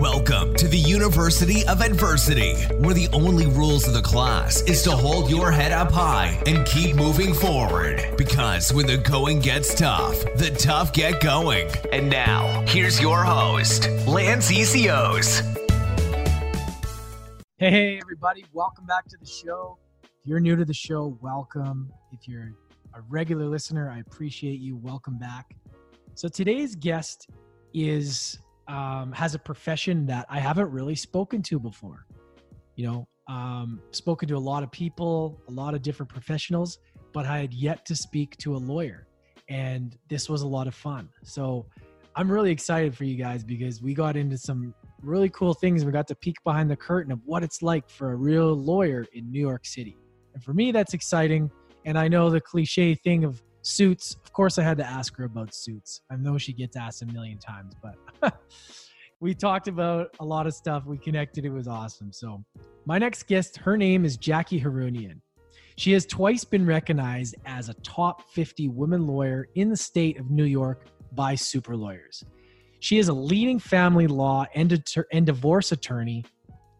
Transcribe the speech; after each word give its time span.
Welcome 0.00 0.54
to 0.54 0.68
the 0.68 0.78
University 0.78 1.66
of 1.66 1.80
Adversity, 1.80 2.54
where 2.76 2.94
the 2.94 3.08
only 3.12 3.46
rules 3.46 3.88
of 3.88 3.94
the 3.94 4.00
class 4.00 4.62
is 4.62 4.80
to 4.84 4.92
hold 4.92 5.28
your 5.28 5.50
head 5.50 5.72
up 5.72 5.90
high 5.90 6.40
and 6.46 6.64
keep 6.64 6.94
moving 6.94 7.34
forward. 7.34 8.14
Because 8.16 8.72
when 8.72 8.86
the 8.86 8.98
going 8.98 9.40
gets 9.40 9.74
tough, 9.74 10.20
the 10.36 10.54
tough 10.56 10.92
get 10.92 11.20
going. 11.20 11.68
And 11.90 12.08
now, 12.08 12.64
here's 12.68 13.00
your 13.00 13.24
host, 13.24 13.90
Lance 14.06 14.52
ECOs. 14.52 15.42
Hey, 17.56 17.98
everybody, 17.98 18.44
welcome 18.52 18.86
back 18.86 19.08
to 19.08 19.16
the 19.18 19.26
show. 19.26 19.78
If 20.04 20.10
you're 20.22 20.38
new 20.38 20.54
to 20.54 20.64
the 20.64 20.72
show, 20.72 21.18
welcome. 21.20 21.92
If 22.12 22.28
you're 22.28 22.52
a 22.94 23.00
regular 23.08 23.48
listener, 23.48 23.90
I 23.90 23.98
appreciate 23.98 24.60
you. 24.60 24.76
Welcome 24.76 25.18
back. 25.18 25.56
So 26.14 26.28
today's 26.28 26.76
guest 26.76 27.28
is 27.74 28.38
um, 28.68 29.12
has 29.12 29.34
a 29.34 29.38
profession 29.38 30.06
that 30.06 30.26
I 30.28 30.38
haven't 30.38 30.70
really 30.70 30.94
spoken 30.94 31.42
to 31.44 31.58
before. 31.58 32.06
You 32.76 32.86
know, 32.86 33.08
um, 33.28 33.80
spoken 33.90 34.28
to 34.28 34.36
a 34.36 34.38
lot 34.38 34.62
of 34.62 34.70
people, 34.70 35.40
a 35.48 35.50
lot 35.50 35.74
of 35.74 35.82
different 35.82 36.10
professionals, 36.10 36.78
but 37.12 37.26
I 37.26 37.38
had 37.38 37.52
yet 37.52 37.84
to 37.86 37.96
speak 37.96 38.36
to 38.38 38.54
a 38.54 38.58
lawyer. 38.58 39.06
And 39.48 39.96
this 40.08 40.28
was 40.28 40.42
a 40.42 40.46
lot 40.46 40.66
of 40.66 40.74
fun. 40.74 41.08
So 41.24 41.66
I'm 42.14 42.30
really 42.30 42.50
excited 42.50 42.96
for 42.96 43.04
you 43.04 43.16
guys 43.16 43.42
because 43.42 43.82
we 43.82 43.94
got 43.94 44.16
into 44.16 44.36
some 44.36 44.74
really 45.02 45.30
cool 45.30 45.54
things. 45.54 45.84
We 45.84 45.92
got 45.92 46.06
to 46.08 46.14
peek 46.14 46.36
behind 46.44 46.70
the 46.70 46.76
curtain 46.76 47.12
of 47.12 47.20
what 47.24 47.42
it's 47.42 47.62
like 47.62 47.88
for 47.88 48.12
a 48.12 48.16
real 48.16 48.54
lawyer 48.54 49.06
in 49.14 49.30
New 49.30 49.40
York 49.40 49.64
City. 49.64 49.96
And 50.34 50.42
for 50.42 50.52
me, 50.52 50.72
that's 50.72 50.94
exciting. 50.94 51.50
And 51.84 51.98
I 51.98 52.08
know 52.08 52.28
the 52.28 52.40
cliche 52.40 52.94
thing 52.94 53.24
of 53.24 53.42
suits. 53.68 54.16
Of 54.24 54.32
course, 54.32 54.58
I 54.58 54.62
had 54.62 54.78
to 54.78 54.86
ask 54.86 55.16
her 55.16 55.24
about 55.24 55.54
suits. 55.54 56.00
I 56.10 56.16
know 56.16 56.38
she 56.38 56.52
gets 56.52 56.76
asked 56.76 57.02
a 57.02 57.06
million 57.06 57.38
times, 57.38 57.74
but 57.82 58.40
we 59.20 59.34
talked 59.34 59.68
about 59.68 60.08
a 60.20 60.24
lot 60.24 60.46
of 60.46 60.54
stuff. 60.54 60.86
We 60.86 60.98
connected. 60.98 61.44
It 61.44 61.50
was 61.50 61.68
awesome. 61.68 62.12
So, 62.12 62.44
my 62.86 62.98
next 62.98 63.26
guest, 63.26 63.56
her 63.58 63.76
name 63.76 64.04
is 64.04 64.16
Jackie 64.16 64.60
Harounian. 64.60 65.20
She 65.76 65.92
has 65.92 66.06
twice 66.06 66.44
been 66.44 66.66
recognized 66.66 67.36
as 67.46 67.68
a 67.68 67.74
top 67.74 68.30
50 68.30 68.68
women 68.68 69.06
lawyer 69.06 69.48
in 69.54 69.68
the 69.68 69.76
state 69.76 70.18
of 70.18 70.30
New 70.30 70.44
York 70.44 70.86
by 71.12 71.34
super 71.34 71.76
lawyers. 71.76 72.24
She 72.80 72.98
is 72.98 73.08
a 73.08 73.12
leading 73.12 73.58
family 73.58 74.06
law 74.06 74.46
and, 74.54 74.82
and 75.12 75.26
divorce 75.26 75.72
attorney 75.72 76.24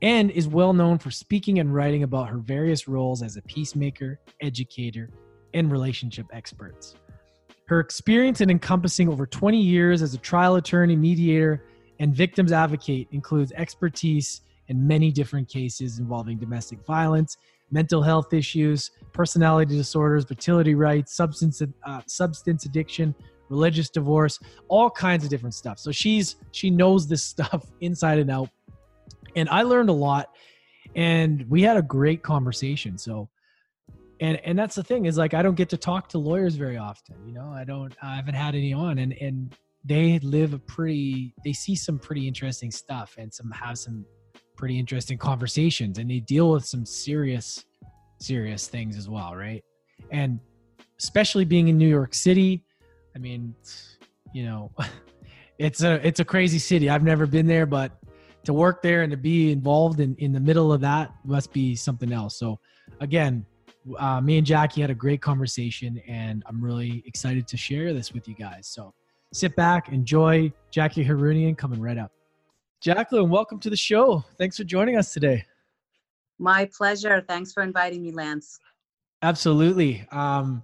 and 0.03 0.31
is 0.31 0.49
well 0.49 0.73
known 0.73 0.99
for 0.99 1.11
speaking 1.11 1.59
and 1.59 1.75
writing 1.75 2.03
about 2.05 2.29
her 2.29 2.39
various 2.39 2.89
roles 2.89 3.23
as 3.23 3.37
a 3.37 3.43
peacemaker, 3.43 4.21
educator, 4.41 5.11
and 5.55 5.71
relationship 5.71 6.27
experts. 6.33 6.95
Her 7.67 7.81
experience 7.81 8.41
in 8.41 8.51
encompassing 8.51 9.09
over 9.09 9.27
20 9.27 9.61
years 9.61 10.01
as 10.01 10.15
a 10.15 10.19
trial 10.19 10.57
attorney, 10.57 10.97
mediator, 10.97 11.65
and 12.01 12.15
victims 12.15 12.53
advocate 12.53 13.09
includes 13.13 13.53
expertise 13.53 14.43
in 14.69 14.87
many 14.87 15.11
different 15.11 15.49
cases 15.49 15.99
involving 15.99 16.39
domestic 16.39 16.85
violence, 16.87 17.37
mental 17.71 18.03
health 18.03 18.33
issues, 18.33 18.91
personality 19.13 19.77
disorders, 19.77 20.25
fertility 20.25 20.75
rights, 20.75 21.15
substance 21.15 21.63
uh, 21.85 22.01
substance 22.07 22.65
addiction, 22.65 23.15
religious 23.49 23.91
divorce, 23.91 24.39
all 24.69 24.91
kinds 24.91 25.25
of 25.25 25.31
different 25.31 25.55
stuff. 25.55 25.79
So 25.79 25.91
she's 25.91 26.37
she 26.53 26.71
knows 26.71 27.07
this 27.07 27.23
stuff 27.35 27.67
inside 27.81 28.19
and 28.19 28.31
out. 28.31 28.49
And 29.37 29.49
I 29.49 29.63
learned 29.63 29.91
a 29.91 29.95
lot 29.95 30.31
and 30.97 31.45
we 31.49 31.63
had 31.63 31.77
a 31.77 31.83
great 31.83 32.23
conversation. 32.23 32.97
So 32.99 33.29
and 34.21 34.41
and 34.45 34.59
that's 34.59 34.75
the 34.75 34.83
thing 34.83 35.07
is 35.07 35.17
like 35.17 35.35
I 35.35 35.43
don't 35.43 35.55
get 35.55 35.69
to 35.71 35.77
talk 35.77 36.09
to 36.11 36.19
lawyers 36.19 36.57
very 36.57 36.77
often. 36.77 37.17
You 37.27 37.33
know, 37.33 37.51
I 37.51 37.65
don't 37.65 37.95
I 38.03 38.17
haven't 38.17 38.35
had 38.35 38.55
any 38.55 38.73
on 38.73 38.99
and 38.99 39.13
and 39.15 39.55
they 39.85 40.19
live 40.21 40.55
a 40.55 40.59
pretty 40.59 41.35
they 41.45 41.53
see 41.53 41.75
some 41.75 41.99
pretty 41.99 42.27
interesting 42.27 42.71
stuff 42.71 43.15
and 43.19 43.33
some 43.33 43.51
have 43.53 43.79
some 43.79 44.05
pretty 44.57 44.79
interesting 44.79 45.19
conversations 45.19 45.99
and 45.99 46.11
they 46.11 46.21
deal 46.21 46.51
with 46.51 46.65
some 46.65 46.85
serious 46.85 47.65
serious 48.21 48.67
things 48.67 48.97
as 48.97 49.09
well, 49.09 49.35
right? 49.37 49.63
And 50.11 50.41
especially 50.99 51.45
being 51.45 51.69
in 51.69 51.79
New 51.79 51.89
York 51.89 52.15
City, 52.15 52.65
I 53.15 53.19
mean, 53.19 53.55
you 54.35 54.45
know, 54.45 54.73
it's 55.59 55.83
a 55.83 56.07
it's 56.07 56.21
a 56.21 56.25
crazy 56.25 56.59
city. 56.59 56.91
I've 56.91 57.05
never 57.05 57.27
been 57.27 57.47
there, 57.47 57.67
but 57.67 57.93
to 58.45 58.53
work 58.53 58.83
there 58.83 59.03
and 59.03 59.11
to 59.11 59.17
be 59.17 59.53
involved 59.53 60.01
in 60.01 60.17
in 60.17 60.33
the 60.33 60.41
middle 60.41 60.73
of 60.73 60.81
that 60.81 61.13
must 61.25 61.53
be 61.53 61.77
something 61.77 62.13
else. 62.13 62.39
So 62.39 62.59
again, 63.01 63.47
uh, 63.99 64.21
me 64.21 64.39
and 64.39 64.47
Jackie 64.47 64.81
had 64.81 64.91
a 64.91 64.95
great 64.95 65.23
conversation, 65.23 66.01
and 66.07 66.43
I'm 66.47 66.63
really 66.63 67.03
excited 67.07 67.47
to 67.49 67.57
share 67.57 67.93
this 67.93 68.13
with 68.13 68.29
you 68.29 68.35
guys. 68.35 68.67
So 68.67 68.95
sit 69.33 69.55
back, 69.57 69.91
enjoy 69.91 70.53
Jackie 70.71 71.05
Harounian 71.05 71.57
coming 71.57 71.81
right 71.81 71.99
up. 71.99 72.13
Jacqueline, 72.81 73.29
welcome 73.29 73.59
to 73.61 73.71
the 73.71 73.77
show. 73.77 74.25
Thanks 74.39 74.57
for 74.57 74.65
joining 74.65 74.97
us 74.97 75.13
today. 75.13 75.45
My 76.39 76.69
pleasure. 76.77 77.25
Thanks 77.27 77.53
for 77.53 77.63
inviting 77.63 78.03
me, 78.03 78.13
Lance. 78.13 78.61
Absolutely. 79.23 80.07
Um, 80.13 80.63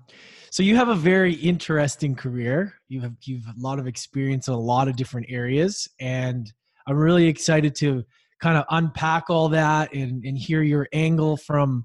so 0.51 0.63
you 0.63 0.77
have 0.77 0.89
a 0.89 0.95
very 0.95 1.35
interesting 1.35 2.15
career. 2.15 2.75
You 2.89 3.01
have 3.01 3.15
you've 3.23 3.47
a 3.47 3.55
lot 3.59 3.81
of 3.81 3.89
experience 3.89 4.47
in 4.47 4.55
a 4.55 4.61
lot 4.61 4.87
of 4.87 4.95
different 4.95 5.27
areas, 5.29 5.89
and 5.99 6.53
I'm 6.87 6.97
really 6.97 7.27
excited 7.27 7.75
to 7.77 8.05
kind 8.41 8.57
of 8.57 8.65
unpack 8.71 9.31
all 9.31 9.49
that 9.49 9.93
and, 9.93 10.25
and 10.25 10.39
hear 10.39 10.63
your 10.63 10.87
angle 10.93 11.37
from 11.37 11.85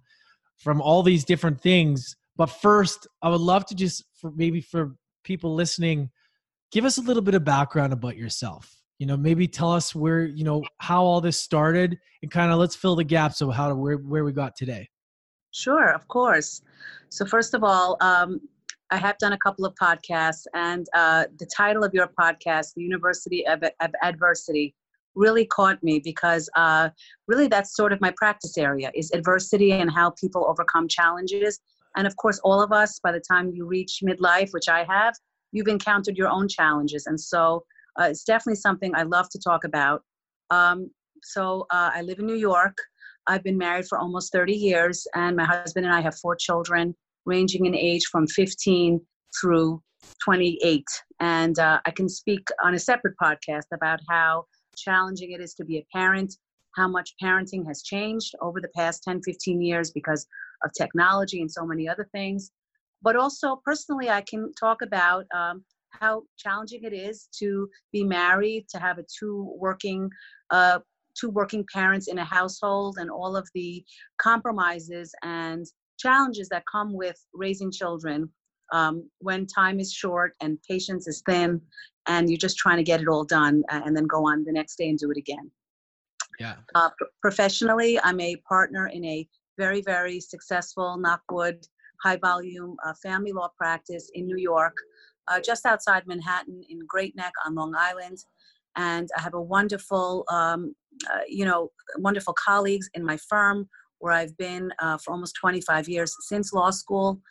from 0.59 0.81
all 0.81 1.03
these 1.03 1.25
different 1.25 1.59
things. 1.59 2.15
But 2.35 2.47
first, 2.47 3.07
I 3.21 3.29
would 3.29 3.41
love 3.41 3.65
to 3.67 3.75
just 3.75 4.03
for 4.19 4.31
maybe 4.31 4.61
for 4.61 4.95
people 5.23 5.55
listening, 5.55 6.09
give 6.71 6.85
us 6.85 6.97
a 6.97 7.01
little 7.01 7.21
bit 7.21 7.35
of 7.35 7.43
background 7.43 7.93
about 7.93 8.17
yourself. 8.17 8.73
You 8.99 9.07
know, 9.07 9.17
maybe 9.17 9.47
tell 9.47 9.71
us 9.71 9.95
where, 9.95 10.25
you 10.25 10.43
know, 10.43 10.63
how 10.79 11.03
all 11.03 11.21
this 11.21 11.39
started 11.39 11.97
and 12.21 12.29
kind 12.29 12.51
of 12.51 12.59
let's 12.59 12.75
fill 12.75 12.95
the 12.95 13.03
gaps 13.03 13.41
of 13.41 13.53
how 13.53 13.69
to 13.69 13.75
where, 13.75 13.95
where 13.95 14.25
we 14.25 14.33
got 14.33 14.55
today. 14.55 14.89
Sure, 15.51 15.89
of 15.89 16.07
course. 16.07 16.61
So 17.09 17.25
first 17.25 17.53
of 17.53 17.63
all, 17.63 17.97
um, 18.01 18.41
I 18.91 18.97
have 18.97 19.17
done 19.17 19.33
a 19.33 19.37
couple 19.37 19.65
of 19.65 19.75
podcasts, 19.75 20.45
and 20.53 20.87
uh, 20.93 21.25
the 21.37 21.45
title 21.45 21.83
of 21.83 21.93
your 21.93 22.07
podcast, 22.19 22.73
"The 22.75 22.81
University 22.81 23.45
of, 23.47 23.63
of 23.79 23.91
Adversity," 24.01 24.73
really 25.15 25.45
caught 25.45 25.81
me 25.83 25.99
because 25.99 26.49
uh, 26.55 26.89
really 27.27 27.47
that's 27.47 27.75
sort 27.75 27.93
of 27.93 28.01
my 28.01 28.13
practice 28.17 28.57
area 28.57 28.91
is 28.95 29.11
adversity 29.11 29.71
and 29.71 29.91
how 29.91 30.11
people 30.11 30.45
overcome 30.47 30.87
challenges. 30.87 31.59
And 31.95 32.05
of 32.07 32.15
course, 32.17 32.39
all 32.43 32.61
of 32.61 32.71
us, 32.71 32.99
by 32.99 33.11
the 33.11 33.19
time 33.19 33.51
you 33.53 33.65
reach 33.65 34.01
midlife, 34.03 34.49
which 34.51 34.69
I 34.69 34.85
have, 34.85 35.13
you've 35.51 35.67
encountered 35.67 36.17
your 36.17 36.29
own 36.29 36.47
challenges. 36.47 37.07
And 37.07 37.19
so 37.19 37.63
uh, 37.99 38.05
it's 38.05 38.23
definitely 38.23 38.55
something 38.55 38.93
I 38.95 39.03
love 39.03 39.29
to 39.29 39.39
talk 39.39 39.63
about. 39.63 40.03
Um, 40.49 40.89
so 41.23 41.65
uh, 41.71 41.91
I 41.93 42.01
live 42.01 42.19
in 42.19 42.25
New 42.25 42.35
York. 42.35 42.77
I've 43.27 43.43
been 43.43 43.57
married 43.57 43.85
for 43.87 43.97
almost 43.97 44.31
30 44.31 44.53
years, 44.53 45.05
and 45.15 45.35
my 45.35 45.43
husband 45.43 45.85
and 45.85 45.93
I 45.93 46.01
have 46.01 46.15
four 46.15 46.35
children, 46.35 46.95
ranging 47.25 47.65
in 47.65 47.75
age 47.75 48.05
from 48.11 48.25
15 48.27 48.99
through 49.39 49.81
28. 50.23 50.83
And 51.19 51.59
uh, 51.59 51.79
I 51.85 51.91
can 51.91 52.09
speak 52.09 52.47
on 52.63 52.73
a 52.73 52.79
separate 52.79 53.15
podcast 53.21 53.65
about 53.73 53.99
how 54.09 54.45
challenging 54.79 55.31
it 55.31 55.41
is 55.41 55.53
to 55.55 55.65
be 55.65 55.77
a 55.77 55.85
parent, 55.95 56.35
how 56.75 56.87
much 56.87 57.15
parenting 57.21 57.65
has 57.67 57.83
changed 57.83 58.35
over 58.41 58.61
the 58.61 58.69
past 58.75 59.03
10, 59.03 59.21
15 59.23 59.61
years 59.61 59.91
because 59.91 60.25
of 60.63 60.71
technology 60.77 61.41
and 61.41 61.51
so 61.51 61.65
many 61.65 61.87
other 61.87 62.07
things. 62.11 62.51
But 63.01 63.15
also, 63.15 63.61
personally, 63.65 64.09
I 64.09 64.21
can 64.21 64.53
talk 64.53 64.81
about 64.81 65.25
um, 65.33 65.63
how 65.91 66.23
challenging 66.37 66.83
it 66.83 66.93
is 66.93 67.27
to 67.39 67.69
be 67.91 68.03
married, 68.03 68.67
to 68.69 68.79
have 68.79 68.97
a 68.97 69.05
two 69.19 69.55
working, 69.57 70.09
uh, 70.51 70.79
two 71.19 71.29
working 71.29 71.65
parents 71.73 72.07
in 72.07 72.17
a 72.17 72.25
household, 72.25 72.97
and 72.99 73.09
all 73.09 73.35
of 73.35 73.47
the 73.55 73.83
compromises 74.17 75.13
and 75.23 75.65
challenges 75.97 76.49
that 76.49 76.63
come 76.71 76.93
with 76.93 77.17
raising 77.33 77.71
children 77.71 78.29
um, 78.71 79.09
when 79.19 79.45
time 79.45 79.79
is 79.79 79.91
short 79.91 80.33
and 80.41 80.57
patience 80.67 81.07
is 81.07 81.21
thin 81.25 81.61
and 82.07 82.29
you're 82.29 82.37
just 82.37 82.57
trying 82.57 82.77
to 82.77 82.83
get 82.83 83.01
it 83.01 83.07
all 83.07 83.23
done 83.23 83.63
uh, 83.71 83.81
and 83.85 83.95
then 83.95 84.05
go 84.05 84.27
on 84.27 84.43
the 84.43 84.51
next 84.51 84.77
day 84.77 84.89
and 84.89 84.97
do 84.97 85.11
it 85.11 85.17
again. 85.17 85.51
Yeah. 86.39 86.55
Uh, 86.73 86.89
professionally, 87.21 87.99
I'm 88.01 88.19
a 88.19 88.37
partner 88.37 88.87
in 88.87 89.03
a 89.05 89.27
very, 89.57 89.81
very 89.81 90.19
successful, 90.19 90.97
knockwood, 90.97 91.67
high 92.01 92.15
volume 92.15 92.77
uh, 92.85 92.93
family 93.03 93.33
law 93.33 93.49
practice 93.57 94.09
in 94.13 94.25
New 94.25 94.37
York, 94.37 94.75
uh, 95.27 95.39
just 95.39 95.65
outside 95.65 96.07
Manhattan 96.07 96.63
in 96.69 96.79
Great 96.87 97.15
Neck 97.15 97.33
on 97.45 97.55
Long 97.55 97.75
Island. 97.77 98.17
And 98.77 99.09
I 99.17 99.21
have 99.21 99.33
a 99.33 99.41
wonderful, 99.41 100.23
um, 100.29 100.73
uh, 101.11 101.19
you 101.27 101.45
know, 101.45 101.71
wonderful 101.97 102.33
colleagues 102.33 102.89
in 102.93 103.03
my 103.03 103.17
firm 103.17 103.67
where 103.99 104.13
I've 104.13 104.37
been 104.37 104.71
uh, 104.79 104.97
for 104.97 105.11
almost 105.11 105.35
25 105.35 105.89
years 105.89 106.15
since 106.21 106.53
law 106.53 106.69
school. 106.69 107.21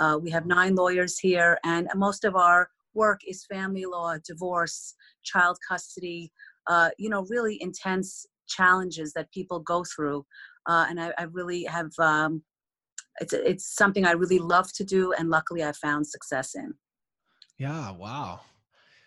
Uh, 0.00 0.18
we 0.20 0.30
have 0.30 0.46
nine 0.46 0.74
lawyers 0.74 1.18
here, 1.18 1.58
and 1.64 1.88
most 1.94 2.24
of 2.24 2.36
our 2.36 2.68
work 2.94 3.20
is 3.26 3.44
family 3.46 3.84
law, 3.84 4.14
divorce, 4.26 4.94
child 5.22 5.58
custody, 5.68 6.32
uh, 6.68 6.90
you 6.98 7.08
know, 7.08 7.26
really 7.28 7.58
intense 7.60 8.26
challenges 8.48 9.12
that 9.12 9.30
people 9.32 9.60
go 9.60 9.84
through. 9.84 10.24
Uh, 10.66 10.86
and 10.88 11.00
I, 11.00 11.12
I, 11.18 11.24
really 11.24 11.64
have, 11.64 11.90
um, 11.98 12.42
it's, 13.20 13.32
it's 13.32 13.76
something 13.76 14.04
I 14.04 14.12
really 14.12 14.38
love 14.38 14.72
to 14.74 14.84
do, 14.84 15.12
and 15.12 15.30
luckily 15.30 15.62
I 15.62 15.72
found 15.72 16.06
success 16.06 16.54
in. 16.54 16.74
Yeah, 17.58 17.92
wow. 17.92 18.40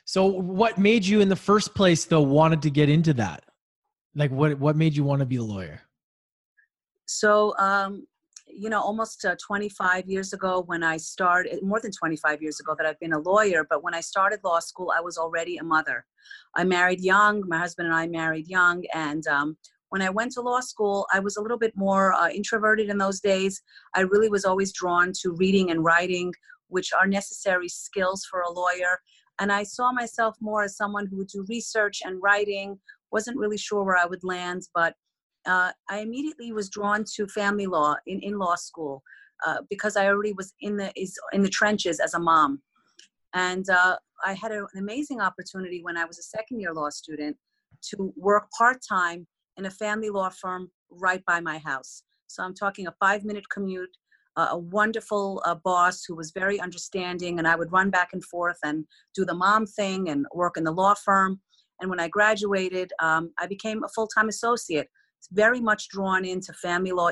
So, 0.06 0.26
what 0.26 0.78
made 0.78 1.06
you 1.06 1.22
in 1.22 1.30
the 1.30 1.36
first 1.36 1.76
place, 1.76 2.06
though, 2.06 2.22
wanted 2.22 2.62
to 2.64 2.70
get 2.70 2.90
into 2.90 3.14
that? 3.16 3.44
like 4.16 4.32
what 4.32 4.60
what 4.60 4.76
made 4.76 4.96
you 4.96 5.04
want 5.04 5.20
to 5.20 5.26
be 5.26 5.38
a 5.38 5.44
lawyer? 5.44 5.82
So, 7.06 7.56
um, 7.58 8.06
you 8.50 8.69
know, 8.69 8.81
almost 8.81 9.25
uh, 9.25 9.36
25 9.46 10.07
years 10.07 10.34
ago 10.34 10.63
when 10.66 10.84
I 10.84 10.98
started, 10.98 11.62
more 11.63 11.80
than 11.80 11.92
25 11.92 12.42
years 12.42 12.60
ago 12.60 12.75
that 12.78 12.86
I've 12.86 13.00
been 13.00 13.13
a 13.13 13.19
lawyer, 13.19 13.66
but 13.69 13.84
when 13.84 13.94
I 13.94 14.01
started 14.01 14.40
law 14.44 14.60
school, 14.60 14.92
I 14.96 15.01
was 15.01 15.18
already 15.18 15.57
a 15.57 15.63
mother. 15.63 16.06
I 16.56 16.63
married 16.63 17.01
young, 17.01 17.44
my 17.48 17.57
husband 17.57 17.88
and 17.88 17.96
I 17.96 18.07
married 18.07 18.48
young, 18.48 18.84
and 18.94 19.25
um, 19.28 19.57
when 19.90 20.01
I 20.01 20.10
went 20.10 20.31
to 20.34 20.42
law 20.42 20.60
school, 20.60 21.07
I 21.12 21.19
was 21.19 21.38
a 21.38 21.42
little 21.42 21.57
bit 21.57 21.74
more 21.75 22.13
uh, 22.13 22.30
introverted 22.30 22.90
in 22.90 22.98
those 22.98 23.19
days. 23.19 23.62
I 23.96 24.01
really 24.01 24.30
was 24.30 24.46
always 24.46 24.72
drawn 24.72 25.12
to 25.22 25.36
reading 25.38 25.72
and 25.72 25.84
writing, 25.84 26.31
which 26.68 26.94
are 26.94 27.07
necessary 27.07 27.68
skills 27.68 28.25
for 28.30 28.42
a 28.42 28.52
lawyer. 28.52 29.00
And 29.40 29.52
I 29.52 29.63
saw 29.63 29.92
myself 29.92 30.36
more 30.42 30.63
as 30.63 30.78
someone 30.78 31.07
who 31.07 31.18
would 31.18 31.28
do 31.30 31.45
research 31.50 32.02
and 32.04 32.22
writing, 32.22 32.80
wasn't 33.12 33.38
really 33.38 33.57
sure 33.57 33.84
where 33.84 33.98
I 33.98 34.06
would 34.06 34.24
land, 34.24 34.63
but 34.75 34.94
uh, 35.50 35.72
I 35.90 36.00
immediately 36.00 36.51
was 36.51 36.69
drawn 36.69 37.04
to 37.16 37.28
family 37.28 37.66
law 37.66 37.96
in, 38.06 38.19
in 38.22 38.38
law 38.38 38.56
school 38.56 39.01
uh, 39.46 39.57
because 39.69 39.98
I 39.98 40.06
already 40.06 40.34
was 40.34 40.54
in 40.62 40.78
the 40.78 40.92
is 40.96 41.18
in 41.34 41.42
the 41.42 41.50
trenches 41.50 42.00
as 42.00 42.13
a 42.13 42.19
mom, 42.19 42.62
and 43.34 43.68
uh, 43.69 43.98
I 44.24 44.34
had 44.34 44.51
a, 44.51 44.60
an 44.60 44.78
amazing 44.78 45.22
opportunity 45.22 45.81
when 45.84 45.98
I 45.98 46.06
was 46.06 46.19
a 46.19 46.24
second 46.24 46.60
year 46.60 46.74
law 46.74 46.90
student 46.90 47.36
to 47.90 48.13
work 48.16 48.48
part 48.57 48.78
time 48.88 49.25
in 49.57 49.66
a 49.66 49.72
family 49.72 50.10
law 50.10 50.30
firm 50.30 50.69
right 50.92 51.24
by 51.25 51.40
my 51.40 51.57
house. 51.57 52.04
So 52.28 52.44
I'm 52.44 52.54
talking 52.54 52.88
a 52.88 52.94
five 53.00 53.24
minute 53.24 53.50
commute. 53.50 53.95
a 54.38 54.57
wonderful 54.57 55.42
uh, 55.45 55.56
boss 55.56 56.06
who 56.06 56.16
was 56.16 56.31
very 56.31 56.57
understanding, 56.68 57.40
and 57.40 57.48
I 57.48 57.56
would 57.56 57.72
run 57.72 57.90
back 57.90 58.10
and 58.13 58.24
forth 58.24 58.60
and 58.63 58.86
do 59.18 59.25
the 59.25 59.40
mom 59.45 59.66
thing 59.66 60.10
and 60.12 60.25
work 60.34 60.56
in 60.57 60.63
the 60.63 60.78
law 60.84 60.94
firm. 60.94 61.42
And 61.80 61.90
when 61.90 62.00
I 62.00 62.07
graduated, 62.07 62.88
um, 63.02 63.24
I 63.42 63.48
became 63.48 63.84
a 63.84 63.90
full 63.95 64.07
time 64.16 64.30
associate 64.30 64.88
very 65.31 65.60
much 65.60 65.89
drawn 65.89 66.25
into 66.25 66.54
family 66.54 66.92
law 66.92 67.10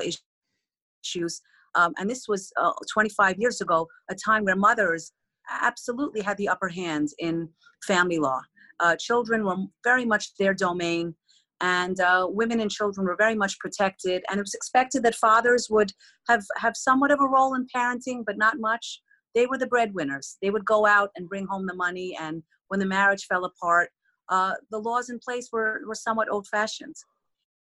issues. 1.04 1.40
Um, 1.74 1.92
and 1.98 2.08
this 2.08 2.26
was 2.28 2.52
uh, 2.60 2.72
25 2.92 3.36
years 3.38 3.60
ago, 3.60 3.86
a 4.10 4.14
time 4.14 4.44
where 4.44 4.56
mothers 4.56 5.12
absolutely 5.50 6.20
had 6.20 6.36
the 6.36 6.48
upper 6.48 6.68
hand 6.68 7.08
in 7.18 7.48
family 7.86 8.18
law. 8.18 8.40
Uh, 8.80 8.96
children 8.96 9.44
were 9.44 9.56
very 9.84 10.04
much 10.04 10.34
their 10.36 10.54
domain, 10.54 11.14
and 11.60 12.00
uh, 12.00 12.26
women 12.28 12.60
and 12.60 12.70
children 12.70 13.06
were 13.06 13.16
very 13.16 13.34
much 13.34 13.58
protected. 13.58 14.22
And 14.30 14.38
it 14.38 14.42
was 14.42 14.54
expected 14.54 15.02
that 15.02 15.14
fathers 15.14 15.68
would 15.70 15.92
have, 16.28 16.44
have 16.56 16.76
somewhat 16.76 17.10
of 17.10 17.20
a 17.20 17.26
role 17.26 17.54
in 17.54 17.66
parenting, 17.74 18.24
but 18.24 18.38
not 18.38 18.60
much. 18.60 19.00
They 19.34 19.46
were 19.46 19.58
the 19.58 19.66
breadwinners. 19.66 20.36
They 20.40 20.50
would 20.50 20.64
go 20.64 20.86
out 20.86 21.10
and 21.16 21.28
bring 21.28 21.46
home 21.46 21.66
the 21.66 21.74
money, 21.74 22.16
and 22.20 22.42
when 22.68 22.80
the 22.80 22.86
marriage 22.86 23.26
fell 23.26 23.44
apart, 23.44 23.90
uh, 24.28 24.54
the 24.70 24.78
laws 24.78 25.10
in 25.10 25.18
place 25.18 25.48
were, 25.52 25.80
were 25.86 25.94
somewhat 25.94 26.30
old 26.30 26.46
fashioned. 26.46 26.94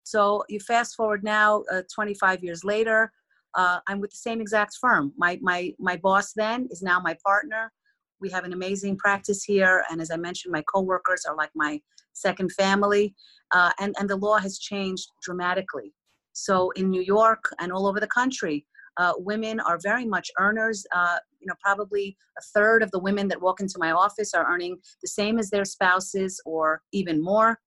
So 0.04 0.44
you 0.48 0.60
fast 0.60 0.94
forward 0.96 1.22
now, 1.24 1.64
uh, 1.72 1.82
25 1.92 2.42
years 2.42 2.64
later, 2.64 3.12
uh, 3.54 3.80
I'm 3.86 4.00
with 4.00 4.10
the 4.10 4.16
same 4.16 4.40
exact 4.40 4.76
firm. 4.80 5.12
My, 5.16 5.38
my, 5.42 5.72
my 5.78 5.96
boss 5.96 6.32
then 6.34 6.68
is 6.70 6.82
now 6.82 7.00
my 7.00 7.16
partner. 7.24 7.72
We 8.20 8.30
have 8.30 8.44
an 8.44 8.52
amazing 8.52 8.96
practice 8.96 9.44
here. 9.44 9.84
And 9.90 10.00
as 10.00 10.10
I 10.10 10.16
mentioned, 10.16 10.52
my 10.52 10.62
coworkers 10.72 11.24
are 11.28 11.36
like 11.36 11.50
my 11.54 11.80
second 12.12 12.52
family. 12.52 13.14
Uh, 13.52 13.70
and, 13.78 13.94
and 13.98 14.08
the 14.08 14.16
law 14.16 14.38
has 14.38 14.58
changed 14.58 15.08
dramatically. 15.22 15.92
So 16.32 16.70
in 16.76 16.88
New 16.88 17.02
York 17.02 17.44
and 17.60 17.72
all 17.72 17.86
over 17.86 18.00
the 18.00 18.06
country, 18.06 18.64
uh, 18.98 19.12
women 19.16 19.60
are 19.60 19.78
very 19.82 20.04
much 20.04 20.30
earners. 20.38 20.86
Uh, 20.94 21.18
you 21.40 21.46
know, 21.46 21.54
probably 21.62 22.16
a 22.38 22.42
third 22.54 22.82
of 22.82 22.90
the 22.90 22.98
women 22.98 23.28
that 23.28 23.40
walk 23.40 23.60
into 23.60 23.74
my 23.78 23.90
office 23.92 24.34
are 24.34 24.46
earning 24.50 24.76
the 25.02 25.08
same 25.08 25.38
as 25.38 25.50
their 25.50 25.64
spouses 25.64 26.40
or 26.44 26.82
even 26.92 27.22
more. 27.22 27.58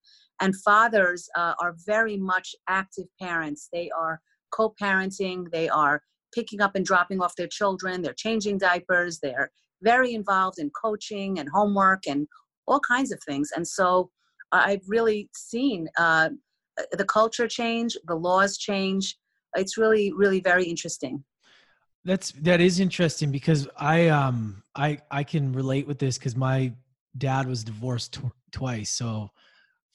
And 0.41 0.55
fathers 0.61 1.29
uh, 1.35 1.53
are 1.61 1.75
very 1.85 2.17
much 2.17 2.55
active 2.67 3.05
parents. 3.21 3.69
They 3.71 3.89
are 3.91 4.21
co 4.51 4.73
parenting, 4.81 5.51
they 5.51 5.69
are 5.69 6.01
picking 6.33 6.61
up 6.61 6.75
and 6.75 6.85
dropping 6.85 7.21
off 7.21 7.35
their 7.35 7.47
children, 7.47 8.01
they're 8.01 8.13
changing 8.13 8.57
diapers, 8.57 9.19
they're 9.19 9.51
very 9.81 10.13
involved 10.13 10.59
in 10.59 10.69
coaching 10.71 11.39
and 11.39 11.49
homework 11.49 12.07
and 12.07 12.27
all 12.67 12.79
kinds 12.79 13.11
of 13.11 13.19
things. 13.23 13.51
And 13.55 13.67
so 13.67 14.09
I've 14.51 14.81
really 14.87 15.29
seen 15.35 15.87
uh, 15.97 16.29
the 16.91 17.05
culture 17.05 17.47
change, 17.47 17.97
the 18.07 18.15
laws 18.15 18.57
change. 18.57 19.17
It's 19.55 19.77
really, 19.77 20.11
really 20.13 20.39
very 20.39 20.65
interesting. 20.65 21.23
That's 22.03 22.31
that 22.43 22.61
is 22.61 22.79
interesting 22.79 23.31
because 23.31 23.67
I 23.77 24.09
um 24.09 24.61
I 24.75 24.99
I 25.09 25.23
can 25.23 25.53
relate 25.53 25.87
with 25.87 25.97
this 25.97 26.19
because 26.19 26.35
my 26.35 26.71
dad 27.17 27.47
was 27.47 27.63
divorced 27.63 28.13
tw- 28.13 28.31
twice, 28.51 28.91
so 28.91 29.31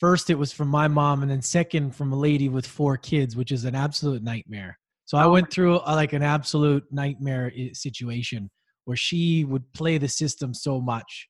first 0.01 0.31
it 0.31 0.35
was 0.35 0.53
from 0.53 0.69
my 0.69 0.89
mom 0.89 1.23
and 1.23 1.31
then 1.31 1.43
second 1.43 1.95
from 1.95 2.13
a 2.13 2.17
lady 2.17 2.49
with 2.49 2.67
four 2.67 2.97
kids 2.97 3.37
which 3.37 3.53
is 3.53 3.65
an 3.65 3.75
absolute 3.75 4.23
nightmare. 4.23 4.79
So 5.05 5.19
i 5.19 5.25
oh 5.25 5.31
went 5.31 5.51
through 5.51 5.77
a, 5.85 5.95
like 5.95 6.13
an 6.13 6.23
absolute 6.23 6.85
nightmare 6.91 7.53
eh, 7.57 7.71
situation 7.73 8.51
where 8.85 8.97
she 8.97 9.45
would 9.45 9.73
play 9.73 9.99
the 9.99 10.09
system 10.09 10.55
so 10.55 10.81
much. 10.81 11.29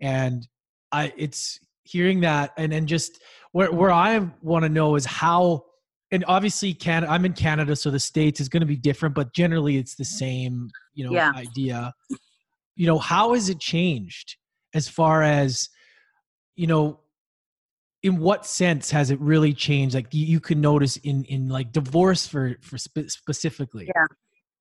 And 0.00 0.46
i 0.92 1.12
it's 1.16 1.58
hearing 1.84 2.20
that 2.20 2.52
and 2.56 2.70
then 2.70 2.86
just 2.86 3.22
where, 3.50 3.72
where 3.72 3.90
i 3.90 4.18
want 4.40 4.62
to 4.64 4.68
know 4.68 4.94
is 4.94 5.04
how 5.04 5.64
and 6.12 6.24
obviously 6.28 6.72
canada 6.72 7.10
i'm 7.10 7.24
in 7.24 7.32
canada 7.32 7.74
so 7.74 7.90
the 7.90 7.98
states 7.98 8.40
is 8.40 8.48
going 8.48 8.60
to 8.60 8.66
be 8.66 8.76
different 8.76 9.16
but 9.16 9.34
generally 9.34 9.78
it's 9.78 9.96
the 9.96 10.04
mm-hmm. 10.04 10.18
same 10.18 10.70
you 10.94 11.04
know 11.04 11.12
yeah. 11.12 11.32
idea. 11.34 11.92
You 12.76 12.86
know 12.86 12.98
how 12.98 13.34
has 13.34 13.48
it 13.48 13.60
changed 13.60 14.36
as 14.74 14.88
far 14.88 15.22
as 15.22 15.68
you 16.56 16.66
know 16.66 17.00
in 18.02 18.18
what 18.18 18.44
sense 18.46 18.90
has 18.90 19.10
it 19.10 19.20
really 19.20 19.52
changed? 19.52 19.94
Like 19.94 20.12
you, 20.12 20.26
you 20.26 20.40
can 20.40 20.60
notice 20.60 20.96
in 20.98 21.24
in 21.24 21.48
like 21.48 21.72
divorce 21.72 22.26
for 22.26 22.56
for 22.60 22.78
spe- 22.78 23.08
specifically. 23.08 23.90
Yeah. 23.94 24.06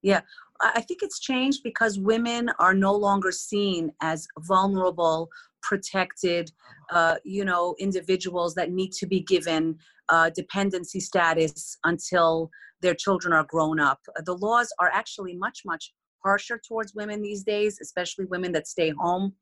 Yeah. 0.03 0.21
I 0.59 0.81
think 0.81 1.01
it's 1.01 1.19
changed 1.19 1.61
because 1.63 1.97
women 1.99 2.51
are 2.59 2.73
no 2.73 2.93
longer 2.93 3.31
seen 3.31 3.91
as 4.01 4.27
vulnerable 4.41 5.29
protected 5.63 6.51
uh, 6.91 7.15
you 7.23 7.45
know 7.45 7.75
individuals 7.79 8.55
that 8.55 8.71
need 8.71 8.91
to 8.93 9.07
be 9.07 9.21
given 9.21 9.77
uh, 10.09 10.29
dependency 10.29 10.99
status 10.99 11.77
until 11.83 12.49
their 12.81 12.95
children 12.95 13.33
are 13.33 13.45
grown 13.45 13.79
up. 13.79 13.99
The 14.25 14.35
laws 14.35 14.73
are 14.79 14.89
actually 14.91 15.35
much 15.35 15.61
much 15.65 15.93
harsher 16.23 16.59
towards 16.67 16.93
women 16.95 17.21
these 17.21 17.43
days 17.43 17.79
especially 17.81 18.25
women 18.25 18.51
that 18.51 18.67
stay 18.67 18.89
home 18.89 19.33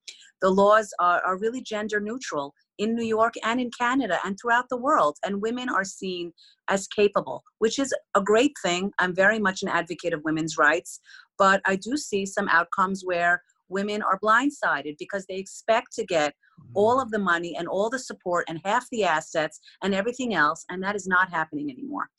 the 0.41 0.49
laws 0.49 0.93
are, 0.99 1.21
are 1.25 1.37
really 1.37 1.61
gender 1.61 1.99
neutral 1.99 2.53
in 2.77 2.95
New 2.95 3.05
York 3.05 3.33
and 3.43 3.59
in 3.59 3.69
Canada 3.77 4.19
and 4.23 4.37
throughout 4.39 4.69
the 4.69 4.77
world. 4.77 5.17
And 5.23 5.41
women 5.41 5.69
are 5.69 5.83
seen 5.83 6.31
as 6.69 6.87
capable, 6.87 7.44
which 7.59 7.77
is 7.77 7.94
a 8.15 8.21
great 8.21 8.54
thing. 8.63 8.92
I'm 8.99 9.13
very 9.13 9.39
much 9.39 9.61
an 9.61 9.69
advocate 9.69 10.13
of 10.13 10.23
women's 10.23 10.57
rights, 10.57 10.99
but 11.37 11.61
I 11.65 11.75
do 11.75 11.97
see 11.97 12.25
some 12.25 12.47
outcomes 12.47 13.04
where 13.06 13.44
women 13.68 14.01
are 14.01 14.19
blindsided 14.23 14.95
because 14.97 15.25
they 15.27 15.35
expect 15.35 15.94
to 15.94 16.06
get 16.06 16.33
all 16.73 16.95
mm-hmm. 16.95 17.01
of 17.01 17.11
the 17.11 17.19
money 17.19 17.56
and 17.57 17.68
all 17.68 17.89
the 17.89 17.99
support 17.99 18.45
and 18.49 18.59
half 18.65 18.87
the 18.92 19.04
assets 19.04 19.59
and 19.83 19.94
everything 19.94 20.33
else, 20.33 20.65
and 20.69 20.81
that 20.81 20.95
is 20.95 21.07
not 21.07 21.30
happening 21.30 21.69
anymore. 21.69 22.09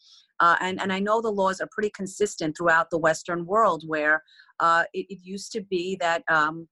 Uh, 0.40 0.56
and, 0.61 0.80
and 0.80 0.92
I 0.92 0.99
know 0.99 1.20
the 1.20 1.30
laws 1.30 1.61
are 1.61 1.68
pretty 1.70 1.90
consistent 1.90 2.56
throughout 2.56 2.90
the 2.90 2.99
Western 2.99 3.44
world 3.44 3.85
where 3.87 4.23
uh, 4.59 4.85
it, 4.92 5.06
it, 5.11 5.18
used 5.23 5.52
to 5.52 5.61
be 5.61 5.97
that 6.00 6.23
um, 6.28 6.66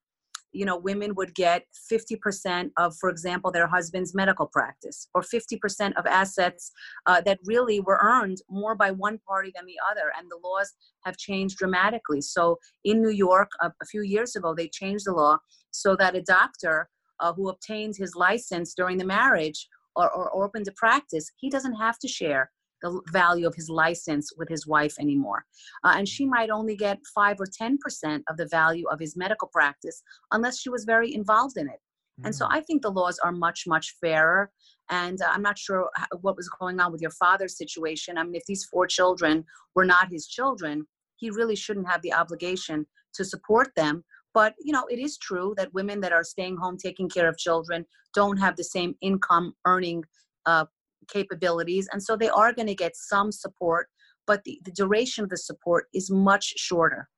you 0.52 0.64
know 0.64 0.76
women 0.76 1.14
would 1.14 1.34
get 1.34 1.64
50% 1.90 2.70
of 2.78 2.96
for 2.96 3.10
example 3.10 3.50
their 3.50 3.66
husband's 3.66 4.14
medical 4.14 4.46
practice 4.46 5.08
or 5.14 5.22
50% 5.22 5.92
of 5.96 6.06
assets 6.06 6.72
uh, 7.06 7.20
that 7.22 7.38
really 7.44 7.80
were 7.80 7.98
earned 8.02 8.38
more 8.48 8.74
by 8.74 8.90
one 8.90 9.18
party 9.26 9.52
than 9.54 9.66
the 9.66 9.76
other. 9.90 10.12
And 10.18 10.28
the 10.30 10.38
laws 10.42 10.72
have 11.04 11.16
changed 11.16 11.58
dramatically. 11.58 12.20
So 12.20 12.58
in 12.84 13.02
new 13.02 13.10
york 13.10 13.50
a, 13.60 13.66
a 13.82 13.86
few 13.86 14.02
years 14.02 14.36
ago 14.36 14.54
they 14.54 14.68
changed 14.68 15.06
the 15.06 15.12
law 15.12 15.38
so 15.70 15.94
that 15.96 16.16
a 16.16 16.22
doctor 16.22 16.88
uh, 17.20 17.32
who 17.32 17.48
obtained 17.48 17.96
his 17.96 18.14
license 18.14 18.74
during 18.74 18.96
the 18.96 19.04
marriage 19.04 19.68
or, 19.96 20.08
or, 20.10 20.44
opened 20.44 20.68
a 20.68 20.72
practice 20.72 21.30
he 21.36 21.50
doesn't 21.50 21.74
have 21.74 21.98
to 21.98 22.06
share 22.06 22.50
the 22.82 23.00
value 23.12 23.46
of 23.46 23.54
his 23.54 23.68
license 23.68 24.32
with 24.36 24.48
his 24.48 24.66
wife 24.66 24.94
anymore. 24.98 25.44
Uh, 25.84 25.94
and 25.96 26.08
she 26.08 26.26
might 26.26 26.50
only 26.50 26.76
get 26.76 26.98
5 27.14 27.40
or 27.40 27.46
10% 27.46 28.22
of 28.28 28.36
the 28.36 28.46
value 28.46 28.86
of 28.88 29.00
his 29.00 29.16
medical 29.16 29.48
practice 29.48 30.02
unless 30.32 30.60
she 30.60 30.70
was 30.70 30.84
very 30.84 31.14
involved 31.14 31.56
in 31.56 31.66
it. 31.68 31.80
Mm-hmm. 32.18 32.26
And 32.26 32.34
so 32.34 32.46
mm. 32.46 32.48
I 32.52 32.60
think 32.60 32.82
the 32.82 32.90
laws 32.90 33.18
are 33.24 33.32
much, 33.32 33.64
much 33.66 33.94
fairer. 34.00 34.50
And 34.90 35.20
uh, 35.20 35.28
I'm 35.30 35.42
not 35.42 35.58
sure 35.58 35.90
what 36.20 36.36
was 36.36 36.48
going 36.48 36.80
on 36.80 36.92
with 36.92 37.00
your 37.00 37.10
father's 37.10 37.56
situation. 37.56 38.18
I 38.18 38.24
mean, 38.24 38.34
if 38.34 38.44
these 38.46 38.64
four 38.64 38.86
children 38.86 39.44
were 39.74 39.84
not 39.84 40.10
his 40.10 40.26
children, 40.26 40.86
he 41.16 41.30
really 41.30 41.56
shouldn't 41.56 41.88
have 41.88 42.02
the 42.02 42.14
obligation 42.14 42.86
to 43.14 43.24
support 43.24 43.68
them. 43.76 44.04
But, 44.34 44.54
you 44.60 44.72
know, 44.72 44.86
it 44.86 44.98
is 44.98 45.18
true 45.18 45.54
that 45.56 45.72
women 45.74 46.00
that 46.00 46.12
are 46.12 46.24
staying 46.24 46.56
home 46.56 46.76
taking 46.76 47.08
care 47.08 47.28
of 47.28 47.36
children 47.38 47.84
don't 48.14 48.36
have 48.36 48.56
the 48.56 48.64
same 48.64 48.94
income 49.00 49.54
earning 49.66 50.04
uh, 50.46 50.66
capabilities. 51.08 51.88
And 51.92 52.02
so 52.02 52.16
they 52.16 52.28
are 52.28 52.52
going 52.52 52.68
to 52.68 52.74
get 52.74 52.96
some 52.96 53.32
support, 53.32 53.88
but 54.26 54.42
the, 54.44 54.60
the 54.64 54.72
duration 54.72 55.24
of 55.24 55.30
the 55.30 55.36
support 55.36 55.86
is 55.94 56.10
much 56.10 56.54
shorter. 56.56 57.08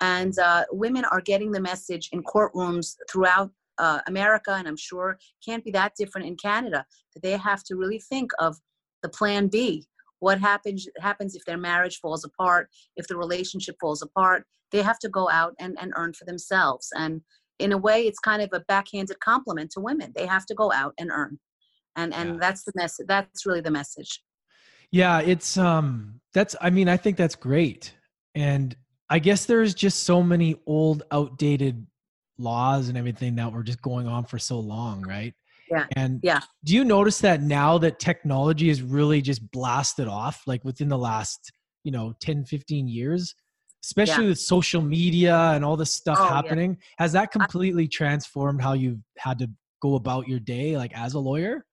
And 0.00 0.36
uh, 0.38 0.64
women 0.72 1.04
are 1.06 1.20
getting 1.20 1.52
the 1.52 1.60
message 1.60 2.08
in 2.12 2.22
courtrooms 2.22 2.96
throughout 3.10 3.50
uh, 3.78 4.00
America, 4.06 4.52
and 4.52 4.68
I'm 4.68 4.76
sure 4.76 5.18
can't 5.44 5.64
be 5.64 5.70
that 5.72 5.92
different 5.96 6.26
in 6.26 6.36
Canada, 6.36 6.84
that 7.14 7.22
they 7.22 7.36
have 7.36 7.62
to 7.64 7.76
really 7.76 8.00
think 8.00 8.30
of 8.38 8.56
the 9.02 9.08
plan 9.08 9.48
B. 9.48 9.86
What 10.20 10.38
happens 10.38 10.86
happens 11.00 11.34
if 11.34 11.44
their 11.44 11.58
marriage 11.58 11.98
falls 11.98 12.24
apart, 12.24 12.68
if 12.96 13.08
the 13.08 13.16
relationship 13.16 13.76
falls 13.80 14.02
apart? 14.02 14.44
They 14.70 14.82
have 14.82 14.98
to 15.00 15.08
go 15.08 15.28
out 15.28 15.54
and, 15.58 15.76
and 15.80 15.92
earn 15.96 16.12
for 16.12 16.24
themselves. 16.24 16.88
And 16.94 17.22
in 17.58 17.72
a 17.72 17.78
way, 17.78 18.06
it's 18.06 18.18
kind 18.18 18.40
of 18.42 18.50
a 18.52 18.60
backhanded 18.60 19.18
compliment 19.20 19.70
to 19.72 19.80
women. 19.80 20.12
They 20.14 20.26
have 20.26 20.46
to 20.46 20.54
go 20.54 20.72
out 20.72 20.94
and 20.98 21.10
earn. 21.12 21.38
And 21.96 22.14
and 22.14 22.30
yeah. 22.30 22.36
that's 22.40 22.64
the 22.64 22.72
message. 22.74 23.06
That's 23.06 23.46
really 23.46 23.60
the 23.60 23.70
message. 23.70 24.22
Yeah, 24.90 25.20
it's 25.20 25.56
um 25.56 26.20
that's 26.34 26.54
I 26.60 26.70
mean, 26.70 26.88
I 26.88 26.96
think 26.96 27.16
that's 27.16 27.34
great. 27.34 27.94
And 28.34 28.74
I 29.10 29.18
guess 29.18 29.44
there's 29.44 29.74
just 29.74 30.04
so 30.04 30.22
many 30.22 30.56
old, 30.66 31.02
outdated 31.10 31.86
laws 32.38 32.88
and 32.88 32.96
everything 32.96 33.34
that 33.36 33.52
were 33.52 33.62
just 33.62 33.82
going 33.82 34.06
on 34.06 34.24
for 34.24 34.38
so 34.38 34.58
long, 34.58 35.02
right? 35.02 35.34
Yeah. 35.70 35.86
And 35.96 36.20
yeah. 36.22 36.40
Do 36.64 36.74
you 36.74 36.84
notice 36.84 37.18
that 37.20 37.42
now 37.42 37.78
that 37.78 37.98
technology 37.98 38.68
is 38.68 38.82
really 38.82 39.20
just 39.22 39.50
blasted 39.50 40.08
off, 40.08 40.42
like 40.46 40.64
within 40.64 40.88
the 40.88 40.98
last, 40.98 41.52
you 41.84 41.92
know, 41.92 42.14
10, 42.20 42.44
15 42.44 42.88
years, 42.88 43.34
especially 43.84 44.24
yeah. 44.24 44.30
with 44.30 44.38
social 44.38 44.82
media 44.82 45.36
and 45.36 45.64
all 45.64 45.76
this 45.76 45.92
stuff 45.92 46.18
oh, 46.20 46.28
happening? 46.28 46.70
Yeah. 46.70 46.86
Has 46.98 47.12
that 47.12 47.32
completely 47.32 47.88
transformed 47.88 48.62
how 48.62 48.74
you've 48.74 49.00
had 49.18 49.38
to 49.40 49.50
go 49.82 49.96
about 49.96 50.28
your 50.28 50.38
day, 50.38 50.76
like 50.76 50.92
as 50.94 51.14
a 51.14 51.18
lawyer? 51.18 51.66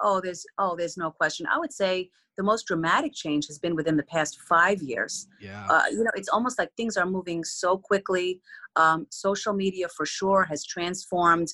Oh, 0.00 0.20
there's 0.22 0.46
oh, 0.58 0.76
there's 0.76 0.96
no 0.96 1.10
question. 1.10 1.46
I 1.52 1.58
would 1.58 1.72
say 1.72 2.10
the 2.36 2.42
most 2.42 2.66
dramatic 2.66 3.12
change 3.14 3.46
has 3.46 3.58
been 3.58 3.74
within 3.74 3.96
the 3.96 4.04
past 4.04 4.38
five 4.48 4.80
years. 4.80 5.26
Yeah. 5.40 5.66
Uh, 5.68 5.82
you 5.90 6.04
know, 6.04 6.10
it's 6.14 6.28
almost 6.28 6.58
like 6.58 6.70
things 6.76 6.96
are 6.96 7.06
moving 7.06 7.44
so 7.44 7.76
quickly. 7.78 8.40
Um, 8.76 9.06
social 9.10 9.54
media, 9.54 9.88
for 9.88 10.06
sure, 10.06 10.44
has 10.44 10.64
transformed 10.64 11.48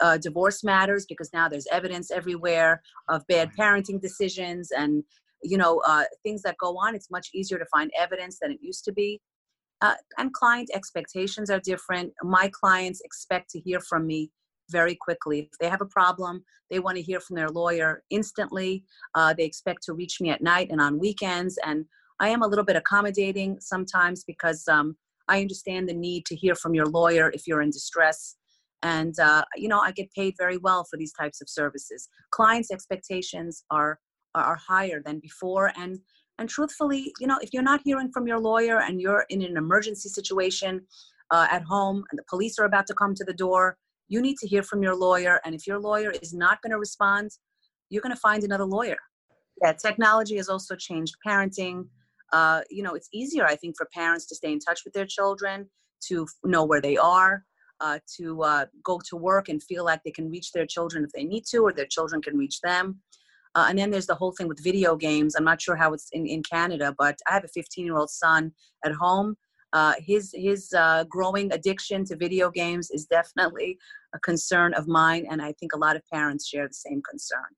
uh, 0.00 0.16
divorce 0.16 0.62
matters 0.62 1.06
because 1.08 1.30
now 1.32 1.48
there's 1.48 1.66
evidence 1.72 2.10
everywhere 2.10 2.82
of 3.08 3.26
bad 3.26 3.50
parenting 3.58 4.00
decisions 4.00 4.70
and 4.70 5.02
you 5.42 5.58
know 5.58 5.82
uh, 5.86 6.04
things 6.22 6.42
that 6.42 6.56
go 6.58 6.76
on 6.78 6.94
it's 6.94 7.10
much 7.10 7.28
easier 7.34 7.58
to 7.58 7.66
find 7.66 7.90
evidence 7.98 8.38
than 8.40 8.50
it 8.50 8.58
used 8.60 8.84
to 8.84 8.92
be 8.92 9.20
uh, 9.80 9.94
and 10.16 10.32
client 10.32 10.68
expectations 10.72 11.50
are 11.50 11.60
different 11.60 12.12
my 12.22 12.48
clients 12.52 13.00
expect 13.04 13.50
to 13.50 13.58
hear 13.58 13.80
from 13.80 14.06
me 14.06 14.30
very 14.70 14.94
quickly. 14.94 15.48
If 15.52 15.58
they 15.58 15.68
have 15.68 15.80
a 15.80 15.86
problem 15.86 16.44
they 16.70 16.80
want 16.80 16.96
to 16.96 17.02
hear 17.02 17.20
from 17.20 17.36
their 17.36 17.48
lawyer 17.48 18.02
instantly. 18.10 18.84
Uh, 19.14 19.34
they 19.34 19.44
expect 19.44 19.82
to 19.84 19.92
reach 19.92 20.20
me 20.20 20.30
at 20.30 20.42
night 20.42 20.68
and 20.70 20.80
on 20.80 20.98
weekends 20.98 21.58
and 21.64 21.84
i 22.20 22.28
am 22.28 22.42
a 22.42 22.46
little 22.46 22.64
bit 22.64 22.76
accommodating 22.76 23.58
sometimes 23.60 24.24
because 24.24 24.66
um, 24.68 24.96
i 25.28 25.40
understand 25.40 25.88
the 25.88 25.94
need 25.94 26.24
to 26.26 26.36
hear 26.36 26.54
from 26.54 26.74
your 26.74 26.86
lawyer 26.86 27.30
if 27.34 27.46
you're 27.46 27.62
in 27.62 27.70
distress. 27.70 28.36
And 28.82 29.18
uh, 29.18 29.44
you 29.56 29.68
know 29.68 29.80
i 29.80 29.90
get 29.92 30.12
paid 30.12 30.34
very 30.38 30.58
well 30.58 30.84
for 30.84 30.96
these 30.96 31.12
types 31.12 31.40
of 31.40 31.48
services. 31.48 32.08
Clients 32.30 32.70
expectations 32.70 33.64
are 33.70 33.98
are 34.34 34.56
higher 34.56 35.02
than 35.04 35.18
before 35.18 35.72
and 35.76 35.98
and 36.38 36.48
truthfully 36.48 37.12
you 37.18 37.26
know 37.26 37.38
if 37.42 37.52
you're 37.52 37.70
not 37.72 37.80
hearing 37.84 38.10
from 38.12 38.28
your 38.28 38.38
lawyer 38.38 38.82
and 38.82 39.00
you're 39.00 39.24
in 39.30 39.42
an 39.42 39.56
emergency 39.56 40.08
situation 40.08 40.80
uh, 41.32 41.48
at 41.50 41.62
home 41.64 42.04
and 42.10 42.18
the 42.18 42.24
police 42.30 42.56
are 42.58 42.66
about 42.66 42.86
to 42.86 42.94
come 42.94 43.14
to 43.14 43.24
the 43.24 43.32
door 43.32 43.76
you 44.08 44.20
need 44.20 44.36
to 44.38 44.46
hear 44.46 44.62
from 44.62 44.82
your 44.82 44.94
lawyer 44.94 45.40
and 45.44 45.54
if 45.54 45.66
your 45.66 45.78
lawyer 45.78 46.12
is 46.22 46.32
not 46.32 46.60
going 46.62 46.72
to 46.72 46.78
respond 46.78 47.30
you're 47.90 48.02
going 48.02 48.14
to 48.14 48.20
find 48.20 48.44
another 48.44 48.64
lawyer 48.64 48.98
yeah 49.62 49.72
technology 49.72 50.36
has 50.36 50.48
also 50.48 50.74
changed 50.74 51.14
parenting 51.26 51.86
uh, 52.32 52.60
you 52.70 52.82
know 52.82 52.94
it's 52.94 53.08
easier 53.12 53.46
i 53.46 53.56
think 53.56 53.76
for 53.76 53.88
parents 53.94 54.26
to 54.26 54.34
stay 54.34 54.52
in 54.52 54.58
touch 54.58 54.82
with 54.84 54.94
their 54.94 55.06
children 55.06 55.68
to 56.00 56.26
know 56.44 56.64
where 56.64 56.80
they 56.80 56.96
are 56.96 57.44
uh, 57.80 57.98
to 58.16 58.42
uh, 58.42 58.66
go 58.82 59.00
to 59.08 59.16
work 59.16 59.48
and 59.48 59.62
feel 59.62 59.84
like 59.84 60.02
they 60.02 60.10
can 60.10 60.30
reach 60.30 60.52
their 60.52 60.66
children 60.66 61.04
if 61.04 61.10
they 61.12 61.24
need 61.24 61.44
to, 61.46 61.58
or 61.58 61.72
their 61.72 61.86
children 61.86 62.20
can 62.20 62.36
reach 62.36 62.60
them. 62.60 63.00
Uh, 63.54 63.66
and 63.68 63.78
then 63.78 63.90
there's 63.90 64.06
the 64.06 64.14
whole 64.14 64.32
thing 64.32 64.48
with 64.48 64.62
video 64.62 64.96
games. 64.96 65.34
I'm 65.34 65.44
not 65.44 65.60
sure 65.60 65.76
how 65.76 65.92
it's 65.92 66.08
in, 66.12 66.26
in 66.26 66.42
Canada, 66.42 66.94
but 66.98 67.18
I 67.28 67.34
have 67.34 67.44
a 67.44 67.48
15 67.48 67.84
year 67.84 67.96
old 67.96 68.10
son 68.10 68.52
at 68.84 68.92
home. 68.92 69.36
Uh, 69.72 69.94
his 69.98 70.34
his 70.34 70.72
uh, 70.72 71.04
growing 71.04 71.52
addiction 71.52 72.04
to 72.04 72.16
video 72.16 72.50
games 72.50 72.90
is 72.90 73.04
definitely 73.06 73.78
a 74.14 74.18
concern 74.20 74.72
of 74.74 74.88
mine, 74.88 75.26
and 75.30 75.42
I 75.42 75.52
think 75.52 75.72
a 75.74 75.78
lot 75.78 75.96
of 75.96 76.02
parents 76.10 76.48
share 76.48 76.66
the 76.66 76.74
same 76.74 77.02
concern. 77.02 77.50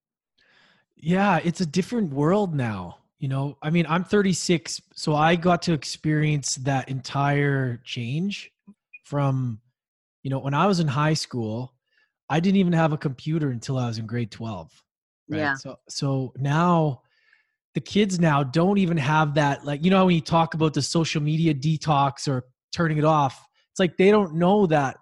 Yeah, 0.97 1.41
it's 1.43 1.61
a 1.61 1.67
different 1.67 2.13
world 2.13 2.55
now. 2.55 2.99
You 3.19 3.29
know, 3.29 3.57
I 3.63 3.71
mean, 3.71 3.87
I'm 3.89 4.03
36, 4.03 4.81
so 4.95 5.15
I 5.15 5.37
got 5.37 5.63
to 5.63 5.73
experience 5.73 6.57
that 6.57 6.89
entire 6.89 7.79
change 7.85 8.51
from 9.05 9.61
you 10.23 10.31
know, 10.31 10.39
when 10.39 10.55
I 10.55 10.67
was 10.67 10.81
in 10.81 10.89
high 10.89 11.15
school, 11.15 11.73
I 12.29 12.41
didn't 12.41 12.57
even 12.57 12.73
have 12.73 12.93
a 12.93 12.99
computer 12.99 13.51
until 13.51 13.79
I 13.79 13.87
was 13.87 13.99
in 13.99 14.07
grade 14.07 14.31
12. 14.31 14.71
Right? 15.29 15.39
Yeah. 15.39 15.55
So 15.55 15.79
so 15.89 16.33
now 16.37 17.03
the 17.75 17.81
kids 17.81 18.19
now 18.19 18.43
don't 18.43 18.79
even 18.79 18.97
have 18.97 19.35
that 19.35 19.65
like 19.65 19.85
you 19.85 19.91
know 19.91 20.07
when 20.07 20.15
you 20.15 20.21
talk 20.21 20.55
about 20.55 20.75
the 20.75 20.83
social 20.83 21.23
media 21.23 21.55
detox 21.55 22.29
or 22.29 22.45
turning 22.73 22.99
it 22.99 23.05
off, 23.05 23.47
it's 23.71 23.81
like 23.81 23.97
they 23.97 24.11
don't 24.11 24.35
know 24.35 24.67
that 24.67 24.97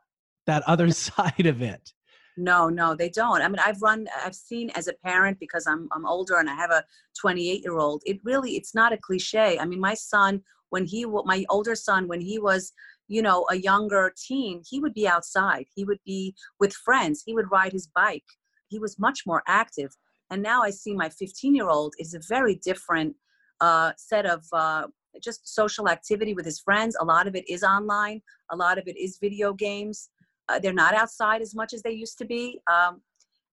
that 0.46 0.62
other 0.66 0.90
side 0.92 1.46
of 1.46 1.62
it. 1.62 1.92
No, 2.40 2.68
no, 2.68 2.94
they 2.94 3.08
don't. 3.08 3.42
I 3.42 3.48
mean, 3.48 3.58
I've 3.58 3.82
run, 3.82 4.06
I've 4.24 4.34
seen 4.34 4.70
as 4.76 4.86
a 4.86 4.92
parent 5.04 5.40
because 5.40 5.66
I'm 5.66 5.88
I'm 5.92 6.06
older 6.06 6.36
and 6.36 6.48
I 6.48 6.54
have 6.54 6.70
a 6.70 6.84
28 7.20 7.62
year 7.62 7.78
old. 7.78 8.02
It 8.06 8.20
really, 8.22 8.52
it's 8.52 8.74
not 8.74 8.92
a 8.92 8.96
cliche. 8.96 9.58
I 9.58 9.64
mean, 9.64 9.80
my 9.80 9.94
son, 9.94 10.42
when 10.70 10.84
he, 10.84 11.04
my 11.04 11.44
older 11.50 11.74
son, 11.74 12.06
when 12.06 12.20
he 12.20 12.38
was 12.38 12.72
you 13.08 13.22
know 13.22 13.46
a 13.50 13.56
younger 13.56 14.12
teen 14.16 14.62
he 14.68 14.78
would 14.78 14.92
be 14.92 15.08
outside 15.08 15.64
he 15.74 15.82
would 15.82 15.98
be 16.04 16.34
with 16.60 16.74
friends 16.74 17.22
he 17.24 17.34
would 17.34 17.50
ride 17.50 17.72
his 17.72 17.86
bike 17.86 18.24
he 18.68 18.78
was 18.78 18.98
much 18.98 19.22
more 19.26 19.42
active 19.46 19.96
and 20.30 20.42
now 20.42 20.62
i 20.62 20.70
see 20.70 20.94
my 20.94 21.08
15 21.08 21.54
year 21.54 21.68
old 21.68 21.94
is 21.98 22.14
a 22.14 22.20
very 22.28 22.54
different 22.56 23.14
uh, 23.60 23.92
set 23.96 24.26
of 24.26 24.44
uh, 24.52 24.86
just 25.22 25.52
social 25.52 25.88
activity 25.88 26.34
with 26.34 26.44
his 26.44 26.60
friends. 26.60 26.96
A 27.00 27.04
lot 27.04 27.26
of 27.26 27.34
it 27.34 27.48
is 27.48 27.62
online. 27.62 28.20
A 28.50 28.56
lot 28.56 28.78
of 28.78 28.84
it 28.86 28.96
is 28.96 29.18
video 29.20 29.52
games. 29.52 30.10
Uh, 30.48 30.58
they're 30.58 30.72
not 30.72 30.94
outside 30.94 31.42
as 31.42 31.54
much 31.54 31.72
as 31.72 31.82
they 31.82 31.92
used 31.92 32.18
to 32.18 32.24
be. 32.24 32.60
Um, 32.72 33.02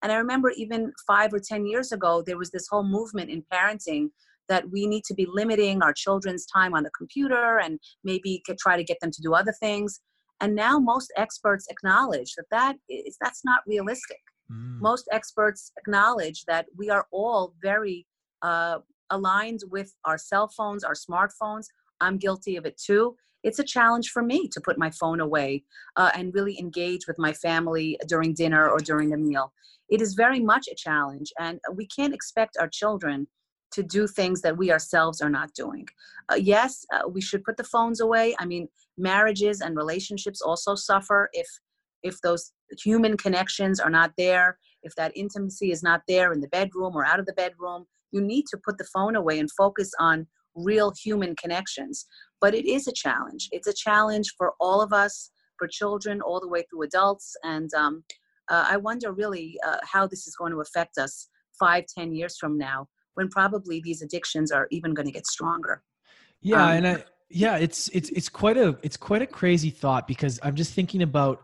and 0.02 0.12
i 0.12 0.16
remember 0.16 0.50
even 0.50 0.92
five 1.06 1.32
or 1.32 1.40
ten 1.40 1.66
years 1.66 1.90
ago 1.90 2.22
there 2.24 2.36
was 2.36 2.50
this 2.50 2.68
whole 2.70 2.84
movement 2.84 3.30
in 3.30 3.42
parenting 3.52 4.10
that 4.46 4.70
we 4.70 4.86
need 4.86 5.02
to 5.04 5.14
be 5.14 5.26
limiting 5.28 5.82
our 5.82 5.92
children's 5.92 6.44
time 6.46 6.74
on 6.74 6.82
the 6.82 6.90
computer 6.90 7.58
and 7.58 7.80
maybe 8.04 8.42
try 8.60 8.76
to 8.76 8.84
get 8.84 8.98
them 9.00 9.10
to 9.10 9.22
do 9.22 9.34
other 9.34 9.52
things. 9.58 10.00
And 10.40 10.54
now 10.54 10.78
most 10.78 11.12
experts 11.16 11.66
acknowledge 11.70 12.34
that 12.36 12.44
that 12.50 12.76
is 12.88 13.16
that's 13.20 13.42
not 13.44 13.62
realistic 13.66 14.20
mm. 14.50 14.80
most 14.80 15.08
experts 15.12 15.72
acknowledge 15.78 16.44
that 16.46 16.66
we 16.76 16.90
are 16.90 17.06
all 17.12 17.54
very 17.62 18.06
uh, 18.42 18.78
aligned 19.10 19.60
with 19.70 19.94
our 20.04 20.18
cell 20.18 20.48
phones 20.48 20.84
our 20.84 20.94
smartphones 20.94 21.66
i'm 22.00 22.18
guilty 22.18 22.56
of 22.56 22.66
it 22.66 22.76
too 22.76 23.16
it's 23.42 23.60
a 23.60 23.64
challenge 23.64 24.08
for 24.08 24.22
me 24.22 24.48
to 24.48 24.60
put 24.60 24.78
my 24.78 24.90
phone 24.90 25.20
away 25.20 25.62
uh, 25.96 26.10
and 26.14 26.34
really 26.34 26.58
engage 26.58 27.06
with 27.06 27.18
my 27.18 27.32
family 27.32 27.96
during 28.08 28.34
dinner 28.34 28.68
or 28.68 28.78
during 28.78 29.12
a 29.12 29.16
meal 29.16 29.52
it 29.88 30.00
is 30.00 30.14
very 30.14 30.40
much 30.40 30.66
a 30.68 30.74
challenge 30.74 31.32
and 31.38 31.60
we 31.74 31.86
can't 31.86 32.14
expect 32.14 32.56
our 32.58 32.68
children 32.68 33.26
to 33.72 33.82
do 33.82 34.06
things 34.06 34.40
that 34.42 34.56
we 34.56 34.70
ourselves 34.70 35.20
are 35.20 35.30
not 35.30 35.52
doing. 35.54 35.86
Uh, 36.30 36.36
yes, 36.36 36.84
uh, 36.92 37.08
we 37.08 37.20
should 37.20 37.44
put 37.44 37.56
the 37.56 37.64
phones 37.64 38.00
away. 38.00 38.34
I 38.38 38.46
mean, 38.46 38.68
marriages 38.96 39.60
and 39.60 39.76
relationships 39.76 40.40
also 40.40 40.74
suffer 40.74 41.28
if 41.32 41.46
if 42.06 42.20
those 42.22 42.52
human 42.84 43.16
connections 43.16 43.80
are 43.80 43.90
not 43.90 44.12
there, 44.16 44.58
if 44.82 44.94
that 44.94 45.16
intimacy 45.16 45.70
is 45.70 45.82
not 45.82 46.02
there 46.08 46.32
in 46.32 46.40
the 46.40 46.48
bedroom 46.48 46.94
or 46.94 47.04
out 47.04 47.20
of 47.20 47.26
the 47.26 47.32
bedroom. 47.32 47.86
You 48.12 48.20
need 48.20 48.44
to 48.50 48.58
put 48.64 48.78
the 48.78 48.88
phone 48.94 49.16
away 49.16 49.38
and 49.38 49.50
focus 49.50 49.90
on 49.98 50.26
real 50.54 50.92
human 51.02 51.34
connections. 51.36 52.06
But 52.40 52.54
it 52.54 52.66
is 52.66 52.86
a 52.86 52.92
challenge. 52.92 53.48
It's 53.52 53.66
a 53.66 53.74
challenge 53.74 54.32
for 54.38 54.54
all 54.60 54.80
of 54.80 54.92
us, 54.92 55.30
for 55.58 55.66
children, 55.66 56.20
all 56.20 56.40
the 56.40 56.48
way 56.48 56.62
through 56.70 56.82
adults. 56.82 57.34
And 57.42 57.72
um, 57.74 58.04
uh, 58.48 58.64
I 58.68 58.76
wonder 58.76 59.12
really 59.12 59.58
uh, 59.66 59.78
how 59.82 60.06
this 60.06 60.26
is 60.26 60.36
going 60.36 60.52
to 60.52 60.60
affect 60.60 60.98
us 60.98 61.28
five, 61.58 61.84
ten 61.98 62.14
years 62.14 62.36
from 62.38 62.56
now 62.56 62.88
when 63.14 63.28
probably 63.28 63.80
these 63.82 64.02
addictions 64.02 64.52
are 64.52 64.68
even 64.70 64.94
going 64.94 65.06
to 65.06 65.12
get 65.12 65.26
stronger. 65.26 65.82
Yeah, 66.42 66.64
um, 66.64 66.76
and 66.76 66.86
I 66.86 67.04
yeah, 67.28 67.56
it's 67.56 67.88
it's 67.88 68.10
it's 68.10 68.28
quite 68.28 68.56
a 68.56 68.78
it's 68.82 68.96
quite 68.96 69.22
a 69.22 69.26
crazy 69.26 69.70
thought 69.70 70.06
because 70.06 70.38
I'm 70.42 70.54
just 70.54 70.72
thinking 70.72 71.02
about 71.02 71.42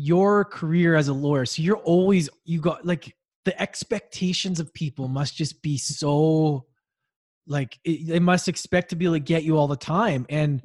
your 0.00 0.44
career 0.44 0.94
as 0.94 1.08
a 1.08 1.12
lawyer. 1.12 1.46
So 1.46 1.62
you're 1.62 1.76
always 1.78 2.28
you 2.44 2.60
got 2.60 2.86
like 2.86 3.14
the 3.44 3.60
expectations 3.60 4.60
of 4.60 4.72
people 4.74 5.08
must 5.08 5.36
just 5.36 5.62
be 5.62 5.78
so 5.78 6.66
like 7.46 7.78
it, 7.84 8.06
they 8.06 8.20
must 8.20 8.48
expect 8.48 8.90
to 8.90 8.96
be 8.96 9.06
able 9.06 9.14
to 9.14 9.20
get 9.20 9.42
you 9.42 9.56
all 9.56 9.66
the 9.66 9.76
time 9.76 10.26
and 10.28 10.62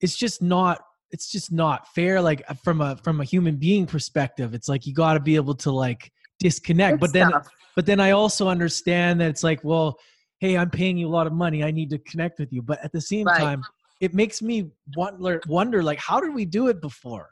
it's 0.00 0.16
just 0.16 0.40
not 0.40 0.82
it's 1.10 1.30
just 1.30 1.52
not 1.52 1.86
fair 1.94 2.22
like 2.22 2.42
uh, 2.48 2.54
from 2.54 2.80
a 2.80 2.96
from 3.04 3.20
a 3.20 3.24
human 3.24 3.56
being 3.56 3.84
perspective 3.84 4.54
it's 4.54 4.66
like 4.66 4.86
you 4.86 4.94
got 4.94 5.12
to 5.12 5.20
be 5.20 5.36
able 5.36 5.54
to 5.54 5.70
like 5.70 6.10
disconnect 6.38 6.98
but 6.98 7.12
then 7.12 7.30
but 7.74 7.86
then 7.86 8.00
I 8.00 8.10
also 8.10 8.48
understand 8.48 9.20
that 9.20 9.30
it's 9.30 9.42
like, 9.42 9.62
well, 9.64 9.98
hey, 10.40 10.56
I'm 10.56 10.70
paying 10.70 10.96
you 10.96 11.08
a 11.08 11.10
lot 11.10 11.26
of 11.26 11.32
money. 11.32 11.64
I 11.64 11.70
need 11.70 11.90
to 11.90 11.98
connect 11.98 12.38
with 12.38 12.52
you. 12.52 12.62
But 12.62 12.82
at 12.84 12.92
the 12.92 13.00
same 13.00 13.26
right. 13.26 13.38
time, 13.38 13.62
it 14.00 14.14
makes 14.14 14.42
me 14.42 14.70
wonder, 14.96 15.40
wonder, 15.46 15.82
like, 15.82 15.98
how 15.98 16.20
did 16.20 16.34
we 16.34 16.44
do 16.44 16.68
it 16.68 16.80
before? 16.80 17.30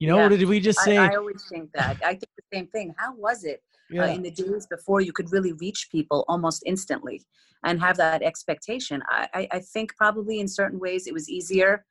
You 0.00 0.08
know, 0.08 0.18
yeah. 0.18 0.28
did 0.28 0.48
we 0.48 0.58
just 0.60 0.80
say? 0.80 0.96
I, 0.96 1.12
I 1.12 1.16
always 1.16 1.44
think 1.52 1.70
that. 1.74 1.96
I 2.04 2.12
think 2.18 2.30
the 2.36 2.48
same 2.52 2.66
thing. 2.74 2.94
How 2.98 3.14
was 3.14 3.44
it 3.44 3.60
Uh, 3.92 4.14
in 4.16 4.22
the 4.22 4.30
days 4.30 4.66
before, 4.76 5.00
you 5.00 5.12
could 5.12 5.30
really 5.32 5.52
reach 5.54 5.88
people 5.90 6.24
almost 6.28 6.62
instantly 6.64 7.18
and 7.64 7.80
have 7.80 7.96
that 7.96 8.22
expectation. 8.22 9.02
I, 9.08 9.28
I, 9.34 9.48
I 9.56 9.60
think 9.72 9.88
probably 9.96 10.36
in 10.38 10.48
certain 10.48 10.78
ways 10.78 11.06
it 11.06 11.14
was 11.18 11.28
easier. 11.28 11.84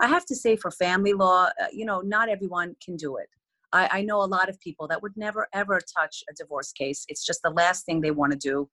I 0.00 0.08
have 0.08 0.26
to 0.26 0.34
say, 0.34 0.56
for 0.56 0.70
family 0.72 1.12
law, 1.12 1.40
uh, 1.62 1.66
you 1.72 1.86
know, 1.88 2.00
not 2.00 2.28
everyone 2.28 2.74
can 2.84 2.96
do 2.96 3.10
it. 3.22 3.28
I, 3.72 3.82
I 3.98 4.02
know 4.02 4.18
a 4.22 4.30
lot 4.38 4.48
of 4.48 4.58
people 4.66 4.86
that 4.88 5.00
would 5.02 5.16
never 5.16 5.42
ever 5.52 5.80
touch 5.96 6.14
a 6.30 6.34
divorce 6.34 6.72
case. 6.72 7.00
It's 7.10 7.24
just 7.24 7.40
the 7.42 7.50
last 7.62 7.80
thing 7.86 8.00
they 8.00 8.16
want 8.20 8.32
to 8.32 8.38
do. 8.38 8.68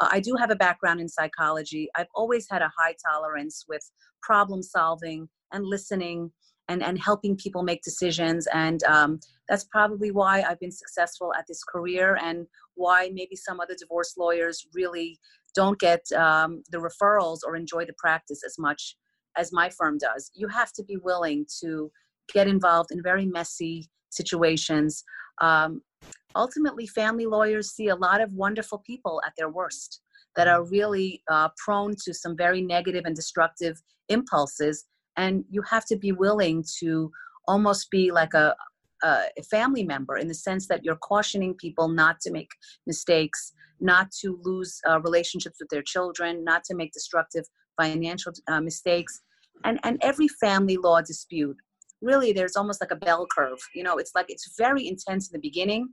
Uh, 0.00 0.08
I 0.10 0.20
do 0.20 0.32
have 0.40 0.50
a 0.50 0.56
background 0.66 0.98
in 1.00 1.08
psychology. 1.08 1.84
I've 1.96 2.12
always 2.14 2.46
had 2.52 2.62
a 2.62 2.72
high 2.78 2.94
tolerance 3.08 3.56
with 3.68 3.84
problem 4.22 4.62
solving 4.62 5.28
and 5.52 5.66
listening 5.66 6.32
and, 6.68 6.82
and 6.82 6.98
helping 6.98 7.36
people 7.36 7.62
make 7.62 7.82
decisions. 7.82 8.46
And 8.52 8.82
um, 8.84 9.20
that's 9.48 9.64
probably 9.64 10.10
why 10.10 10.42
I've 10.42 10.60
been 10.60 10.72
successful 10.72 11.32
at 11.38 11.44
this 11.46 11.62
career 11.64 12.18
and 12.22 12.46
why 12.74 13.10
maybe 13.12 13.36
some 13.36 13.60
other 13.60 13.74
divorce 13.78 14.14
lawyers 14.16 14.66
really 14.74 15.18
don't 15.54 15.78
get 15.78 16.00
um, 16.12 16.62
the 16.70 16.78
referrals 16.78 17.38
or 17.44 17.56
enjoy 17.56 17.84
the 17.84 17.94
practice 17.98 18.42
as 18.44 18.56
much 18.58 18.96
as 19.36 19.52
my 19.52 19.68
firm 19.68 19.98
does. 19.98 20.30
You 20.34 20.48
have 20.48 20.72
to 20.74 20.84
be 20.84 20.96
willing 20.96 21.46
to 21.62 21.90
get 22.32 22.48
involved 22.48 22.90
in 22.92 23.02
very 23.02 23.26
messy 23.26 23.90
situations. 24.10 25.04
Um, 25.40 25.82
ultimately, 26.36 26.86
family 26.86 27.26
lawyers 27.26 27.70
see 27.70 27.88
a 27.88 27.96
lot 27.96 28.20
of 28.20 28.32
wonderful 28.32 28.78
people 28.78 29.20
at 29.26 29.32
their 29.36 29.48
worst 29.48 30.00
that 30.36 30.48
are 30.48 30.64
really 30.64 31.22
uh, 31.30 31.48
prone 31.62 31.94
to 32.04 32.14
some 32.14 32.36
very 32.36 32.62
negative 32.62 33.04
and 33.04 33.14
destructive 33.14 33.82
impulses. 34.08 34.84
And 35.16 35.44
you 35.50 35.62
have 35.62 35.84
to 35.86 35.96
be 35.96 36.12
willing 36.12 36.64
to 36.80 37.10
almost 37.46 37.90
be 37.90 38.10
like 38.10 38.34
a, 38.34 38.54
a 39.02 39.42
family 39.50 39.84
member 39.84 40.16
in 40.16 40.28
the 40.28 40.34
sense 40.34 40.68
that 40.68 40.84
you're 40.84 40.96
cautioning 40.96 41.54
people 41.54 41.88
not 41.88 42.20
to 42.20 42.30
make 42.30 42.50
mistakes, 42.86 43.52
not 43.80 44.10
to 44.20 44.38
lose 44.42 44.80
uh, 44.88 45.00
relationships 45.00 45.56
with 45.60 45.68
their 45.70 45.82
children, 45.82 46.44
not 46.44 46.64
to 46.64 46.74
make 46.74 46.92
destructive 46.92 47.44
financial 47.80 48.32
uh, 48.48 48.60
mistakes. 48.60 49.20
And, 49.64 49.78
and 49.82 49.98
every 50.02 50.28
family 50.28 50.76
law 50.76 51.00
dispute, 51.00 51.56
really, 52.00 52.32
there's 52.32 52.56
almost 52.56 52.80
like 52.80 52.90
a 52.90 52.96
bell 52.96 53.26
curve. 53.26 53.58
You 53.74 53.82
know, 53.82 53.98
it's 53.98 54.12
like 54.14 54.26
it's 54.28 54.54
very 54.56 54.86
intense 54.86 55.28
in 55.28 55.32
the 55.32 55.48
beginning, 55.48 55.88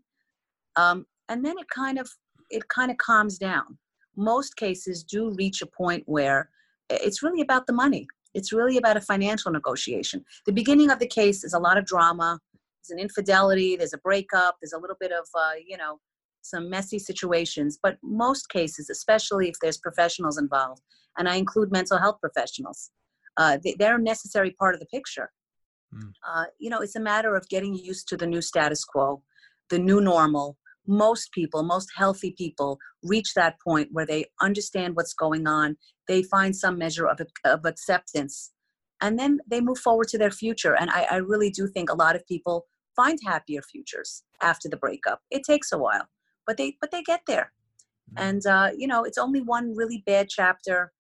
um, 0.76 1.06
and 1.30 1.46
then 1.46 1.56
it 1.60 1.68
kind 1.70 2.00
of 2.00 2.10
it 2.50 2.68
kind 2.68 2.90
of 2.90 2.98
calms 2.98 3.38
down. 3.38 3.78
Most 4.16 4.56
cases 4.58 5.04
do 5.04 5.32
reach 5.38 5.62
a 5.62 5.68
point 5.68 6.04
where 6.08 6.50
it's 6.90 7.22
really 7.22 7.42
about 7.42 7.68
the 7.68 7.74
money. 7.74 8.08
It's 8.34 8.54
really 8.54 8.78
about 8.78 8.98
a 8.98 9.02
financial 9.02 9.52
negotiation. 9.52 10.24
The 10.46 10.52
beginning 10.52 10.92
of 10.92 11.00
the 11.00 11.08
case 11.08 11.44
is 11.44 11.54
a 11.54 11.60
lot 11.60 11.78
of 11.78 11.86
drama. 11.86 12.40
There's 12.82 12.96
an 12.96 13.00
infidelity. 13.00 13.76
There's 13.76 13.94
a 13.94 13.98
breakup. 14.00 14.58
There's 14.62 14.74
a 14.74 14.80
little 14.80 14.98
bit 15.00 15.12
of 15.12 15.28
uh, 15.36 15.54
you 15.66 15.78
know 15.78 16.00
some 16.42 16.70
messy 16.70 17.00
situations. 17.00 17.80
But 17.82 17.98
most 18.04 18.50
cases, 18.50 18.90
especially 18.90 19.50
if 19.50 19.56
there's 19.62 19.78
professionals 19.78 20.38
involved, 20.38 20.82
and 21.18 21.28
I 21.28 21.36
include 21.36 21.72
mental 21.72 21.98
health 21.98 22.18
professionals, 22.22 22.92
uh, 23.38 23.58
they, 23.64 23.76
they're 23.78 23.98
a 23.98 24.02
necessary 24.02 24.52
part 24.52 24.74
of 24.74 24.80
the 24.80 24.88
picture. 24.88 25.32
Mm. 25.94 26.12
Uh, 26.28 26.46
you 26.60 26.70
know, 26.70 26.80
it's 26.80 26.96
a 26.96 27.00
matter 27.00 27.36
of 27.36 27.48
getting 27.50 27.74
used 27.74 28.08
to 28.10 28.18
the 28.18 28.28
new 28.28 28.42
status 28.42 28.84
quo, 28.84 29.24
the 29.70 29.80
new 29.80 30.02
normal. 30.02 30.58
Most 30.90 31.32
people, 31.32 31.62
most 31.62 31.90
healthy 31.96 32.34
people, 32.38 32.80
reach 33.04 33.36
that 33.36 33.62
point 33.62 33.90
where 33.92 34.06
they 34.08 34.26
understand 34.42 34.96
what's 34.96 35.14
going 35.14 35.48
on. 35.48 35.78
They 36.08 36.24
find 36.24 36.56
some 36.56 36.78
measure 36.78 37.08
of, 37.08 37.22
of 37.46 37.66
acceptance, 37.66 38.52
and 39.00 39.18
then 39.20 39.40
they 39.48 39.62
move 39.62 39.78
forward 39.78 40.08
to 40.10 40.18
their 40.18 40.32
future. 40.32 40.76
And 40.76 40.90
I, 40.90 41.04
I 41.12 41.16
really 41.18 41.52
do 41.52 41.68
think 41.68 41.92
a 41.92 41.96
lot 41.96 42.16
of 42.16 42.26
people 42.26 42.66
find 42.96 43.20
happier 43.26 43.62
futures 43.62 44.24
after 44.42 44.68
the 44.68 44.78
breakup. 44.78 45.22
It 45.30 45.44
takes 45.44 45.72
a 45.72 45.78
while, 45.78 46.08
but 46.48 46.58
they 46.58 46.76
but 46.82 46.90
they 46.92 47.04
get 47.04 47.22
there. 47.28 47.54
And 48.18 48.46
uh, 48.46 48.72
you 48.76 48.88
know, 48.88 49.04
it's 49.04 49.18
only 49.18 49.42
one 49.42 49.76
really 49.76 50.04
bad 50.06 50.28
chapter. 50.30 50.92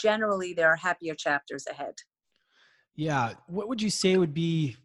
Generally, 0.00 0.54
there 0.54 0.68
are 0.68 0.76
happier 0.76 1.14
chapters 1.14 1.64
ahead. 1.70 1.94
Yeah. 2.96 3.34
What 3.46 3.68
would 3.68 3.80
you 3.80 3.90
say 3.90 4.16
would 4.16 4.34
be 4.34 4.76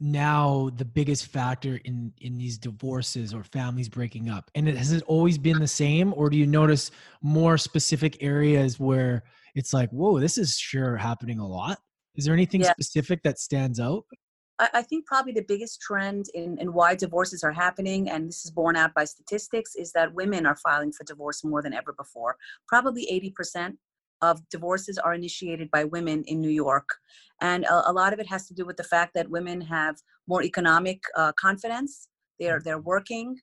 now 0.00 0.70
the 0.76 0.84
biggest 0.84 1.26
factor 1.26 1.78
in 1.84 2.12
in 2.18 2.38
these 2.38 2.58
divorces 2.58 3.34
or 3.34 3.44
families 3.44 3.88
breaking 3.88 4.28
up? 4.28 4.50
And 4.54 4.68
it, 4.68 4.76
has 4.76 4.92
it 4.92 5.02
always 5.06 5.38
been 5.38 5.58
the 5.58 5.68
same, 5.68 6.12
or 6.16 6.30
do 6.30 6.36
you 6.36 6.46
notice 6.46 6.90
more 7.22 7.58
specific 7.58 8.22
areas 8.22 8.80
where 8.80 9.24
it's 9.54 9.72
like, 9.72 9.90
whoa, 9.90 10.18
this 10.18 10.38
is 10.38 10.56
sure 10.56 10.96
happening 10.96 11.38
a 11.38 11.46
lot? 11.46 11.78
Is 12.16 12.24
there 12.24 12.34
anything 12.34 12.62
Yeah. 12.62 12.72
specific 12.72 13.22
that 13.22 13.38
stands 13.38 13.78
out? 13.78 14.04
I, 14.58 14.68
I 14.74 14.82
think 14.82 15.06
probably 15.06 15.32
the 15.32 15.44
biggest 15.46 15.80
trend 15.80 16.26
in, 16.34 16.58
in 16.58 16.72
why 16.72 16.94
divorces 16.94 17.42
are 17.42 17.52
happening, 17.52 18.10
and 18.10 18.28
this 18.28 18.44
is 18.44 18.50
borne 18.50 18.76
out 18.76 18.94
by 18.94 19.04
statistics, 19.04 19.74
is 19.74 19.92
that 19.92 20.14
women 20.14 20.46
are 20.46 20.56
filing 20.56 20.92
for 20.92 21.04
divorce 21.04 21.44
more 21.44 21.62
than 21.62 21.72
ever 21.72 21.92
before. 21.92 22.36
Probably 22.68 23.06
80% 23.36 23.76
of 24.22 24.46
divorces 24.50 24.98
are 24.98 25.14
initiated 25.14 25.70
by 25.70 25.84
women 25.84 26.24
in 26.26 26.40
New 26.40 26.50
York. 26.50 26.88
And 27.40 27.64
a, 27.64 27.90
a 27.90 27.92
lot 27.92 28.12
of 28.12 28.18
it 28.18 28.28
has 28.28 28.46
to 28.48 28.54
do 28.54 28.64
with 28.64 28.76
the 28.76 28.84
fact 28.84 29.14
that 29.14 29.30
women 29.30 29.60
have 29.62 29.96
more 30.28 30.42
economic 30.42 31.00
uh, 31.16 31.32
confidence. 31.40 32.08
They're, 32.38 32.60
they're 32.64 32.80
working. 32.80 33.36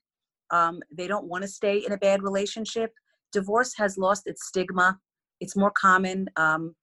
Um, 0.50 0.80
they 0.90 1.06
don't 1.06 1.26
want 1.26 1.42
to 1.42 1.48
stay 1.48 1.78
in 1.84 1.92
a 1.92 1.98
bad 1.98 2.22
relationship. 2.22 2.92
Divorce 3.32 3.74
has 3.76 3.98
lost 3.98 4.22
its 4.26 4.46
stigma. 4.46 4.98
It's 5.40 5.56
more 5.56 5.72
common. 5.72 6.28
Um, 6.36 6.74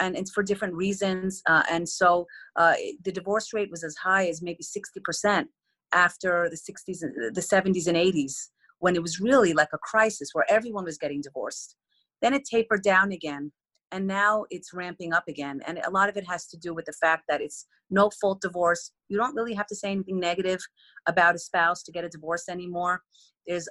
and 0.00 0.16
it's 0.16 0.30
for 0.30 0.42
different 0.42 0.74
reasons. 0.74 1.42
Uh, 1.46 1.62
and 1.70 1.88
so 1.88 2.26
uh, 2.56 2.74
the 3.04 3.12
divorce 3.12 3.52
rate 3.52 3.70
was 3.70 3.84
as 3.84 3.96
high 3.96 4.26
as 4.28 4.42
maybe 4.42 4.62
60% 4.62 5.46
after 5.92 6.48
the 6.50 6.56
60s, 6.56 7.02
and- 7.02 7.34
the 7.34 7.40
70s, 7.40 7.86
and 7.86 7.96
80s, 7.96 8.48
when 8.78 8.96
it 8.96 9.02
was 9.02 9.20
really 9.20 9.52
like 9.52 9.68
a 9.72 9.78
crisis 9.78 10.30
where 10.32 10.46
everyone 10.50 10.84
was 10.84 10.98
getting 10.98 11.20
divorced. 11.20 11.76
Then 12.22 12.34
it 12.34 12.44
tapered 12.44 12.82
down 12.82 13.12
again, 13.12 13.52
and 13.92 14.06
now 14.06 14.44
it's 14.50 14.72
ramping 14.72 15.12
up 15.12 15.24
again. 15.28 15.60
And 15.66 15.78
a 15.78 15.90
lot 15.90 16.08
of 16.08 16.16
it 16.16 16.26
has 16.26 16.46
to 16.48 16.56
do 16.56 16.74
with 16.74 16.86
the 16.86 16.92
fact 16.92 17.24
that 17.28 17.40
it's 17.40 17.66
no 17.90 18.10
fault 18.20 18.40
divorce. 18.40 18.92
You 19.08 19.18
don't 19.18 19.34
really 19.34 19.54
have 19.54 19.66
to 19.68 19.76
say 19.76 19.90
anything 19.90 20.18
negative 20.18 20.60
about 21.06 21.34
a 21.34 21.38
spouse 21.38 21.82
to 21.84 21.92
get 21.92 22.04
a 22.04 22.08
divorce 22.08 22.48
anymore. 22.48 23.02
There's 23.46 23.68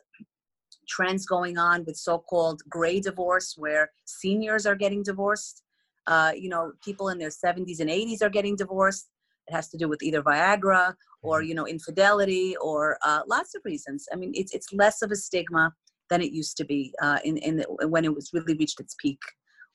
trends 0.88 1.26
going 1.26 1.58
on 1.58 1.84
with 1.86 1.98
so-called 1.98 2.62
gray 2.70 3.00
divorce 3.00 3.56
where 3.58 3.92
seniors 4.06 4.66
are 4.66 4.76
getting 4.76 5.04
divorced 5.04 5.64
uh, 6.08 6.32
you 6.36 6.50
know 6.50 6.74
people 6.84 7.10
in 7.10 7.18
their 7.18 7.30
70s 7.30 7.80
and 7.80 7.90
80s 7.90 8.22
are 8.22 8.30
getting 8.30 8.56
divorced 8.56 9.10
it 9.48 9.54
has 9.54 9.70
to 9.70 9.78
do 9.78 9.88
with 9.88 10.02
either 10.04 10.22
viagra 10.22 10.94
or 11.22 11.42
you 11.42 11.56
know 11.56 11.66
infidelity 11.66 12.56
or 12.62 12.98
uh, 13.06 13.22
lots 13.28 13.56
of 13.56 13.62
reasons 13.66 14.08
i 14.12 14.16
mean 14.16 14.32
it's 14.34 14.54
it's 14.54 14.74
less 14.74 15.02
of 15.02 15.12
a 15.12 15.16
stigma 15.16 15.72
than 16.14 16.22
it 16.22 16.32
used 16.32 16.58
to 16.58 16.66
be 16.66 16.94
uh, 17.02 17.20
in, 17.24 17.38
in 17.38 17.58
the, 17.58 17.88
when 17.88 18.06
it 18.06 18.14
was 18.14 18.30
really 18.34 18.56
reached 18.56 18.80
its 18.80 18.96
peak. 19.00 19.20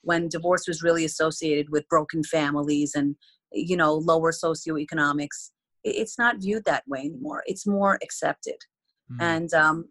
When 0.03 0.29
divorce 0.29 0.69
was 0.69 0.85
really 0.85 1.05
associated 1.05 1.71
with 1.71 1.89
broken 1.89 2.23
families 2.23 2.95
and 2.95 3.17
you 3.53 3.77
know 3.77 3.95
lower 3.95 4.31
socioeconomics 4.31 5.51
it's 5.85 6.19
not 6.19 6.41
viewed 6.41 6.65
that 6.67 6.87
way 6.87 7.01
anymore. 7.01 7.43
It's 7.47 7.67
more 7.67 7.99
accepted. 8.03 8.59
Mm. 9.11 9.23
and 9.23 9.55
um, 9.55 9.89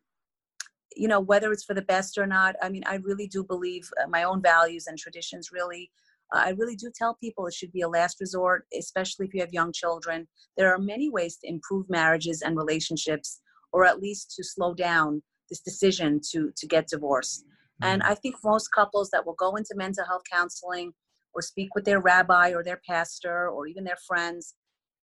you 0.95 1.07
know 1.07 1.19
whether 1.19 1.51
it's 1.51 1.63
for 1.63 1.73
the 1.73 1.89
best 1.93 2.17
or 2.17 2.27
not 2.27 2.55
i 2.61 2.69
mean 2.69 2.83
i 2.85 2.95
really 2.95 3.27
do 3.27 3.43
believe 3.43 3.89
uh, 4.01 4.07
my 4.07 4.23
own 4.23 4.41
values 4.41 4.85
and 4.87 4.97
traditions 4.97 5.49
really 5.51 5.91
uh, 6.33 6.41
i 6.45 6.49
really 6.51 6.75
do 6.75 6.91
tell 6.95 7.15
people 7.15 7.45
it 7.45 7.53
should 7.53 7.71
be 7.71 7.81
a 7.81 7.89
last 7.89 8.19
resort 8.19 8.65
especially 8.77 9.25
if 9.25 9.33
you 9.33 9.41
have 9.41 9.53
young 9.53 9.71
children. 9.71 10.27
There 10.55 10.73
are 10.73 10.79
many 10.79 11.09
ways 11.09 11.37
to 11.37 11.49
improve 11.49 11.89
marriages 11.89 12.41
and 12.41 12.57
relationships 12.57 13.41
or 13.71 13.85
at 13.85 14.01
least 14.01 14.33
to 14.35 14.43
slow 14.43 14.73
down 14.73 15.21
this 15.49 15.61
decision 15.61 16.19
to 16.31 16.51
to 16.55 16.67
get 16.67 16.87
divorced. 16.87 17.45
And 17.81 18.01
Mm. 18.01 18.09
i 18.11 18.15
think 18.15 18.35
most 18.43 18.67
couples 18.79 19.09
that 19.11 19.25
will 19.25 19.35
go 19.45 19.55
into 19.55 19.73
mental 19.75 20.05
health 20.05 20.23
counseling 20.31 20.93
or 21.33 21.41
speak 21.41 21.69
with 21.75 21.85
their 21.85 22.01
rabbi 22.01 22.47
or 22.55 22.63
their 22.63 22.81
pastor 22.87 23.49
or 23.49 23.67
even 23.67 23.83
their 23.83 24.01
friends 24.07 24.55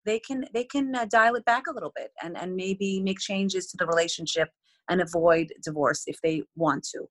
they 0.05 0.19
can 0.19 0.45
they 0.53 0.63
can 0.63 0.95
uh, 0.95 1.05
dial 1.05 1.35
it 1.35 1.45
back 1.45 1.67
a 1.67 1.73
little 1.73 1.91
bit 1.95 2.11
and 2.23 2.37
and 2.37 2.55
maybe 2.55 2.99
make 3.01 3.19
changes 3.19 3.67
to 3.67 3.77
the 3.77 3.85
relationship 3.85 4.49
and 4.89 5.01
avoid 5.01 5.53
divorce 5.63 6.03
if 6.07 6.17
they 6.23 6.43
want 6.55 6.83
to. 6.83 7.05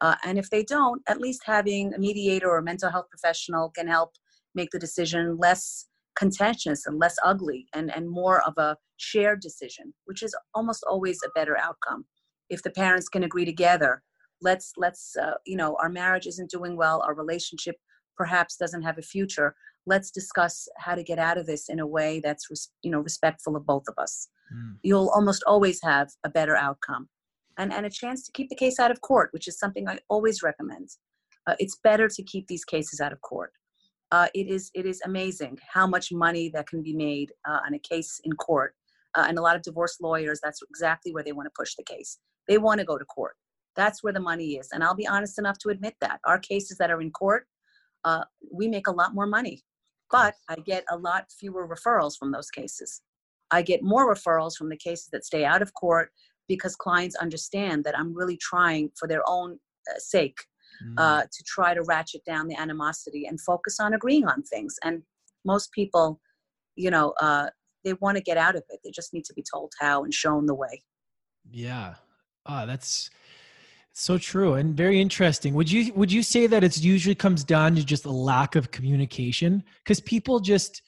Uh, 0.00 0.16
and 0.24 0.38
if 0.38 0.50
they 0.50 0.62
don't 0.64 1.00
at 1.06 1.20
least 1.20 1.42
having 1.44 1.94
a 1.94 1.98
mediator 1.98 2.48
or 2.48 2.58
a 2.58 2.62
mental 2.62 2.90
health 2.90 3.06
professional 3.08 3.70
can 3.70 3.86
help 3.86 4.10
make 4.54 4.70
the 4.70 4.78
decision 4.78 5.36
less 5.38 5.86
contentious 6.16 6.86
and 6.86 6.98
less 6.98 7.16
ugly 7.24 7.66
and 7.74 7.94
and 7.94 8.08
more 8.10 8.42
of 8.42 8.54
a 8.58 8.76
shared 8.96 9.40
decision 9.40 9.92
which 10.04 10.22
is 10.22 10.36
almost 10.54 10.84
always 10.88 11.18
a 11.24 11.30
better 11.34 11.56
outcome 11.58 12.04
if 12.54 12.62
the 12.62 12.70
parents 12.70 13.08
can 13.08 13.24
agree 13.24 13.44
together 13.44 14.02
let's 14.40 14.72
let's 14.76 15.16
uh, 15.16 15.34
you 15.44 15.56
know 15.56 15.76
our 15.82 15.88
marriage 15.88 16.26
isn't 16.26 16.50
doing 16.50 16.76
well 16.76 17.02
our 17.06 17.14
relationship 17.14 17.76
perhaps 18.16 18.56
doesn't 18.56 18.82
have 18.82 18.98
a 18.98 19.02
future 19.02 19.54
let's 19.86 20.10
discuss 20.10 20.68
how 20.78 20.94
to 20.94 21.02
get 21.02 21.18
out 21.18 21.36
of 21.36 21.46
this 21.46 21.68
in 21.68 21.80
a 21.80 21.86
way 21.86 22.20
that's 22.24 22.48
res- 22.50 22.70
you 22.82 22.90
know 22.90 23.00
respectful 23.00 23.56
of 23.56 23.66
both 23.66 23.84
of 23.88 23.94
us 23.98 24.28
Mm. 24.54 24.76
you'll 24.82 25.08
almost 25.08 25.42
always 25.46 25.78
have 25.82 26.08
a 26.22 26.28
better 26.28 26.54
outcome 26.54 27.08
and 27.56 27.72
and 27.72 27.86
a 27.86 27.90
chance 27.90 28.20
to 28.26 28.32
keep 28.32 28.50
the 28.50 28.62
case 28.64 28.78
out 28.78 28.90
of 28.90 29.00
court 29.00 29.30
which 29.32 29.48
is 29.48 29.58
something 29.58 29.88
i 29.88 29.98
always 30.14 30.42
recommend 30.42 30.88
uh, 31.46 31.56
it's 31.58 31.78
better 31.82 32.08
to 32.08 32.22
keep 32.22 32.46
these 32.46 32.66
cases 32.74 33.00
out 33.00 33.10
of 33.14 33.22
court 33.22 33.52
uh, 34.12 34.28
it 34.34 34.46
is 34.56 34.70
it 34.74 34.84
is 34.84 35.00
amazing 35.06 35.56
how 35.76 35.86
much 35.94 36.12
money 36.12 36.50
that 36.54 36.66
can 36.68 36.82
be 36.82 36.92
made 36.92 37.32
uh, 37.48 37.60
on 37.66 37.72
a 37.72 37.78
case 37.78 38.20
in 38.24 38.32
court 38.34 38.74
uh, 39.14 39.26
and 39.28 39.38
a 39.38 39.42
lot 39.42 39.56
of 39.56 39.62
divorce 39.62 39.98
lawyers, 40.00 40.40
that's 40.42 40.60
exactly 40.68 41.12
where 41.12 41.22
they 41.22 41.32
want 41.32 41.46
to 41.46 41.52
push 41.56 41.74
the 41.76 41.84
case. 41.84 42.18
They 42.48 42.58
want 42.58 42.80
to 42.80 42.86
go 42.86 42.98
to 42.98 43.04
court. 43.04 43.34
That's 43.76 44.02
where 44.02 44.12
the 44.12 44.20
money 44.20 44.52
is. 44.52 44.68
And 44.72 44.84
I'll 44.84 44.94
be 44.94 45.06
honest 45.06 45.38
enough 45.38 45.58
to 45.60 45.70
admit 45.70 45.94
that. 46.00 46.20
Our 46.26 46.38
cases 46.38 46.78
that 46.78 46.90
are 46.90 47.00
in 47.00 47.10
court, 47.10 47.46
uh, 48.04 48.24
we 48.52 48.68
make 48.68 48.86
a 48.86 48.92
lot 48.92 49.14
more 49.14 49.26
money, 49.26 49.62
but 50.10 50.34
I 50.48 50.56
get 50.64 50.84
a 50.90 50.96
lot 50.96 51.26
fewer 51.38 51.66
referrals 51.66 52.16
from 52.16 52.30
those 52.30 52.50
cases. 52.50 53.02
I 53.50 53.62
get 53.62 53.82
more 53.82 54.12
referrals 54.12 54.56
from 54.56 54.68
the 54.68 54.76
cases 54.76 55.08
that 55.12 55.24
stay 55.24 55.44
out 55.44 55.62
of 55.62 55.74
court 55.74 56.10
because 56.48 56.76
clients 56.76 57.16
understand 57.16 57.84
that 57.84 57.98
I'm 57.98 58.14
really 58.14 58.36
trying 58.36 58.90
for 58.98 59.08
their 59.08 59.22
own 59.26 59.58
uh, 59.90 59.98
sake 59.98 60.38
mm. 60.86 60.94
uh, 60.98 61.22
to 61.22 61.44
try 61.46 61.74
to 61.74 61.82
ratchet 61.82 62.24
down 62.24 62.48
the 62.48 62.56
animosity 62.56 63.26
and 63.26 63.40
focus 63.40 63.80
on 63.80 63.94
agreeing 63.94 64.26
on 64.26 64.42
things. 64.42 64.76
And 64.84 65.02
most 65.44 65.72
people, 65.72 66.20
you 66.76 66.90
know, 66.90 67.14
uh, 67.20 67.48
they 67.84 67.94
want 67.94 68.16
to 68.16 68.22
get 68.22 68.36
out 68.36 68.56
of 68.56 68.62
it. 68.70 68.80
They 68.82 68.90
just 68.90 69.12
need 69.12 69.24
to 69.26 69.34
be 69.34 69.44
told 69.52 69.72
how 69.80 70.04
and 70.04 70.12
shown 70.12 70.46
the 70.46 70.54
way. 70.54 70.82
Yeah. 71.50 71.94
Ah, 72.46 72.66
that's 72.66 73.10
so 73.92 74.18
true 74.18 74.54
and 74.54 74.76
very 74.76 75.00
interesting. 75.00 75.54
Would 75.54 75.70
you 75.70 75.92
would 75.94 76.10
you 76.10 76.22
say 76.22 76.46
that 76.46 76.64
it's 76.64 76.82
usually 76.82 77.14
comes 77.14 77.44
down 77.44 77.76
to 77.76 77.84
just 77.84 78.04
a 78.04 78.10
lack 78.10 78.56
of 78.56 78.70
communication? 78.70 79.62
Because 79.78 80.00
people 80.00 80.40
just 80.40 80.82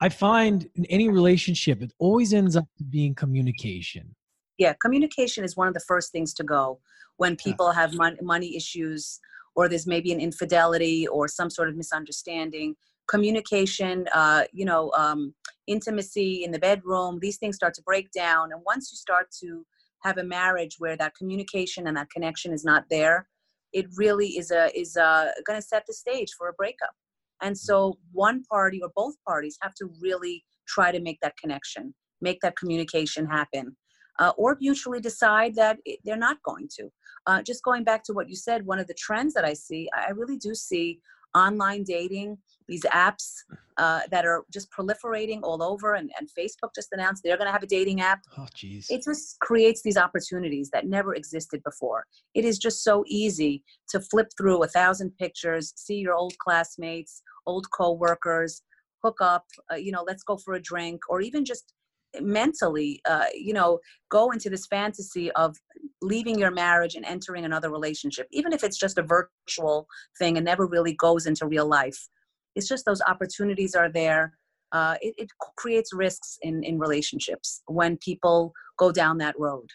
I 0.00 0.08
find 0.08 0.68
in 0.74 0.84
any 0.86 1.08
relationship 1.08 1.82
it 1.82 1.92
always 1.98 2.32
ends 2.32 2.56
up 2.56 2.66
being 2.90 3.14
communication. 3.14 4.14
Yeah, 4.56 4.72
communication 4.80 5.44
is 5.44 5.56
one 5.56 5.66
of 5.66 5.74
the 5.74 5.80
first 5.80 6.12
things 6.12 6.32
to 6.34 6.44
go 6.44 6.78
when 7.16 7.36
people 7.36 7.68
yeah. 7.68 7.80
have 7.80 7.94
mon- 7.94 8.18
money 8.22 8.56
issues 8.56 9.20
or 9.56 9.68
there's 9.68 9.86
maybe 9.86 10.12
an 10.12 10.20
infidelity 10.20 11.06
or 11.08 11.28
some 11.28 11.50
sort 11.50 11.68
of 11.68 11.76
misunderstanding 11.76 12.76
communication 13.06 14.06
uh, 14.14 14.44
you 14.52 14.64
know 14.64 14.90
um, 14.92 15.34
intimacy 15.66 16.44
in 16.44 16.50
the 16.50 16.58
bedroom 16.58 17.18
these 17.20 17.36
things 17.36 17.56
start 17.56 17.74
to 17.74 17.82
break 17.82 18.10
down 18.12 18.52
and 18.52 18.62
once 18.64 18.90
you 18.90 18.96
start 18.96 19.30
to 19.30 19.66
have 20.04 20.18
a 20.18 20.24
marriage 20.24 20.76
where 20.78 20.96
that 20.96 21.14
communication 21.14 21.86
and 21.86 21.96
that 21.96 22.10
connection 22.10 22.52
is 22.52 22.64
not 22.64 22.84
there 22.90 23.26
it 23.72 23.86
really 23.96 24.28
is 24.38 24.50
a 24.50 24.70
is 24.78 24.96
a 24.96 25.32
going 25.46 25.60
to 25.60 25.66
set 25.66 25.84
the 25.86 25.92
stage 25.92 26.32
for 26.38 26.48
a 26.48 26.52
breakup 26.54 26.94
and 27.42 27.56
so 27.56 27.90
mm-hmm. 27.90 28.00
one 28.12 28.42
party 28.44 28.80
or 28.82 28.90
both 28.94 29.14
parties 29.26 29.58
have 29.60 29.74
to 29.74 29.90
really 30.00 30.44
try 30.66 30.90
to 30.90 31.00
make 31.00 31.18
that 31.20 31.36
connection 31.36 31.94
make 32.20 32.40
that 32.40 32.56
communication 32.56 33.26
happen 33.26 33.76
uh, 34.20 34.32
or 34.36 34.56
mutually 34.60 35.00
decide 35.00 35.54
that 35.56 35.78
they're 36.04 36.16
not 36.16 36.42
going 36.44 36.68
to 36.76 36.88
uh, 37.26 37.42
just 37.42 37.64
going 37.64 37.82
back 37.82 38.04
to 38.04 38.12
what 38.12 38.28
you 38.28 38.36
said 38.36 38.64
one 38.64 38.78
of 38.78 38.86
the 38.86 38.94
trends 38.94 39.34
that 39.34 39.44
i 39.44 39.52
see 39.52 39.88
i 39.94 40.10
really 40.10 40.38
do 40.38 40.54
see 40.54 41.00
online 41.34 41.82
dating 41.82 42.38
these 42.68 42.82
apps 42.84 43.34
uh, 43.76 44.00
that 44.10 44.24
are 44.24 44.44
just 44.52 44.68
proliferating 44.70 45.40
all 45.42 45.62
over 45.62 45.94
and, 45.94 46.10
and 46.18 46.28
facebook 46.38 46.70
just 46.74 46.88
announced 46.92 47.22
they're 47.22 47.36
going 47.36 47.46
to 47.46 47.52
have 47.52 47.62
a 47.62 47.66
dating 47.66 48.00
app. 48.00 48.20
Oh 48.38 48.46
geez 48.54 48.86
it 48.90 49.02
just 49.04 49.38
creates 49.40 49.82
these 49.82 49.96
opportunities 49.96 50.70
that 50.70 50.86
never 50.86 51.14
existed 51.14 51.62
before. 51.64 52.04
It 52.34 52.44
is 52.44 52.58
just 52.58 52.82
so 52.82 53.04
easy 53.06 53.62
to 53.88 54.00
flip 54.00 54.28
through 54.36 54.62
a 54.62 54.68
thousand 54.68 55.16
pictures 55.18 55.72
see 55.76 55.96
your 55.96 56.14
old 56.14 56.34
classmates 56.38 57.22
old 57.46 57.66
co-workers 57.70 58.62
hook 59.02 59.18
up 59.20 59.44
uh, 59.70 59.76
you 59.76 59.92
know 59.92 60.04
let's 60.06 60.22
go 60.22 60.36
for 60.36 60.54
a 60.54 60.62
drink 60.62 61.00
or 61.08 61.20
even 61.20 61.44
just 61.44 61.72
mentally 62.20 63.00
uh, 63.08 63.26
you 63.34 63.52
know 63.52 63.78
go 64.08 64.30
into 64.30 64.48
this 64.48 64.66
fantasy 64.66 65.30
of 65.32 65.56
leaving 66.00 66.38
your 66.38 66.50
marriage 66.50 66.94
and 66.94 67.04
entering 67.04 67.44
another 67.44 67.70
relationship 67.70 68.26
even 68.30 68.52
if 68.52 68.62
it's 68.62 68.78
just 68.78 68.98
a 68.98 69.02
virtual 69.02 69.86
thing 70.18 70.36
and 70.36 70.44
never 70.44 70.66
really 70.66 70.94
goes 70.94 71.26
into 71.26 71.46
real 71.46 71.66
life 71.66 72.08
it's 72.54 72.68
just 72.68 72.84
those 72.84 73.02
opportunities 73.06 73.74
are 73.74 73.90
there 73.90 74.36
uh, 74.72 74.96
it, 75.00 75.14
it 75.16 75.30
creates 75.56 75.92
risks 75.92 76.38
in 76.42 76.62
in 76.64 76.78
relationships 76.78 77.62
when 77.66 77.96
people 77.98 78.52
go 78.78 78.90
down 78.90 79.18
that 79.18 79.38
road 79.38 79.68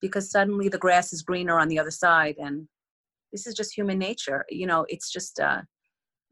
because 0.00 0.30
suddenly 0.30 0.68
the 0.68 0.78
grass 0.78 1.12
is 1.12 1.22
greener 1.22 1.58
on 1.58 1.68
the 1.68 1.78
other 1.78 1.90
side 1.90 2.36
and 2.38 2.66
this 3.32 3.46
is 3.46 3.54
just 3.54 3.76
human 3.76 3.98
nature 3.98 4.44
you 4.48 4.66
know 4.66 4.86
it's 4.88 5.10
just 5.10 5.40
uh, 5.40 5.60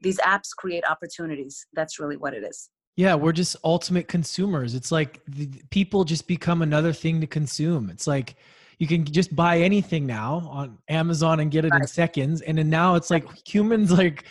these 0.00 0.18
apps 0.18 0.50
create 0.56 0.84
opportunities 0.88 1.66
that's 1.74 1.98
really 1.98 2.16
what 2.16 2.34
it 2.34 2.44
is 2.44 2.70
yeah, 2.96 3.14
we're 3.14 3.32
just 3.32 3.56
ultimate 3.62 4.08
consumers. 4.08 4.74
It's 4.74 4.90
like 4.90 5.20
the, 5.28 5.48
people 5.70 6.04
just 6.04 6.26
become 6.26 6.62
another 6.62 6.94
thing 6.94 7.20
to 7.20 7.26
consume. 7.26 7.90
It's 7.90 8.06
like 8.06 8.36
you 8.78 8.86
can 8.86 9.04
just 9.04 9.36
buy 9.36 9.60
anything 9.60 10.06
now 10.06 10.48
on 10.50 10.78
Amazon 10.88 11.40
and 11.40 11.50
get 11.50 11.66
it 11.66 11.72
right. 11.72 11.82
in 11.82 11.86
seconds. 11.86 12.40
And 12.40 12.56
then 12.56 12.70
now 12.70 12.94
it's 12.94 13.10
like 13.10 13.26
humans 13.46 13.92
like 13.92 14.24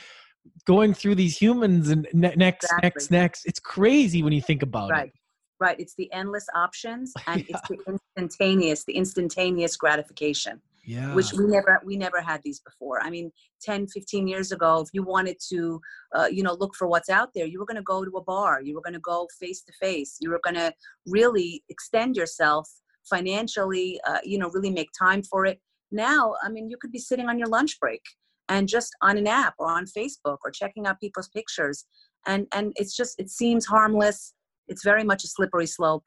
going 0.65 0.93
through 0.93 1.15
these 1.15 1.37
humans 1.37 1.89
and 1.89 2.07
ne- 2.13 2.35
next, 2.35 2.65
exactly. 2.65 2.87
next, 2.87 3.11
next. 3.11 3.45
It's 3.45 3.59
crazy 3.59 4.23
when 4.23 4.33
you 4.33 4.41
think 4.41 4.61
about 4.61 4.91
right. 4.91 5.07
it. 5.07 5.13
Right. 5.59 5.79
It's 5.79 5.95
the 5.95 6.11
endless 6.11 6.47
options 6.53 7.13
and 7.27 7.45
yeah. 7.47 7.57
it's 7.57 7.67
the 7.69 7.77
instantaneous, 7.87 8.83
the 8.85 8.93
instantaneous 8.93 9.77
gratification 9.77 10.61
yeah. 10.85 11.13
which 11.13 11.33
we 11.33 11.45
never 11.45 11.81
we 11.83 11.97
never 11.97 12.21
had 12.21 12.41
these 12.43 12.59
before 12.59 13.01
i 13.01 13.09
mean 13.09 13.31
10 13.61 13.87
15 13.87 14.27
years 14.27 14.51
ago 14.51 14.81
if 14.81 14.89
you 14.93 15.03
wanted 15.03 15.37
to 15.49 15.79
uh, 16.15 16.27
you 16.31 16.43
know 16.43 16.53
look 16.53 16.75
for 16.75 16.87
what's 16.87 17.09
out 17.09 17.29
there 17.33 17.45
you 17.45 17.59
were 17.59 17.65
going 17.65 17.75
to 17.75 17.83
go 17.83 18.05
to 18.05 18.11
a 18.17 18.23
bar 18.23 18.61
you 18.61 18.75
were 18.75 18.81
going 18.81 18.93
to 18.93 18.99
go 18.99 19.27
face 19.39 19.61
to 19.63 19.73
face 19.79 20.17
you 20.21 20.29
were 20.29 20.41
going 20.43 20.55
to 20.55 20.71
really 21.07 21.63
extend 21.69 22.15
yourself 22.15 22.69
financially 23.09 23.99
uh, 24.07 24.19
you 24.23 24.37
know 24.37 24.49
really 24.49 24.71
make 24.71 24.89
time 24.97 25.23
for 25.23 25.45
it 25.45 25.59
now 25.91 26.35
i 26.43 26.49
mean 26.49 26.69
you 26.69 26.77
could 26.77 26.91
be 26.91 26.99
sitting 26.99 27.27
on 27.27 27.39
your 27.39 27.47
lunch 27.47 27.79
break 27.79 28.01
and 28.49 28.67
just 28.67 28.95
on 29.01 29.17
an 29.17 29.27
app 29.27 29.53
or 29.59 29.69
on 29.69 29.85
facebook 29.85 30.37
or 30.43 30.51
checking 30.51 30.85
out 30.85 30.99
people's 30.99 31.29
pictures 31.29 31.85
and 32.27 32.47
and 32.53 32.73
it's 32.75 32.95
just 32.95 33.19
it 33.19 33.29
seems 33.29 33.65
harmless 33.65 34.33
it's 34.67 34.83
very 34.83 35.03
much 35.03 35.23
a 35.23 35.27
slippery 35.27 35.67
slope 35.67 36.03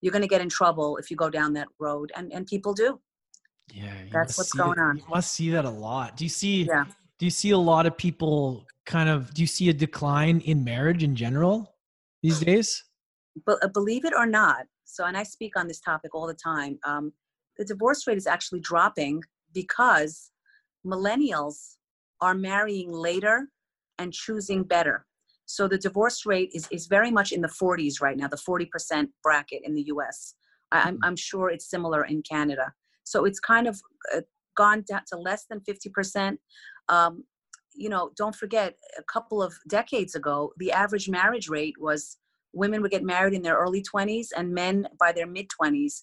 you're 0.00 0.12
going 0.12 0.22
to 0.22 0.28
get 0.28 0.40
in 0.40 0.48
trouble 0.48 0.96
if 0.98 1.10
you 1.10 1.16
go 1.16 1.30
down 1.30 1.52
that 1.52 1.68
road 1.78 2.12
and 2.16 2.32
and 2.32 2.46
people 2.46 2.74
do 2.74 2.98
yeah, 3.72 3.92
that's 4.12 4.36
what's 4.36 4.52
going 4.52 4.78
on. 4.78 4.98
You 4.98 5.04
must 5.08 5.32
see 5.32 5.50
that 5.50 5.64
a 5.64 5.70
lot. 5.70 6.16
Do 6.16 6.24
you 6.24 6.30
see? 6.30 6.64
Yeah. 6.64 6.84
Do 7.18 7.26
you 7.26 7.30
see 7.30 7.50
a 7.50 7.58
lot 7.58 7.86
of 7.86 7.96
people 7.96 8.66
kind 8.86 9.08
of? 9.08 9.32
Do 9.32 9.42
you 9.42 9.46
see 9.46 9.68
a 9.68 9.72
decline 9.72 10.40
in 10.40 10.64
marriage 10.64 11.02
in 11.02 11.16
general 11.16 11.74
these 12.22 12.40
days? 12.40 12.84
But 13.46 13.62
uh, 13.64 13.68
believe 13.68 14.04
it 14.04 14.12
or 14.16 14.26
not, 14.26 14.66
so 14.84 15.04
and 15.04 15.16
I 15.16 15.22
speak 15.22 15.56
on 15.56 15.66
this 15.66 15.80
topic 15.80 16.14
all 16.14 16.26
the 16.26 16.34
time. 16.34 16.78
Um, 16.84 17.12
the 17.56 17.64
divorce 17.64 18.06
rate 18.06 18.18
is 18.18 18.26
actually 18.26 18.60
dropping 18.60 19.22
because 19.52 20.30
millennials 20.86 21.76
are 22.20 22.34
marrying 22.34 22.92
later 22.92 23.48
and 23.98 24.12
choosing 24.12 24.64
better. 24.64 25.06
So 25.46 25.68
the 25.68 25.78
divorce 25.78 26.24
rate 26.24 26.50
is, 26.54 26.66
is 26.70 26.86
very 26.86 27.10
much 27.10 27.32
in 27.32 27.42
the 27.42 27.48
40s 27.48 28.00
right 28.00 28.16
now, 28.16 28.28
the 28.28 28.36
40% 28.36 29.08
bracket 29.22 29.62
in 29.64 29.74
the 29.74 29.82
US. 29.94 30.34
I'm, 30.72 30.94
mm-hmm. 30.94 31.04
I'm 31.04 31.16
sure 31.16 31.50
it's 31.50 31.68
similar 31.68 32.04
in 32.04 32.22
Canada. 32.22 32.72
So 33.04 33.24
it's 33.24 33.40
kind 33.40 33.66
of 33.66 33.80
uh, 34.14 34.22
gone 34.56 34.84
down 34.88 35.02
to 35.12 35.18
less 35.18 35.44
than 35.48 35.60
50%. 35.60 36.36
Um, 36.88 37.24
you 37.74 37.88
know, 37.88 38.10
don't 38.16 38.34
forget, 38.34 38.74
a 38.98 39.02
couple 39.02 39.42
of 39.42 39.54
decades 39.68 40.14
ago, 40.14 40.52
the 40.58 40.72
average 40.72 41.08
marriage 41.08 41.48
rate 41.48 41.74
was 41.78 42.18
women 42.52 42.80
would 42.82 42.90
get 42.90 43.02
married 43.02 43.34
in 43.34 43.42
their 43.42 43.56
early 43.56 43.82
20s 43.82 44.28
and 44.36 44.54
men 44.54 44.86
by 44.98 45.12
their 45.12 45.26
mid 45.26 45.48
20s. 45.60 46.02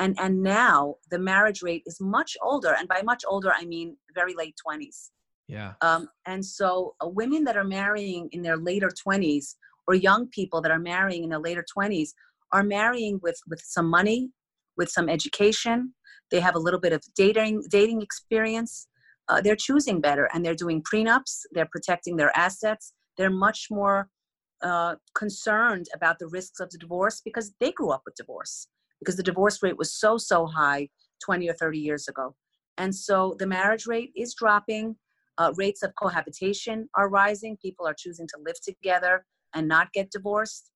And, 0.00 0.18
and 0.18 0.42
now 0.42 0.96
the 1.10 1.18
marriage 1.18 1.62
rate 1.62 1.82
is 1.86 2.00
much 2.00 2.36
older. 2.42 2.74
And 2.76 2.88
by 2.88 3.02
much 3.02 3.22
older, 3.28 3.52
I 3.52 3.64
mean 3.64 3.96
very 4.14 4.34
late 4.34 4.56
20s. 4.66 5.10
Yeah. 5.46 5.74
Um, 5.80 6.08
and 6.26 6.44
so 6.44 6.94
uh, 7.04 7.08
women 7.08 7.44
that 7.44 7.56
are 7.56 7.64
marrying 7.64 8.28
in 8.32 8.42
their 8.42 8.56
later 8.56 8.90
20s 8.90 9.54
or 9.86 9.94
young 9.94 10.26
people 10.28 10.60
that 10.62 10.72
are 10.72 10.78
marrying 10.78 11.24
in 11.24 11.30
their 11.30 11.40
later 11.40 11.64
20s 11.76 12.10
are 12.52 12.64
marrying 12.64 13.20
with, 13.22 13.38
with 13.48 13.60
some 13.60 13.88
money, 13.88 14.30
with 14.76 14.88
some 14.88 15.08
education, 15.08 15.94
they 16.30 16.40
have 16.40 16.54
a 16.54 16.58
little 16.58 16.80
bit 16.80 16.92
of 16.92 17.02
dating 17.14 17.62
dating 17.68 18.02
experience 18.02 18.86
uh, 19.28 19.40
they're 19.40 19.56
choosing 19.56 20.00
better 20.00 20.28
and 20.32 20.44
they're 20.44 20.54
doing 20.54 20.82
prenups 20.82 21.40
they're 21.52 21.68
protecting 21.70 22.16
their 22.16 22.36
assets 22.36 22.92
they're 23.16 23.30
much 23.30 23.68
more 23.70 24.08
uh, 24.62 24.94
concerned 25.14 25.86
about 25.94 26.18
the 26.18 26.28
risks 26.28 26.60
of 26.60 26.70
the 26.70 26.78
divorce 26.78 27.20
because 27.24 27.52
they 27.60 27.72
grew 27.72 27.90
up 27.90 28.02
with 28.04 28.14
divorce 28.14 28.68
because 29.00 29.16
the 29.16 29.22
divorce 29.22 29.62
rate 29.62 29.78
was 29.78 29.94
so 29.94 30.16
so 30.16 30.46
high 30.46 30.88
20 31.24 31.48
or 31.48 31.54
30 31.54 31.78
years 31.78 32.08
ago 32.08 32.34
and 32.78 32.94
so 32.94 33.36
the 33.38 33.46
marriage 33.46 33.86
rate 33.86 34.10
is 34.16 34.34
dropping 34.34 34.96
uh, 35.38 35.52
rates 35.56 35.82
of 35.82 35.94
cohabitation 35.94 36.88
are 36.94 37.08
rising 37.08 37.56
people 37.60 37.86
are 37.86 37.94
choosing 37.94 38.26
to 38.26 38.38
live 38.44 38.60
together 38.62 39.24
and 39.54 39.66
not 39.66 39.92
get 39.92 40.10
divorced 40.10 40.70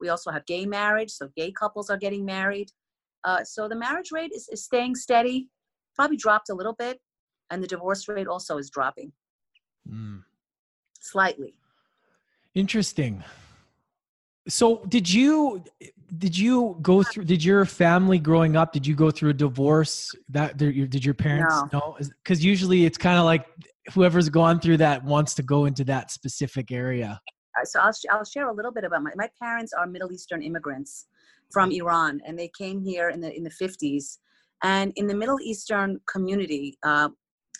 we 0.00 0.08
also 0.08 0.30
have 0.30 0.44
gay 0.46 0.66
marriage 0.66 1.10
so 1.10 1.28
gay 1.36 1.52
couples 1.52 1.90
are 1.90 1.96
getting 1.96 2.24
married 2.24 2.68
uh, 3.24 3.44
so 3.44 3.68
the 3.68 3.76
marriage 3.76 4.10
rate 4.12 4.32
is, 4.34 4.48
is 4.50 4.64
staying 4.64 4.94
steady, 4.94 5.48
probably 5.94 6.16
dropped 6.16 6.50
a 6.50 6.54
little 6.54 6.74
bit, 6.74 7.00
and 7.50 7.62
the 7.62 7.66
divorce 7.66 8.08
rate 8.08 8.26
also 8.26 8.58
is 8.58 8.70
dropping 8.70 9.12
mm. 9.88 10.22
slightly. 11.00 11.54
Interesting. 12.54 13.22
So 14.48 14.84
did 14.88 15.10
you 15.12 15.62
did 16.18 16.36
you 16.36 16.76
go 16.82 17.02
through 17.02 17.24
did 17.24 17.42
your 17.42 17.64
family 17.64 18.18
growing 18.18 18.56
up 18.56 18.72
did 18.72 18.86
you 18.86 18.94
go 18.94 19.10
through 19.10 19.30
a 19.30 19.34
divorce 19.34 20.14
that 20.28 20.58
did 20.58 21.02
your 21.02 21.14
parents 21.14 21.62
no 21.72 21.96
because 22.22 22.44
usually 22.44 22.84
it's 22.84 22.98
kind 22.98 23.18
of 23.18 23.24
like 23.24 23.46
whoever's 23.94 24.28
gone 24.28 24.60
through 24.60 24.76
that 24.76 25.02
wants 25.04 25.32
to 25.32 25.42
go 25.42 25.64
into 25.64 25.84
that 25.84 26.10
specific 26.10 26.70
area 26.70 27.18
uh, 27.58 27.64
so 27.64 27.80
I'll, 27.80 27.92
I'll 28.10 28.24
share 28.26 28.46
a 28.50 28.52
little 28.52 28.72
bit 28.72 28.84
about 28.84 29.02
my 29.02 29.12
my 29.16 29.30
parents 29.40 29.72
are 29.72 29.86
middle 29.86 30.12
eastern 30.12 30.42
immigrants 30.42 31.06
from 31.52 31.70
Iran, 31.70 32.20
and 32.26 32.38
they 32.38 32.48
came 32.48 32.80
here 32.80 33.10
in 33.10 33.20
the 33.20 33.34
in 33.36 33.44
the 33.44 33.50
50s. 33.50 34.18
And 34.64 34.92
in 34.96 35.08
the 35.08 35.14
Middle 35.14 35.40
Eastern 35.40 36.00
community, 36.10 36.78
uh, 36.84 37.08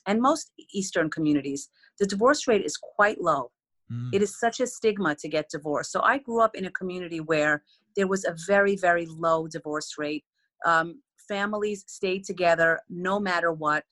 and 0.07 0.21
most 0.21 0.53
Eastern 0.73 1.11
communities, 1.11 1.69
the 1.99 2.07
divorce 2.07 2.47
rate 2.47 2.65
is 2.65 2.77
quite 2.77 3.21
low. 3.21 3.51
Mm. 3.93 4.11
It 4.13 4.23
is 4.23 4.39
such 4.39 4.61
a 4.61 4.67
stigma 4.67 5.15
to 5.17 5.29
get 5.29 5.51
divorced. 5.51 5.93
So 5.93 6.01
I 6.03 6.19
grew 6.19 6.41
up 6.41 6.55
in 6.55 6.67
a 6.67 6.71
community 6.71 7.21
where 7.21 7.63
there 7.97 8.07
was 8.07 8.25
a 8.25 8.35
very, 8.47 8.77
very 8.77 9.07
low 9.07 9.47
divorce 9.47 9.95
rate. 9.99 10.25
Um, 10.65 11.03
families 11.29 11.85
stayed 11.87 12.25
together 12.25 12.81
no 12.89 13.19
matter 13.21 13.53
what. 13.53 13.85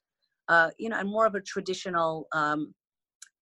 Uh, 0.48 0.70
you 0.78 0.88
know, 0.88 0.98
and 0.98 1.08
more 1.08 1.26
of 1.26 1.36
a 1.36 1.40
traditional 1.40 2.26
um, 2.32 2.74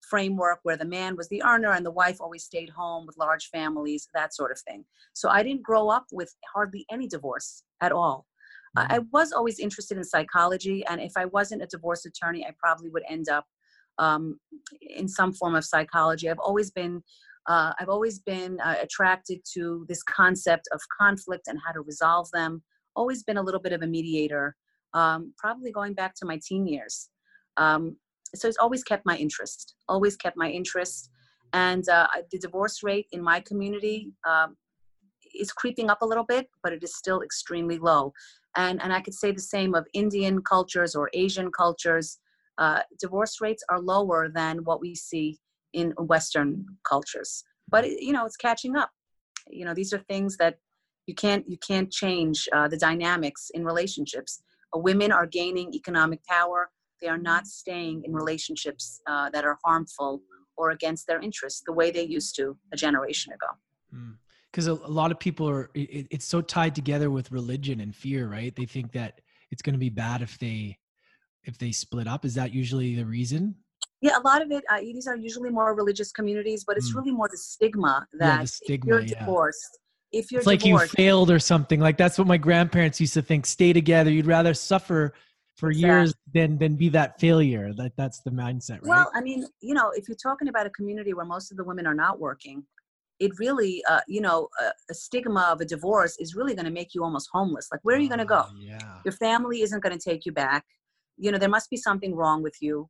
framework 0.09 0.61
where 0.63 0.77
the 0.77 0.85
man 0.85 1.17
was 1.17 1.29
the 1.29 1.43
earner 1.43 1.73
and 1.73 1.85
the 1.85 1.91
wife 1.91 2.21
always 2.21 2.45
stayed 2.45 2.71
home 2.71 3.07
with 3.07 3.17
large 3.17 3.49
families, 3.51 4.09
that 4.15 4.35
sort 4.35 4.51
of 4.51 4.59
thing. 4.61 4.85
So 5.13 5.29
I 5.29 5.43
didn't 5.43 5.63
grow 5.63 5.89
up 5.89 6.07
with 6.13 6.35
hardly 6.53 6.85
any 6.91 7.07
divorce 7.07 7.63
at 7.81 7.93
all. 7.93 8.27
Mm-hmm. 8.77 8.93
I 8.93 8.99
was 9.13 9.33
always 9.33 9.59
interested 9.59 9.97
in 9.97 10.05
psychology, 10.05 10.85
and 10.87 11.01
if 11.01 11.13
I 11.17 11.27
wasn't 11.27 11.63
a 11.63 11.67
divorce 11.67 12.05
attorney, 12.05 12.45
I 12.45 12.53
probably 12.59 12.91
would 12.91 13.05
end 13.09 13.29
up 13.29 13.47
um, 13.99 14.39
in 14.81 15.09
some 15.09 15.33
form 15.33 15.55
of 15.55 15.65
psychology. 15.65 16.29
I've 16.29 16.39
always 16.39 16.71
been 16.71 17.03
uh, 17.49 17.73
I've 17.79 17.89
always 17.89 18.19
been 18.19 18.59
uh, 18.61 18.75
attracted 18.83 19.41
to 19.55 19.87
this 19.89 20.03
concept 20.03 20.69
of 20.73 20.81
conflict 20.99 21.47
and 21.47 21.59
how 21.65 21.73
to 21.73 21.81
resolve 21.81 22.29
them. 22.33 22.63
Always 22.97 23.23
been 23.23 23.37
a 23.37 23.43
little 23.43 23.61
bit 23.61 23.73
of 23.73 23.83
a 23.83 23.87
mediator, 23.87 24.57
um, 24.95 25.33
probably 25.39 25.71
going 25.71 25.95
back 25.95 26.15
to 26.17 26.27
my 26.27 26.41
teen 26.45 26.67
years. 26.67 27.09
Um, 27.57 27.97
so 28.35 28.49
it's 28.49 28.59
always 28.59 28.83
kept 28.83 29.07
my 29.07 29.17
interest. 29.17 29.77
Always 29.89 30.17
kept 30.17 30.37
my 30.37 30.51
interest, 30.51 31.11
and 31.53 31.89
uh, 31.89 32.09
the 32.33 32.39
divorce 32.39 32.83
rate 32.83 33.07
in 33.13 33.23
my 33.23 33.41
community 33.41 34.13
um, 34.29 34.57
is 35.39 35.53
creeping 35.53 35.89
up 35.89 36.03
a 36.03 36.07
little 36.07 36.25
bit, 36.25 36.49
but 36.63 36.73
it 36.73 36.83
is 36.83 36.97
still 36.97 37.23
extremely 37.23 37.79
low. 37.79 38.13
And 38.57 38.83
and 38.83 38.93
I 38.93 39.01
could 39.01 39.15
say 39.15 39.31
the 39.31 39.41
same 39.41 39.75
of 39.75 39.87
Indian 39.93 40.43
cultures 40.43 40.97
or 40.97 41.11
Asian 41.13 41.53
cultures 41.53 42.19
uh, 42.59 42.81
divorce 42.99 43.41
rates 43.41 43.63
are 43.69 43.81
lower 43.81 44.29
than 44.29 44.65
what 44.65 44.81
we 44.81 44.95
see 44.95 45.39
in 45.73 45.91
Western 45.99 46.65
cultures. 46.89 47.45
But 47.69 47.89
you 47.89 48.13
know, 48.13 48.25
it's 48.27 48.37
catching 48.37 48.77
up. 48.77 48.91
You 49.49 49.65
know, 49.65 49.75
these 49.75 49.93
are 49.93 49.99
things 49.99 50.37
that 50.39 50.59
you 51.07 51.15
can't 51.15 51.49
you 51.49 51.59
can't 51.59 51.91
change 51.91 52.49
uh, 52.53 52.69
the 52.69 52.77
dynamics 52.77 53.51
in 53.55 53.65
relationships. 53.65 54.43
Uh, 54.75 54.79
women 54.79 55.13
are 55.13 55.27
gaining 55.27 55.75
economic 55.75 56.25
power. 56.25 56.71
They 57.01 57.09
are 57.09 57.19
not 57.19 57.47
staying 57.47 58.05
in 58.05 58.13
relationships 58.13 59.01
uh, 59.07 59.31
that 59.31 59.45
are 59.45 59.59
harmful 59.65 60.23
or 60.57 60.71
against 60.71 61.07
their 61.07 61.21
interests 61.21 61.63
the 61.67 61.73
way 61.73 61.91
they 61.91 62.05
used 62.05 62.35
to 62.37 62.57
a 62.73 62.77
generation 62.77 63.33
ago. 63.35 64.09
Because 64.51 64.69
mm. 64.69 64.83
a, 64.83 64.87
a, 64.87 64.89
lot 64.89 65.11
of 65.11 65.19
people 65.19 65.47
are, 65.47 65.71
it, 65.75 66.07
it's 66.11 66.25
so 66.25 66.41
tied 66.41 66.75
together 66.75 67.11
with 67.11 67.31
religion 67.31 67.81
and 67.81 67.95
fear, 67.95 68.27
right? 68.29 68.57
They 68.57 68.65
think 68.65 68.93
that 68.93 69.21
it's 69.51 69.61
going 69.61 69.75
to 69.75 69.79
be 69.79 69.91
bad 69.91 70.23
if 70.23 70.39
they 70.39 70.79
if 71.47 71.59
they 71.59 71.73
split 71.73 72.07
up? 72.07 72.25
Is 72.25 72.35
that 72.35 72.53
usually 72.53 72.95
the 72.95 73.07
reason? 73.07 73.55
Yeah, 74.03 74.19
a 74.19 74.21
lot 74.21 74.43
of 74.43 74.51
it. 74.51 74.63
Uh, 74.71 74.81
these 74.81 75.07
are 75.07 75.17
usually 75.17 75.51
more 75.51 75.75
religious 75.75 76.13
communities, 76.13 76.65
but 76.67 76.77
it's 76.77 76.93
mm. 76.93 76.97
really 76.97 77.13
more 77.13 77.29
the 77.31 77.39
stigma 77.39 78.07
that 78.19 78.27
yeah, 78.27 78.43
the 78.43 78.47
stigma, 78.47 78.77
if 78.77 78.87
you're 78.87 79.01
yeah. 79.01 79.19
divorced, 79.21 79.79
if 80.13 80.31
you're 80.31 80.41
it's 80.41 80.47
like 80.47 80.61
divorced, 80.61 80.93
you 80.99 81.05
failed 81.05 81.31
or 81.31 81.39
something. 81.39 81.81
Like 81.81 81.97
that's 81.97 82.19
what 82.19 82.27
my 82.27 82.37
grandparents 82.37 83.01
used 83.01 83.15
to 83.15 83.23
think. 83.23 83.47
Stay 83.47 83.73
together. 83.73 84.11
You'd 84.11 84.27
rather 84.27 84.53
suffer 84.53 85.15
for 85.57 85.71
exactly. 85.71 85.89
years 85.89 86.15
than 86.35 86.59
than 86.59 86.77
be 86.77 86.91
that 86.91 87.19
failure. 87.19 87.73
That 87.73 87.93
that's 87.97 88.21
the 88.21 88.31
mindset, 88.31 88.83
right? 88.83 88.87
Well, 88.89 89.11
I 89.15 89.23
mean, 89.23 89.47
you 89.61 89.75
know, 89.75 89.91
if 89.95 90.09
you're 90.09 90.17
talking 90.17 90.49
about 90.49 90.67
a 90.67 90.71
community 90.71 91.15
where 91.15 91.25
most 91.25 91.51
of 91.51 91.57
the 91.57 91.65
women 91.65 91.87
are 91.87 91.95
not 91.95 92.21
working, 92.21 92.65
it 93.19 93.33
really, 93.39 93.83
uh, 93.89 94.01
you 94.07 94.21
know, 94.21 94.49
a, 94.61 94.73
a, 94.91 94.95
stigma 94.95 95.49
of 95.53 95.63
a 95.63 95.65
divorce 95.65 96.19
is 96.19 96.35
really 96.35 96.55
going 96.55 96.67
to 96.67 96.71
make 96.71 96.95
you 96.95 97.03
almost 97.03 97.31
homeless. 97.33 97.69
Like, 97.73 97.81
where 97.83 97.97
are 97.97 97.99
you 97.99 98.09
going 98.09 98.19
to 98.19 98.27
go? 98.27 98.45
yeah. 98.59 98.99
Your 99.05 99.13
family 99.13 99.63
isn't 99.63 99.83
going 99.83 99.99
to 99.99 100.11
take 100.11 100.27
you 100.27 100.33
back 100.33 100.67
you 101.17 101.31
know 101.31 101.39
there 101.39 101.49
must 101.49 101.71
be 101.71 101.77
something 101.77 102.15
wrong 102.15 102.43
with 102.43 102.57
you. 102.61 102.89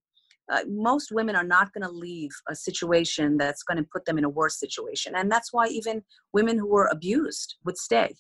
Uh, 0.51 0.61
most 0.69 1.11
women 1.11 1.35
are 1.35 1.45
not 1.45 1.73
going 1.73 1.83
to 1.83 1.91
leave 1.91 2.31
a 2.49 2.55
situation 2.55 3.37
that's 3.37 3.65
going 3.65 3.79
to 3.79 3.89
put 3.93 4.05
them 4.05 4.17
in 4.17 4.23
a 4.23 4.29
worse 4.29 4.61
situation 4.61 5.13
and 5.17 5.31
that's 5.31 5.53
why 5.53 5.67
even 5.67 6.01
women 6.33 6.57
who 6.57 6.69
were 6.69 6.87
abused 6.87 7.57
would 7.65 7.77
stay. 7.77 8.15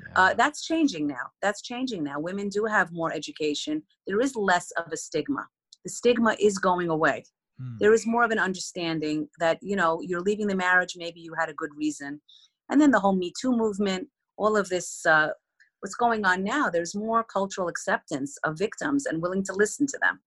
Yeah. 0.00 0.22
uh, 0.22 0.34
that's 0.34 0.64
changing 0.64 1.06
now. 1.06 1.26
That's 1.40 1.62
changing 1.62 2.02
now. 2.04 2.18
Women 2.18 2.48
do 2.48 2.64
have 2.66 2.92
more 2.92 3.12
education. 3.14 3.82
There 4.06 4.20
is 4.20 4.36
less 4.36 4.70
of 4.72 4.92
a 4.92 4.96
stigma. 4.96 5.46
The 5.84 5.90
stigma 5.90 6.36
is 6.38 6.58
going 6.58 6.90
away. 6.90 7.24
Hmm. 7.58 7.76
there 7.78 7.94
is 7.94 8.04
more 8.04 8.24
of 8.24 8.32
an 8.32 8.40
understanding 8.40 9.28
that 9.38 9.58
you 9.62 9.76
know 9.76 10.00
you're 10.02 10.20
leaving 10.20 10.48
the 10.48 10.56
marriage 10.56 10.94
maybe 10.96 11.20
you 11.20 11.34
had 11.38 11.48
a 11.48 11.54
good 11.54 11.70
reason. 11.76 12.20
And 12.68 12.80
then 12.80 12.90
the 12.90 13.00
whole 13.00 13.14
me 13.14 13.32
too 13.40 13.52
movement 13.52 14.08
all 14.36 14.56
of 14.56 14.68
this 14.68 15.06
uh, 15.06 15.28
what's 15.84 15.94
going 15.94 16.24
on 16.24 16.42
now 16.42 16.70
there's 16.70 16.94
more 16.94 17.22
cultural 17.22 17.68
acceptance 17.68 18.38
of 18.42 18.58
victims 18.58 19.04
and 19.04 19.20
willing 19.20 19.44
to 19.44 19.52
listen 19.52 19.86
to 19.86 19.98
them. 20.00 20.18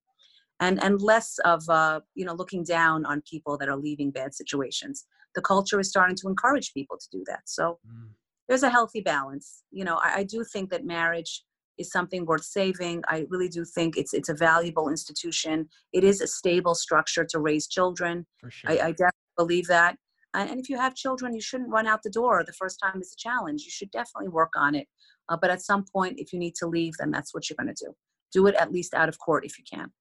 And 0.60 0.82
and 0.84 1.02
less 1.02 1.40
of 1.46 1.68
uh, 1.68 2.02
you 2.14 2.26
know 2.26 2.34
looking 2.34 2.64
down 2.64 3.06
on 3.06 3.24
people 3.30 3.58
that 3.58 3.68
are 3.68 3.76
leaving 3.76 4.12
bad 4.12 4.36
situations. 4.36 5.06
The 5.34 5.42
culture 5.42 5.80
is 5.80 5.90
starting 5.90 6.16
to 6.18 6.28
encourage 6.28 6.74
people 6.74 6.98
to 6.98 7.08
do 7.12 7.24
that. 7.28 7.42
So 7.46 7.80
mm. 7.88 8.10
there's 8.48 8.64
a 8.64 8.70
healthy 8.70 9.02
balance. 9.02 9.64
You 9.72 9.86
know 9.86 10.00
I, 10.04 10.20
I, 10.20 10.24
do 10.24 10.44
think 10.44 10.70
that 10.70 10.86
marriage 10.86 11.44
is 11.78 11.92
something 11.92 12.26
worth 12.26 12.44
saving. 12.44 13.04
I 13.08 13.26
really 13.30 13.50
do 13.50 13.66
think 13.66 13.98
it's 13.98 14.14
it's 14.14 14.30
a 14.30 14.36
valuable 14.36 14.90
institution. 14.90 15.70
It 15.92 16.04
is 16.04 16.22
a 16.22 16.28
stable 16.28 16.76
structure 16.76 17.26
to 17.32 17.40
raise 17.40 17.68
children. 17.68 18.26
For 18.42 18.52
sure. 18.52 18.72
I, 18.72 18.74
I 18.74 18.92
definitely 19.04 19.38
believe 19.38 19.68
that. 19.68 19.96
And 20.34 20.60
if 20.60 20.70
you 20.70 20.78
have 20.78 20.94
children 20.94 21.34
you 21.34 21.42
shouldn't 21.42 21.72
run 21.78 21.88
out 21.88 22.02
the 22.04 22.18
door 22.22 22.44
the 22.44 22.60
first 22.62 22.80
time 22.84 23.02
is 23.02 23.14
a 23.14 23.22
challenge. 23.28 23.64
You 23.64 23.72
should 23.72 23.92
definitely 23.92 24.30
work 24.30 24.54
on 24.56 24.76
it 24.76 24.88
uh, 25.30 25.38
but 25.40 25.50
at 25.50 25.62
some 25.62 25.86
point, 25.92 26.20
if 26.20 26.34
you 26.34 26.40
need 26.40 26.56
to 26.56 26.68
leave, 26.68 26.94
then 27.00 27.12
that's 27.12 27.34
what 27.34 27.50
you're 27.50 27.58
going 27.60 27.74
to 27.74 27.86
do. 27.86 27.94
Do 28.32 28.48
it 28.48 28.56
at 28.56 28.72
least 28.72 28.94
out 28.94 29.10
of 29.10 29.18
court 29.20 29.46
if 29.46 29.58
you 29.58 29.64
can. 29.72 29.92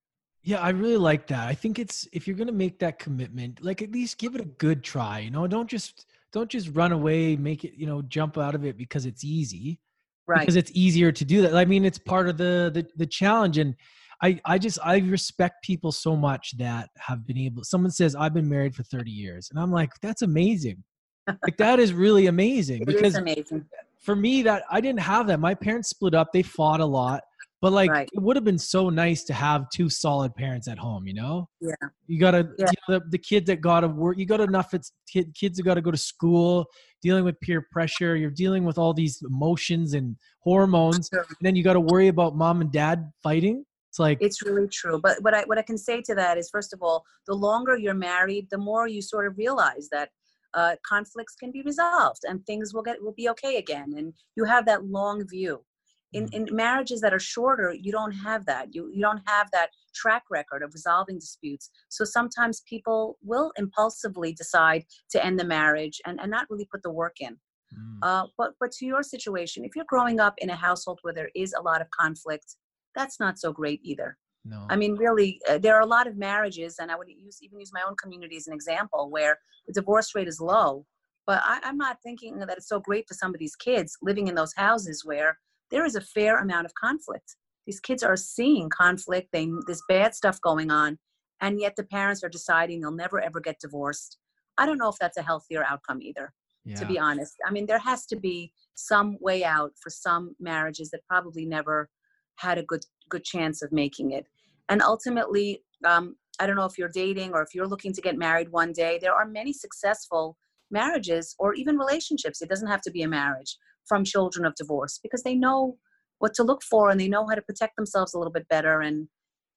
Yeah, 0.42 0.60
I 0.60 0.70
really 0.70 0.96
like 0.96 1.26
that. 1.28 1.48
I 1.48 1.54
think 1.54 1.78
it's 1.78 2.06
if 2.12 2.26
you're 2.26 2.36
going 2.36 2.46
to 2.46 2.52
make 2.52 2.78
that 2.78 2.98
commitment, 2.98 3.64
like 3.64 3.82
at 3.82 3.90
least 3.90 4.18
give 4.18 4.34
it 4.34 4.40
a 4.40 4.44
good 4.44 4.84
try. 4.84 5.20
You 5.20 5.30
know, 5.30 5.46
don't 5.46 5.68
just 5.68 6.06
don't 6.32 6.48
just 6.48 6.68
run 6.74 6.92
away, 6.92 7.36
make 7.36 7.64
it, 7.64 7.74
you 7.74 7.86
know, 7.86 8.02
jump 8.02 8.38
out 8.38 8.54
of 8.54 8.64
it 8.64 8.76
because 8.76 9.06
it's 9.06 9.24
easy. 9.24 9.80
Right. 10.28 10.40
Because 10.40 10.56
it's 10.56 10.70
easier 10.74 11.10
to 11.10 11.24
do 11.24 11.42
that. 11.42 11.56
I 11.56 11.64
mean, 11.64 11.84
it's 11.84 11.98
part 11.98 12.28
of 12.28 12.36
the 12.36 12.70
the, 12.72 12.86
the 12.96 13.06
challenge 13.06 13.58
and 13.58 13.74
I, 14.22 14.40
I 14.44 14.58
just 14.58 14.78
I 14.82 14.98
respect 14.98 15.62
people 15.62 15.92
so 15.92 16.16
much 16.16 16.56
that 16.58 16.90
have 16.96 17.26
been 17.26 17.38
able 17.38 17.64
someone 17.64 17.90
says 17.90 18.14
I've 18.14 18.34
been 18.34 18.48
married 18.48 18.74
for 18.74 18.82
30 18.82 19.10
years 19.10 19.48
and 19.50 19.60
I'm 19.60 19.70
like 19.70 19.90
that's 20.00 20.22
amazing 20.22 20.82
like 21.26 21.56
that 21.58 21.78
is 21.78 21.92
really 21.92 22.26
amazing 22.26 22.82
it 22.82 22.86
because 22.86 23.14
amazing 23.14 23.66
for 24.06 24.16
me 24.16 24.42
that 24.42 24.62
I 24.70 24.80
didn't 24.80 25.00
have 25.00 25.26
that. 25.26 25.40
My 25.40 25.54
parents 25.54 25.90
split 25.90 26.14
up. 26.14 26.32
They 26.32 26.42
fought 26.42 26.80
a 26.80 26.86
lot. 26.86 27.24
But 27.60 27.72
like 27.72 27.90
right. 27.90 28.08
it 28.12 28.20
would 28.20 28.36
have 28.36 28.44
been 28.44 28.58
so 28.58 28.90
nice 28.90 29.24
to 29.24 29.34
have 29.34 29.68
two 29.70 29.88
solid 29.88 30.34
parents 30.34 30.68
at 30.68 30.78
home, 30.78 31.06
you 31.06 31.14
know? 31.14 31.48
Yeah. 31.60 31.72
You 32.06 32.20
gotta 32.20 32.50
yeah. 32.58 32.66
the, 32.86 33.00
the 33.10 33.18
kids 33.18 33.46
that 33.46 33.60
gotta 33.60 33.88
work, 33.88 34.18
you 34.18 34.26
got 34.26 34.40
enough 34.40 34.74
it's 34.74 34.92
kid, 35.10 35.34
kids 35.34 35.56
that 35.56 35.64
gotta 35.64 35.80
go 35.80 35.90
to 35.90 35.96
school, 35.96 36.66
dealing 37.02 37.24
with 37.24 37.40
peer 37.40 37.66
pressure, 37.72 38.14
you're 38.14 38.30
dealing 38.30 38.64
with 38.64 38.78
all 38.78 38.92
these 38.92 39.20
emotions 39.26 39.94
and 39.94 40.16
hormones, 40.40 41.08
and 41.12 41.24
then 41.40 41.56
you 41.56 41.64
gotta 41.64 41.80
worry 41.80 42.08
about 42.08 42.36
mom 42.36 42.60
and 42.60 42.70
dad 42.70 43.10
fighting. 43.22 43.64
It's 43.88 43.98
like 43.98 44.18
it's 44.20 44.42
really 44.42 44.68
true. 44.68 45.00
But 45.02 45.22
what 45.22 45.32
I 45.32 45.42
what 45.44 45.56
I 45.56 45.62
can 45.62 45.78
say 45.78 46.02
to 46.02 46.14
that 46.14 46.36
is 46.36 46.50
first 46.50 46.74
of 46.74 46.82
all, 46.82 47.04
the 47.26 47.34
longer 47.34 47.78
you're 47.78 47.94
married, 47.94 48.48
the 48.50 48.58
more 48.58 48.86
you 48.86 49.00
sort 49.00 49.26
of 49.26 49.38
realize 49.38 49.88
that 49.90 50.10
uh, 50.54 50.76
conflicts 50.86 51.34
can 51.34 51.50
be 51.50 51.62
resolved 51.62 52.22
and 52.24 52.44
things 52.44 52.72
will 52.74 52.82
get 52.82 53.02
will 53.02 53.14
be 53.16 53.28
okay 53.30 53.56
again. 53.56 53.94
And 53.96 54.12
you 54.36 54.44
have 54.44 54.66
that 54.66 54.84
long 54.84 55.26
view. 55.28 55.64
In, 56.12 56.26
mm. 56.26 56.34
in 56.34 56.48
marriages 56.54 57.00
that 57.00 57.12
are 57.12 57.18
shorter 57.18 57.74
you 57.74 57.90
don't 57.90 58.12
have 58.12 58.46
that. 58.46 58.74
You, 58.74 58.90
you 58.92 59.02
don't 59.02 59.22
have 59.26 59.50
that 59.50 59.70
track 59.94 60.22
record 60.30 60.62
of 60.62 60.72
resolving 60.72 61.18
disputes. 61.18 61.70
So 61.88 62.04
sometimes 62.04 62.62
people 62.68 63.18
will 63.22 63.52
impulsively 63.56 64.32
decide 64.32 64.84
to 65.10 65.24
end 65.24 65.38
the 65.38 65.44
marriage 65.44 66.00
and, 66.06 66.20
and 66.20 66.30
not 66.30 66.46
really 66.48 66.68
put 66.70 66.82
the 66.82 66.92
work 66.92 67.16
in. 67.20 67.36
Mm. 67.74 67.98
uh, 68.02 68.26
but 68.38 68.52
but 68.60 68.70
to 68.70 68.86
your 68.86 69.02
situation 69.02 69.64
if 69.64 69.72
you're 69.74 69.84
growing 69.88 70.20
up 70.20 70.34
in 70.38 70.50
a 70.50 70.54
household 70.54 71.00
where 71.02 71.12
there 71.12 71.30
is 71.34 71.52
a 71.52 71.60
lot 71.60 71.80
of 71.80 71.90
conflict 71.90 72.54
that's 72.94 73.18
not 73.18 73.40
so 73.40 73.52
great 73.52 73.80
either 73.82 74.16
no. 74.48 74.66
I 74.68 74.76
mean, 74.76 74.94
really, 74.96 75.40
uh, 75.48 75.58
there 75.58 75.74
are 75.76 75.80
a 75.80 75.86
lot 75.86 76.06
of 76.06 76.16
marriages, 76.16 76.76
and 76.78 76.90
I 76.90 76.96
would 76.96 77.08
use 77.08 77.38
even 77.42 77.58
use 77.58 77.72
my 77.72 77.82
own 77.86 77.96
community 77.96 78.36
as 78.36 78.46
an 78.46 78.54
example, 78.54 79.10
where 79.10 79.38
the 79.66 79.72
divorce 79.72 80.14
rate 80.14 80.28
is 80.28 80.40
low. 80.40 80.86
But 81.26 81.42
I, 81.44 81.60
I'm 81.64 81.76
not 81.76 81.98
thinking 82.02 82.38
that 82.38 82.50
it's 82.56 82.68
so 82.68 82.80
great 82.80 83.06
for 83.08 83.14
some 83.14 83.34
of 83.34 83.40
these 83.40 83.56
kids 83.56 83.96
living 84.02 84.28
in 84.28 84.34
those 84.34 84.54
houses 84.54 85.04
where 85.04 85.38
there 85.70 85.84
is 85.84 85.96
a 85.96 86.00
fair 86.00 86.38
amount 86.38 86.66
of 86.66 86.74
conflict. 86.74 87.36
These 87.66 87.80
kids 87.80 88.02
are 88.02 88.16
seeing 88.16 88.68
conflict. 88.70 89.28
They 89.32 89.50
there's 89.66 89.82
bad 89.88 90.14
stuff 90.14 90.40
going 90.40 90.70
on, 90.70 90.98
and 91.40 91.60
yet 91.60 91.74
the 91.76 91.84
parents 91.84 92.22
are 92.22 92.28
deciding 92.28 92.80
they'll 92.80 92.92
never 92.92 93.20
ever 93.20 93.40
get 93.40 93.60
divorced. 93.60 94.18
I 94.58 94.66
don't 94.66 94.78
know 94.78 94.88
if 94.88 94.96
that's 95.00 95.18
a 95.18 95.22
healthier 95.22 95.64
outcome 95.64 96.00
either. 96.00 96.32
Yeah. 96.64 96.76
To 96.76 96.86
be 96.86 96.98
honest, 96.98 97.34
I 97.46 97.52
mean, 97.52 97.66
there 97.66 97.78
has 97.78 98.06
to 98.06 98.16
be 98.16 98.52
some 98.74 99.18
way 99.20 99.44
out 99.44 99.72
for 99.80 99.88
some 99.88 100.34
marriages 100.40 100.90
that 100.90 101.06
probably 101.08 101.46
never 101.46 101.88
had 102.36 102.58
a 102.58 102.62
good 102.62 102.84
good 103.08 103.24
chance 103.24 103.62
of 103.62 103.72
making 103.72 104.12
it 104.12 104.26
and 104.68 104.82
ultimately 104.82 105.62
um, 105.84 106.16
i 106.40 106.46
don't 106.46 106.56
know 106.56 106.64
if 106.64 106.78
you're 106.78 106.88
dating 106.88 107.32
or 107.32 107.42
if 107.42 107.54
you're 107.54 107.68
looking 107.68 107.92
to 107.92 108.00
get 108.00 108.16
married 108.16 108.50
one 108.50 108.72
day 108.72 108.98
there 109.00 109.14
are 109.14 109.26
many 109.26 109.52
successful 109.52 110.36
marriages 110.70 111.34
or 111.38 111.54
even 111.54 111.78
relationships. 111.78 112.42
It 112.42 112.48
doesn't 112.48 112.68
have 112.68 112.82
to 112.82 112.90
be 112.90 113.02
a 113.02 113.08
marriage 113.08 113.56
from 113.86 114.04
children 114.04 114.44
of 114.44 114.54
divorce 114.54 114.98
because 115.02 115.22
they 115.22 115.34
know 115.34 115.76
what 116.18 116.34
to 116.34 116.42
look 116.42 116.62
for 116.62 116.90
and 116.90 116.98
they 116.98 117.08
know 117.08 117.26
how 117.26 117.34
to 117.34 117.42
protect 117.42 117.76
themselves 117.76 118.14
a 118.14 118.18
little 118.18 118.32
bit 118.32 118.48
better. 118.48 118.80
And 118.80 119.08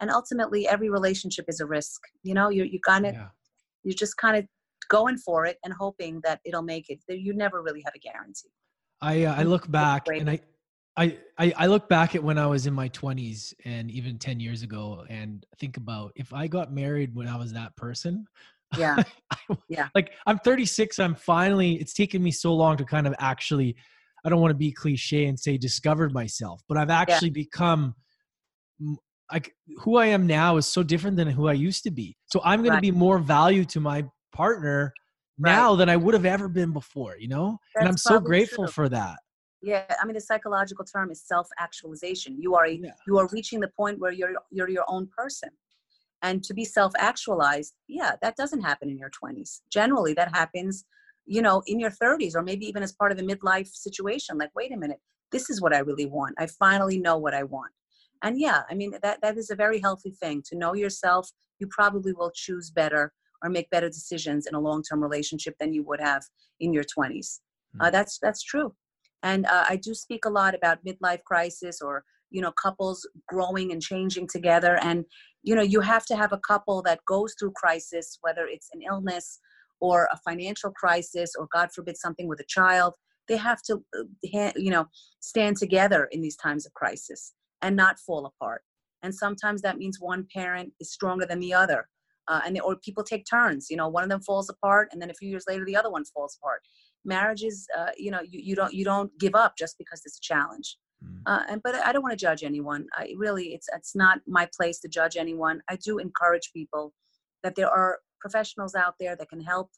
and 0.02 0.10
ultimately 0.10 0.68
every 0.68 0.90
relationship 0.90 1.46
is 1.48 1.60
a 1.60 1.66
risk. 1.66 2.02
You 2.24 2.34
know 2.34 2.50
you 2.50 2.64
you 2.64 2.80
kind 2.86 3.06
of 3.06 3.14
yeah. 3.14 3.28
you're 3.84 3.96
just 3.96 4.18
kind 4.18 4.38
of 4.38 4.46
going 4.90 5.18
for 5.18 5.46
it 5.46 5.58
and 5.64 5.74
hoping 5.74 6.22
that 6.24 6.40
it'll 6.46 6.64
make 6.64 6.90
it. 6.90 7.00
You 7.08 7.34
never 7.34 7.62
really 7.62 7.82
have 7.86 7.94
a 7.96 8.00
guarantee. 8.00 8.52
I 9.02 9.24
uh, 9.24 9.36
i 9.36 9.44
look 9.44 9.70
back 9.72 10.08
and 10.10 10.30
I, 10.30 10.40
I 10.98 11.18
i 11.38 11.54
i 11.58 11.66
look 11.68 11.88
back 11.88 12.16
at 12.16 12.24
when 12.24 12.38
i 12.38 12.46
was 12.46 12.68
in 12.68 12.74
my 12.74 12.90
20s 12.90 13.54
and 13.64 13.90
even 13.92 14.18
10 14.18 14.40
years 14.40 14.64
ago 14.64 15.06
and 15.10 15.46
think 15.60 15.78
about 15.78 16.12
if 16.16 16.34
i 16.34 16.48
got 16.48 16.74
married 16.74 17.16
when 17.16 17.28
i 17.28 17.38
was 17.38 17.54
that 17.54 17.76
person 17.76 18.26
yeah 18.78 18.98
yeah 19.70 19.88
like 19.96 20.12
i'm 20.28 20.38
36 20.40 21.00
i'm 21.00 21.16
finally 21.16 21.76
it's 21.76 21.94
taken 21.94 22.22
me 22.22 22.32
so 22.32 22.54
long 22.54 22.76
to 22.78 22.84
kind 22.84 23.08
of 23.08 23.16
actually 23.20 23.76
I 24.24 24.30
don't 24.30 24.42
want 24.42 24.52
to 24.52 24.58
be 24.58 24.72
cliche 24.72 25.26
and 25.26 25.40
say 25.40 25.58
discovered 25.58 26.14
myself, 26.14 26.62
but 26.68 26.78
I've 26.78 26.90
actually 26.90 27.30
yeah. 27.30 27.34
become 27.34 27.96
like 29.32 29.54
who 29.78 29.98
I 29.98 30.08
am 30.08 30.26
now 30.26 30.58
is 30.58 30.68
so 30.68 30.84
different 30.84 31.18
than 31.18 31.28
who 31.28 31.48
I 31.48 31.54
used 31.54 31.84
to 31.84 31.92
be. 31.92 32.18
So 32.26 32.42
I'm 32.44 32.62
going 32.62 32.72
right. 32.72 32.78
to 32.78 32.82
be 32.82 32.92
more 32.92 33.20
value 33.20 33.66
to 33.66 33.80
my 33.80 34.06
partner 34.34 34.94
right. 35.38 35.52
now 35.52 35.76
than 35.76 35.90
I 35.90 35.98
would 35.98 36.14
have 36.14 36.26
ever 36.26 36.48
been 36.48 36.74
before, 36.74 37.16
you 37.18 37.28
know? 37.28 37.58
That's 37.76 37.82
and 37.82 37.90
I'm 37.90 37.98
so 37.98 38.20
grateful 38.20 38.66
true. 38.66 38.72
for 38.72 38.90
that. 38.90 39.18
Yeah, 39.62 39.84
I 40.02 40.06
mean 40.06 40.14
the 40.14 40.22
psychological 40.22 40.86
term 40.86 41.12
is 41.12 41.22
self-actualization. 41.22 42.42
You 42.42 42.56
are 42.56 42.66
a, 42.66 42.74
yeah. 42.74 42.92
you 43.06 43.18
are 43.18 43.28
reaching 43.32 43.60
the 43.60 43.68
point 43.68 44.00
where 44.00 44.12
you're 44.12 44.34
you're 44.52 44.70
your 44.70 44.86
own 44.88 45.08
person. 45.08 45.50
And 46.22 46.44
to 46.44 46.54
be 46.54 46.66
self-actualized, 46.66 47.74
yeah, 47.88 48.16
that 48.22 48.36
doesn't 48.36 48.62
happen 48.62 48.90
in 48.90 48.98
your 48.98 49.10
20s. 49.10 49.62
Generally 49.70 50.16
that 50.16 50.36
happens 50.36 50.84
you 51.30 51.44
know, 51.44 51.62
in 51.68 51.80
your 51.80 51.92
30s 51.92 52.36
or 52.36 52.42
maybe 52.42 52.66
even 52.66 52.82
as 52.82 52.92
part 52.92 53.12
of 53.12 53.20
a 53.20 53.22
midlife 53.22 53.68
situation. 53.68 54.38
Like, 54.38 54.50
wait 54.56 54.74
a 54.74 54.78
minute, 54.78 55.00
this 55.32 55.50
is 55.50 55.62
what 55.62 55.76
I 55.76 55.80
really 55.80 56.08
want. 56.08 56.36
I 56.40 56.48
finally 56.48 56.98
know 56.98 57.18
what 57.18 57.36
I 57.36 57.44
want. 57.44 57.72
And 58.24 58.40
yeah, 58.40 58.64
I 58.70 58.74
mean, 58.74 58.94
that, 59.04 59.22
that 59.22 59.38
is 59.38 59.52
a 59.52 59.56
very 59.56 59.80
healthy 59.80 60.12
thing 60.12 60.42
to 60.48 60.58
know 60.58 60.74
yourself. 60.74 61.30
You 61.60 61.68
probably 61.68 62.14
will 62.14 62.32
choose 62.34 62.72
better 62.72 63.14
or 63.44 63.50
make 63.50 63.70
better 63.70 63.90
decisions 63.90 64.48
in 64.48 64.56
a 64.56 64.60
long-term 64.60 65.02
relationship 65.02 65.56
than 65.60 65.72
you 65.72 65.84
would 65.84 66.02
have 66.02 66.24
in 66.60 66.74
your 66.74 66.84
20s. 66.84 66.90
Mm-hmm. 67.08 67.82
Uh, 67.82 67.86
hmm. 67.86 67.92
that's 67.92 68.18
that's 68.18 68.44
true, 68.44 68.74
and 69.24 69.46
uh, 69.46 69.66
I 69.68 69.76
do 69.76 69.94
speak 69.94 70.26
a 70.26 70.30
lot 70.30 70.56
about 70.56 70.84
midlife 70.86 71.24
crisis 71.24 71.82
or 71.82 72.04
you 72.30 72.42
know 72.42 72.52
couples 72.52 73.08
growing 73.28 73.72
and 73.72 73.82
changing 73.82 74.28
together. 74.28 74.78
And 74.82 75.06
you 75.44 75.56
know 75.56 75.62
you 75.62 75.82
have 75.82 76.06
to 76.08 76.16
have 76.16 76.34
a 76.34 76.40
couple 76.40 76.82
that 76.84 77.04
goes 77.06 77.36
through 77.40 77.52
crisis, 77.52 78.18
whether 78.22 78.46
it's 78.46 78.70
an 78.74 78.82
illness 78.82 79.40
or 79.80 80.08
a 80.12 80.18
financial 80.18 80.72
crisis 80.72 81.34
or 81.38 81.48
god 81.54 81.70
forbid 81.74 81.98
something 81.98 82.28
with 82.28 82.40
a 82.40 82.46
child. 82.48 82.94
They 83.28 83.38
have 83.38 83.62
to 83.64 83.84
uh, 83.98 84.52
you 84.56 84.72
know 84.72 84.86
stand 85.20 85.58
together 85.58 86.08
in 86.12 86.22
these 86.22 86.38
times 86.38 86.66
of 86.66 86.74
crisis 86.74 87.34
and 87.62 87.76
not 87.76 88.00
fall 88.00 88.26
apart. 88.26 88.62
And 89.02 89.16
sometimes 89.16 89.62
that 89.62 89.78
means 89.78 89.98
one 90.00 90.28
parent 90.34 90.74
is 90.80 90.92
stronger 90.92 91.26
than 91.26 91.40
the 91.40 91.54
other 91.54 91.88
uh, 92.30 92.42
and 92.46 92.56
they, 92.56 92.60
or 92.60 92.76
people 92.78 93.04
take 93.04 93.26
turns. 93.30 93.68
You 93.70 93.78
know 93.78 93.90
one 93.90 94.04
of 94.04 94.10
them 94.10 94.22
falls 94.22 94.50
apart 94.50 94.90
and 94.92 95.02
then 95.02 95.10
a 95.10 95.14
few 95.14 95.30
years 95.30 95.46
later 95.48 95.66
the 95.66 95.76
other 95.76 95.92
one 95.92 96.06
falls 96.06 96.38
apart 96.42 96.62
marriages 97.06 97.68
uh, 97.78 97.92
you 97.98 98.12
know 98.12 98.22
you, 98.22 98.40
you 98.44 98.56
don't 98.56 98.74
you 98.74 98.86
don't 98.86 99.12
give 99.20 99.36
up 99.36 99.54
just 99.58 99.78
because 99.78 100.02
it's 100.06 100.18
a 100.18 100.22
challenge 100.22 100.78
mm. 101.04 101.22
uh, 101.26 101.44
and 101.50 101.62
but 101.64 101.76
i 101.76 101.92
don't 101.92 102.04
want 102.04 102.12
to 102.12 102.26
judge 102.26 102.44
anyone 102.44 102.86
i 102.94 103.14
really 103.18 103.54
it's 103.54 103.68
it's 103.76 103.96
not 103.96 104.20
my 104.28 104.48
place 104.56 104.80
to 104.80 104.88
judge 104.88 105.16
anyone 105.18 105.62
i 105.70 105.76
do 105.78 105.98
encourage 105.98 106.52
people 106.54 106.94
that 107.44 107.56
there 107.56 107.70
are 107.70 108.00
professionals 108.20 108.76
out 108.76 108.96
there 109.00 109.16
that 109.16 109.30
can 109.30 109.42
help 109.42 109.70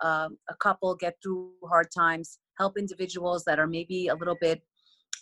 um, 0.00 0.38
a 0.48 0.54
couple 0.54 0.94
get 0.94 1.16
through 1.22 1.50
hard 1.68 1.88
times, 1.96 2.38
help 2.58 2.78
individuals 2.78 3.44
that 3.44 3.58
are 3.58 3.66
maybe 3.66 4.08
a 4.08 4.14
little 4.14 4.36
bit 4.40 4.62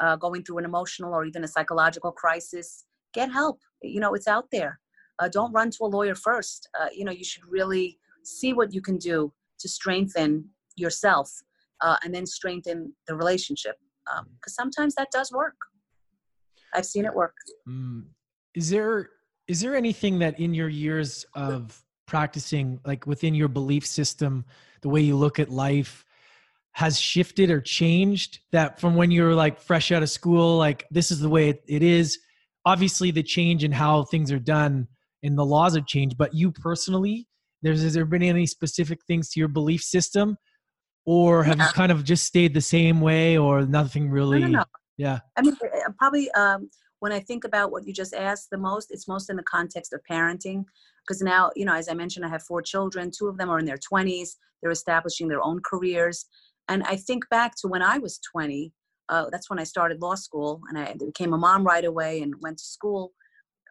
uh, 0.00 0.16
going 0.16 0.42
through 0.42 0.58
an 0.58 0.64
emotional 0.64 1.14
or 1.14 1.24
even 1.24 1.44
a 1.44 1.48
psychological 1.48 2.12
crisis. 2.12 2.84
Get 3.14 3.32
help. 3.32 3.58
You 3.82 4.00
know, 4.00 4.14
it's 4.14 4.28
out 4.28 4.46
there. 4.52 4.78
Uh, 5.18 5.28
don't 5.28 5.52
run 5.52 5.70
to 5.70 5.84
a 5.84 5.86
lawyer 5.86 6.14
first. 6.14 6.68
Uh, 6.78 6.88
you 6.92 7.04
know, 7.04 7.12
you 7.12 7.24
should 7.24 7.44
really 7.48 7.98
see 8.22 8.52
what 8.52 8.74
you 8.74 8.82
can 8.82 8.98
do 8.98 9.32
to 9.58 9.68
strengthen 9.68 10.50
yourself 10.76 11.30
uh, 11.82 11.96
and 12.04 12.14
then 12.14 12.26
strengthen 12.26 12.92
the 13.06 13.14
relationship. 13.14 13.76
Because 14.04 14.58
um, 14.58 14.72
sometimes 14.72 14.94
that 14.94 15.08
does 15.12 15.32
work. 15.32 15.56
I've 16.74 16.86
seen 16.86 17.04
it 17.04 17.14
work. 17.14 17.34
Mm. 17.68 18.04
Is 18.54 18.70
there 18.70 19.10
is 19.48 19.60
there 19.60 19.76
anything 19.76 20.18
that 20.18 20.38
in 20.40 20.54
your 20.54 20.68
years 20.68 21.24
of 21.34 21.82
practicing 22.06 22.80
like 22.84 23.06
within 23.06 23.34
your 23.34 23.48
belief 23.48 23.84
system 23.86 24.44
the 24.82 24.88
way 24.88 25.00
you 25.00 25.16
look 25.16 25.38
at 25.38 25.50
life 25.50 26.04
has 26.72 27.00
shifted 27.00 27.50
or 27.50 27.60
changed 27.60 28.40
that 28.52 28.80
from 28.80 28.94
when 28.94 29.10
you 29.10 29.22
were 29.22 29.34
like 29.34 29.60
fresh 29.60 29.90
out 29.90 30.02
of 30.02 30.10
school 30.10 30.56
like 30.56 30.86
this 30.90 31.10
is 31.10 31.20
the 31.20 31.28
way 31.28 31.48
it, 31.48 31.64
it 31.66 31.82
is 31.82 32.18
obviously 32.64 33.10
the 33.10 33.22
change 33.22 33.64
in 33.64 33.72
how 33.72 34.04
things 34.04 34.30
are 34.30 34.38
done 34.38 34.86
and 35.22 35.36
the 35.36 35.44
laws 35.44 35.74
have 35.74 35.86
changed 35.86 36.16
but 36.16 36.32
you 36.32 36.52
personally 36.52 37.26
there's 37.62 37.82
has 37.82 37.94
there 37.94 38.04
been 38.04 38.22
any 38.22 38.46
specific 38.46 39.00
things 39.06 39.30
to 39.30 39.40
your 39.40 39.48
belief 39.48 39.82
system 39.82 40.36
or 41.06 41.42
have 41.44 41.58
yeah. 41.58 41.66
you 41.66 41.72
kind 41.72 41.90
of 41.90 42.04
just 42.04 42.24
stayed 42.24 42.52
the 42.52 42.60
same 42.60 43.00
way 43.00 43.38
or 43.38 43.64
nothing 43.64 44.10
really 44.10 44.40
no, 44.40 44.46
no, 44.46 44.58
no. 44.58 44.64
yeah 44.96 45.20
i 45.36 45.42
mean 45.42 45.56
uh, 45.62 45.90
probably 45.98 46.30
um 46.32 46.68
when 47.00 47.12
I 47.12 47.20
think 47.20 47.44
about 47.44 47.70
what 47.70 47.86
you 47.86 47.92
just 47.92 48.14
asked 48.14 48.48
the 48.50 48.58
most, 48.58 48.90
it's 48.90 49.08
most 49.08 49.30
in 49.30 49.36
the 49.36 49.42
context 49.42 49.92
of 49.92 50.00
parenting. 50.10 50.64
Because 51.06 51.22
now, 51.22 51.50
you 51.54 51.64
know, 51.64 51.74
as 51.74 51.88
I 51.88 51.94
mentioned, 51.94 52.24
I 52.24 52.28
have 52.28 52.42
four 52.42 52.62
children. 52.62 53.10
Two 53.16 53.28
of 53.28 53.36
them 53.36 53.50
are 53.50 53.58
in 53.58 53.64
their 53.64 53.78
20s. 53.78 54.30
They're 54.60 54.70
establishing 54.70 55.28
their 55.28 55.42
own 55.42 55.60
careers. 55.64 56.26
And 56.68 56.82
I 56.84 56.96
think 56.96 57.28
back 57.28 57.54
to 57.58 57.68
when 57.68 57.82
I 57.82 57.98
was 57.98 58.18
20. 58.32 58.72
Uh, 59.08 59.26
that's 59.30 59.48
when 59.48 59.60
I 59.60 59.64
started 59.64 60.02
law 60.02 60.16
school, 60.16 60.60
and 60.68 60.76
I 60.76 60.92
became 60.94 61.32
a 61.32 61.38
mom 61.38 61.62
right 61.62 61.84
away 61.84 62.22
and 62.22 62.34
went 62.40 62.58
to 62.58 62.64
school. 62.64 63.12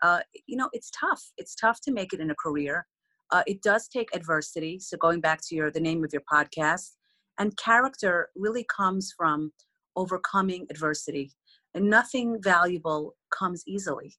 Uh, 0.01 0.21
you 0.45 0.55
know, 0.55 0.69
it's 0.71 0.89
tough. 0.97 1.21
It's 1.35 1.55
tough 1.55 1.81
to 1.81 1.91
make 1.91 2.13
it 2.13 2.21
in 2.21 2.31
a 2.31 2.35
career. 2.35 2.87
Uh, 3.31 3.43
it 3.45 3.61
does 3.61 3.89
take 3.89 4.15
adversity. 4.15 4.79
So 4.79 4.95
going 4.95 5.19
back 5.19 5.41
to 5.47 5.55
your 5.55 5.71
the 5.71 5.81
name 5.81 6.05
of 6.05 6.13
your 6.13 6.23
podcast, 6.31 6.91
and 7.37 7.57
character 7.57 8.29
really 8.35 8.65
comes 8.75 9.13
from 9.15 9.51
overcoming 9.95 10.65
adversity 10.69 11.31
and 11.73 11.89
nothing 11.89 12.41
valuable 12.41 13.15
comes 13.37 13.63
easily. 13.67 14.15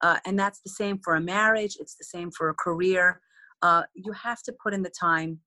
Uh, 0.00 0.18
and 0.24 0.38
that's 0.38 0.60
the 0.60 0.70
same 0.70 0.98
for 1.02 1.16
a 1.16 1.20
marriage, 1.20 1.76
it's 1.80 1.96
the 1.96 2.04
same 2.04 2.30
for 2.30 2.48
a 2.48 2.54
career. 2.54 3.20
Uh, 3.62 3.82
you 3.94 4.12
have 4.12 4.42
to 4.42 4.54
put 4.62 4.74
in 4.74 4.82
the 4.82 4.90
time, 4.90 5.38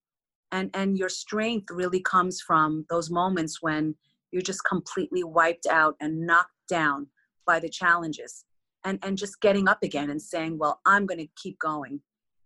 and, 0.52 0.70
and 0.74 0.98
your 0.98 1.10
strength 1.10 1.67
really 1.70 2.02
comes 2.02 2.41
from 2.41 2.86
those 2.89 3.10
moments 3.10 3.62
when 3.62 3.96
you're 4.32 4.41
just 4.41 4.63
completely 4.65 5.24
wiped 5.24 5.67
out 5.67 5.96
and 6.02 6.26
knocked 6.26 6.52
down 6.70 7.08
by 7.46 7.60
the 7.60 7.70
challenges. 7.70 8.43
And, 8.84 9.00
and 9.04 9.17
just 9.17 9.41
getting 9.41 9.67
up 9.67 9.80
again 9.84 10.10
and 10.10 10.22
saying, 10.22 10.58
Well, 10.58 10.80
I'm 10.86 11.06
going 11.06 11.20
to 11.20 11.28
keep 11.36 11.60
going. 11.60 12.00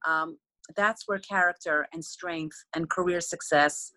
Um, 0.07 0.37
that's 0.75 1.07
where 1.07 1.19
character 1.19 1.87
and 1.93 2.03
strength 2.03 2.55
and 2.75 2.89
career 2.89 3.21
success 3.21 3.91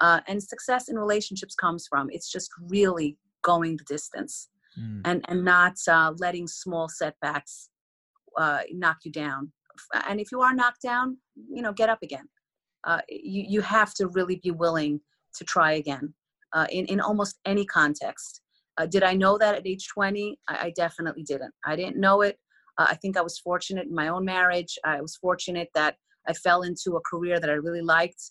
uh, 0.00 0.20
and 0.26 0.42
success 0.42 0.88
in 0.88 0.98
relationships 0.98 1.54
comes 1.54 1.86
from. 1.88 2.08
It's 2.10 2.30
just 2.30 2.50
really 2.68 3.16
going 3.42 3.76
the 3.76 3.84
distance 3.84 4.48
mm. 4.78 5.00
and 5.04 5.24
and 5.28 5.44
not 5.44 5.76
uh, 5.88 6.12
letting 6.18 6.46
small 6.46 6.88
setbacks 6.88 7.70
uh, 8.36 8.60
knock 8.72 8.98
you 9.04 9.12
down. 9.12 9.52
And 10.08 10.20
if 10.20 10.32
you 10.32 10.40
are 10.40 10.54
knocked 10.54 10.82
down 10.82 11.18
you 11.50 11.62
know 11.62 11.72
get 11.72 11.88
up 11.88 12.02
again. 12.02 12.28
Uh, 12.84 13.00
you, 13.08 13.44
you 13.48 13.60
have 13.60 13.92
to 13.92 14.06
really 14.08 14.36
be 14.36 14.50
willing 14.50 15.00
to 15.34 15.44
try 15.44 15.72
again 15.72 16.14
uh, 16.52 16.66
in, 16.70 16.86
in 16.86 17.00
almost 17.00 17.38
any 17.44 17.64
context. 17.66 18.40
Uh, 18.76 18.86
did 18.86 19.02
i 19.02 19.12
know 19.12 19.36
that 19.36 19.56
at 19.56 19.66
age 19.66 19.88
20 19.88 20.38
i, 20.48 20.66
I 20.66 20.72
definitely 20.76 21.24
didn't. 21.24 21.52
I 21.64 21.76
didn't 21.76 21.96
know 21.96 22.22
it. 22.22 22.38
Uh, 22.78 22.86
i 22.88 22.94
think 22.94 23.16
i 23.16 23.20
was 23.20 23.38
fortunate 23.38 23.86
in 23.86 23.94
my 23.94 24.08
own 24.08 24.24
marriage. 24.24 24.78
I 24.84 25.00
was 25.00 25.16
fortunate 25.16 25.68
that 25.74 25.96
i 26.28 26.32
fell 26.32 26.62
into 26.62 26.96
a 26.96 27.00
career 27.00 27.40
that 27.40 27.50
i 27.50 27.54
really 27.54 27.82
liked 27.82 28.22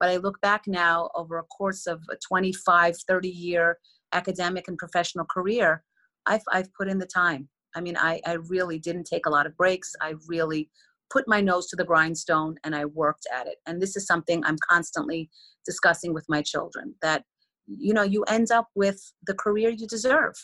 but 0.00 0.08
i 0.08 0.16
look 0.16 0.40
back 0.40 0.62
now 0.66 1.10
over 1.14 1.38
a 1.38 1.44
course 1.44 1.86
of 1.86 2.00
a 2.10 2.16
25 2.28 2.96
30 3.08 3.28
year 3.28 3.78
academic 4.12 4.68
and 4.68 4.78
professional 4.78 5.26
career, 5.26 5.82
I've, 6.26 6.42
I've 6.52 6.72
put 6.74 6.88
in 6.88 6.98
the 6.98 7.06
time. 7.06 7.48
I 7.74 7.80
mean, 7.80 7.96
I, 7.96 8.20
I 8.26 8.34
really 8.48 8.78
didn't 8.78 9.04
take 9.04 9.26
a 9.26 9.30
lot 9.30 9.46
of 9.46 9.56
breaks. 9.56 9.92
I 10.00 10.14
really 10.26 10.70
put 11.10 11.28
my 11.28 11.40
nose 11.40 11.68
to 11.68 11.76
the 11.76 11.84
grindstone 11.84 12.56
and 12.64 12.74
I 12.74 12.86
worked 12.86 13.26
at 13.32 13.46
it. 13.46 13.56
And 13.66 13.80
this 13.80 13.96
is 13.96 14.06
something 14.06 14.42
I'm 14.44 14.56
constantly 14.68 15.30
discussing 15.64 16.14
with 16.14 16.24
my 16.28 16.42
children 16.42 16.94
that, 17.02 17.24
you 17.66 17.92
know, 17.92 18.02
you 18.02 18.22
end 18.24 18.50
up 18.50 18.68
with 18.74 19.00
the 19.26 19.34
career 19.34 19.70
you 19.70 19.86
deserve. 19.86 20.34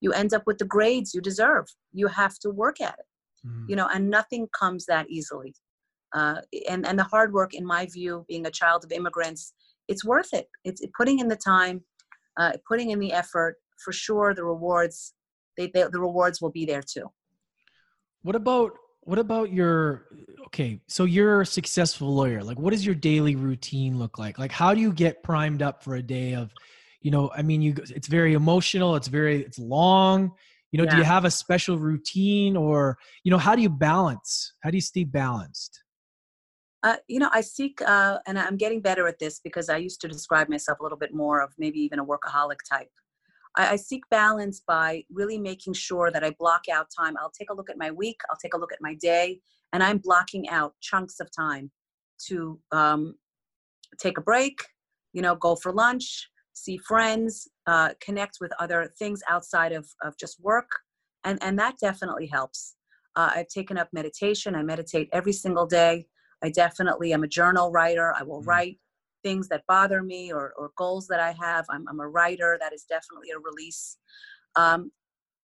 You 0.00 0.12
end 0.12 0.34
up 0.34 0.42
with 0.46 0.58
the 0.58 0.64
grades 0.64 1.14
you 1.14 1.20
deserve. 1.20 1.66
You 1.92 2.08
have 2.08 2.38
to 2.40 2.50
work 2.50 2.80
at 2.80 2.96
it, 2.98 3.48
mm. 3.48 3.68
you 3.68 3.76
know, 3.76 3.88
and 3.92 4.10
nothing 4.10 4.48
comes 4.58 4.86
that 4.86 5.06
easily. 5.08 5.54
Uh, 6.14 6.40
and, 6.68 6.86
and 6.86 6.98
the 6.98 7.04
hard 7.04 7.32
work, 7.32 7.54
in 7.54 7.64
my 7.64 7.86
view, 7.86 8.24
being 8.28 8.46
a 8.46 8.50
child 8.50 8.84
of 8.84 8.92
immigrants, 8.92 9.54
it's 9.88 10.04
worth 10.04 10.32
it. 10.32 10.48
It's 10.64 10.82
putting 10.96 11.18
in 11.18 11.28
the 11.28 11.36
time, 11.36 11.82
uh, 12.36 12.52
putting 12.68 12.90
in 12.90 12.98
the 12.98 13.12
effort, 13.12 13.56
for 13.82 13.92
sure 13.92 14.34
the 14.34 14.44
rewards 14.44 15.14
they, 15.56 15.66
they, 15.66 15.82
the 15.82 16.00
rewards 16.00 16.40
will 16.40 16.50
be 16.50 16.64
there 16.64 16.82
too. 16.82 17.10
What 18.22 18.36
about 18.36 18.72
what 19.04 19.18
about 19.18 19.52
your 19.52 20.06
okay 20.46 20.80
so 20.86 21.04
you're 21.04 21.40
a 21.40 21.46
successful 21.46 22.14
lawyer 22.14 22.40
like 22.44 22.56
what 22.56 22.70
does 22.70 22.86
your 22.86 22.94
daily 22.94 23.34
routine 23.34 23.98
look 23.98 24.16
like 24.16 24.38
like 24.38 24.52
how 24.52 24.72
do 24.72 24.80
you 24.80 24.92
get 24.92 25.24
primed 25.24 25.60
up 25.60 25.82
for 25.82 25.96
a 25.96 26.02
day 26.02 26.34
of 26.34 26.52
you 27.00 27.10
know 27.10 27.28
i 27.34 27.42
mean 27.42 27.60
you 27.60 27.74
it's 27.90 28.06
very 28.06 28.34
emotional 28.34 28.94
it's 28.94 29.08
very 29.08 29.42
it's 29.42 29.58
long 29.58 30.30
you 30.70 30.78
know 30.78 30.84
yeah. 30.84 30.90
do 30.90 30.96
you 30.98 31.02
have 31.02 31.24
a 31.24 31.30
special 31.32 31.78
routine 31.78 32.56
or 32.56 32.96
you 33.24 33.30
know 33.32 33.38
how 33.38 33.56
do 33.56 33.62
you 33.62 33.68
balance 33.68 34.52
how 34.62 34.70
do 34.70 34.76
you 34.76 34.80
stay 34.80 35.02
balanced 35.02 35.82
uh, 36.82 36.96
you 37.08 37.18
know 37.18 37.30
i 37.32 37.40
seek 37.40 37.80
uh, 37.82 38.18
and 38.26 38.38
i'm 38.38 38.56
getting 38.56 38.80
better 38.80 39.06
at 39.06 39.18
this 39.18 39.40
because 39.42 39.68
i 39.68 39.76
used 39.76 40.00
to 40.00 40.08
describe 40.08 40.48
myself 40.48 40.80
a 40.80 40.82
little 40.82 40.98
bit 40.98 41.14
more 41.14 41.40
of 41.40 41.50
maybe 41.58 41.78
even 41.78 41.98
a 41.98 42.04
workaholic 42.04 42.58
type. 42.68 42.90
I, 43.56 43.72
I 43.72 43.76
seek 43.76 44.02
balance 44.10 44.62
by 44.66 45.04
really 45.10 45.38
making 45.38 45.74
sure 45.74 46.10
that 46.10 46.24
i 46.24 46.30
block 46.38 46.62
out 46.72 46.88
time. 46.96 47.14
I'll 47.20 47.30
take 47.38 47.50
a 47.50 47.54
look 47.54 47.70
at 47.70 47.78
my 47.78 47.90
week 47.90 48.20
i'll 48.30 48.38
take 48.42 48.54
a 48.54 48.58
look 48.58 48.72
at 48.72 48.78
my 48.80 48.94
day 48.94 49.40
and 49.72 49.82
i'm 49.82 49.98
blocking 49.98 50.48
out 50.48 50.74
chunks 50.80 51.20
of 51.20 51.28
time 51.34 51.70
to 52.28 52.58
um, 52.70 53.14
take 53.98 54.18
a 54.18 54.22
break 54.22 54.58
you 55.12 55.22
know 55.22 55.34
go 55.34 55.56
for 55.56 55.72
lunch 55.72 56.28
see 56.54 56.76
friends 56.76 57.48
uh, 57.66 57.90
connect 58.00 58.36
with 58.40 58.52
other 58.58 58.92
things 58.98 59.20
outside 59.28 59.72
of, 59.72 59.88
of 60.02 60.16
just 60.18 60.40
work 60.40 60.70
and 61.24 61.38
and 61.42 61.58
that 61.58 61.76
definitely 61.80 62.26
helps. 62.26 62.76
Uh, 63.16 63.30
i've 63.36 63.48
taken 63.48 63.76
up 63.76 63.88
meditation. 63.92 64.54
I 64.54 64.62
meditate 64.62 65.08
every 65.12 65.32
single 65.32 65.66
day 65.66 66.06
i 66.42 66.50
definitely 66.50 67.12
am 67.12 67.24
a 67.24 67.28
journal 67.28 67.70
writer 67.70 68.14
i 68.18 68.22
will 68.22 68.40
mm-hmm. 68.40 68.48
write 68.48 68.78
things 69.22 69.48
that 69.48 69.62
bother 69.68 70.02
me 70.02 70.32
or, 70.32 70.52
or 70.58 70.70
goals 70.76 71.06
that 71.06 71.20
i 71.20 71.32
have 71.32 71.64
I'm, 71.70 71.86
I'm 71.88 72.00
a 72.00 72.08
writer 72.08 72.58
that 72.60 72.72
is 72.72 72.84
definitely 72.84 73.30
a 73.30 73.38
release 73.38 73.98
um, 74.54 74.90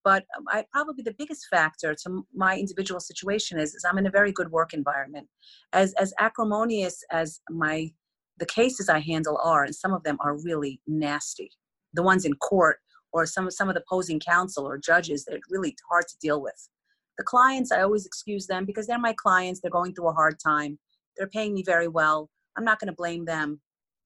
but 0.05 0.24
I, 0.49 0.64
probably 0.70 1.03
the 1.03 1.14
biggest 1.18 1.46
factor 1.51 1.94
to 2.05 2.24
my 2.34 2.57
individual 2.57 3.01
situation 3.01 3.59
is, 3.59 3.74
is 3.74 3.84
i'm 3.88 3.99
in 3.99 4.07
a 4.07 4.11
very 4.11 4.32
good 4.32 4.51
work 4.51 4.74
environment 4.74 5.28
as 5.72 5.92
as 5.94 6.12
acrimonious 6.18 7.03
as 7.11 7.40
my 7.51 7.90
the 8.38 8.46
cases 8.46 8.88
I 8.88 9.01
handle 9.01 9.38
are, 9.42 9.64
and 9.64 9.74
some 9.74 9.92
of 9.92 10.03
them 10.05 10.16
are 10.20 10.36
really 10.36 10.80
nasty. 10.86 11.51
The 11.94 12.03
ones 12.03 12.24
in 12.24 12.34
court 12.34 12.78
or 13.12 13.26
some 13.26 13.51
some 13.51 13.68
of 13.68 13.74
the 13.74 13.82
opposing 13.82 14.20
counsel 14.20 14.66
or 14.66 14.78
judges, 14.78 15.24
they're 15.24 15.38
really 15.51 15.76
hard 15.90 16.07
to 16.09 16.18
deal 16.20 16.42
with. 16.42 16.68
The 17.16 17.24
clients, 17.24 17.72
I 17.72 17.82
always 17.82 18.07
excuse 18.07 18.46
them 18.46 18.64
because 18.64 18.86
they're 18.86 18.99
my 18.99 19.14
clients. 19.14 19.61
They're 19.61 19.70
going 19.70 19.94
through 19.94 20.09
a 20.09 20.12
hard 20.12 20.38
time. 20.38 20.78
They're 21.18 21.28
paying 21.28 21.54
me 21.54 21.62
very 21.62 21.88
well. 21.88 22.30
I'm 22.56 22.64
not 22.64 22.80
going 22.80 22.88
to 22.88 22.96
blame 22.96 23.24
them 23.24 23.60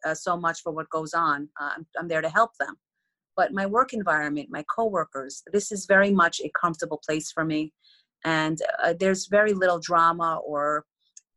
uh, 0.04 0.14
so 0.14 0.36
much 0.36 0.62
for 0.62 0.72
what 0.72 0.90
goes 0.90 1.14
on. 1.14 1.48
Uh, 1.60 1.70
I'm, 1.76 1.86
I'm 1.98 2.08
there 2.08 2.22
to 2.22 2.28
help 2.28 2.50
them. 2.58 2.76
But 3.36 3.52
my 3.52 3.66
work 3.66 3.92
environment, 3.92 4.48
my 4.50 4.64
coworkers, 4.74 5.42
this 5.52 5.72
is 5.72 5.86
very 5.86 6.10
much 6.10 6.40
a 6.40 6.50
comfortable 6.60 7.00
place 7.04 7.30
for 7.30 7.44
me. 7.44 7.72
And 8.24 8.58
uh, 8.82 8.94
there's 8.98 9.26
very 9.26 9.52
little 9.52 9.78
drama 9.78 10.40
or 10.44 10.84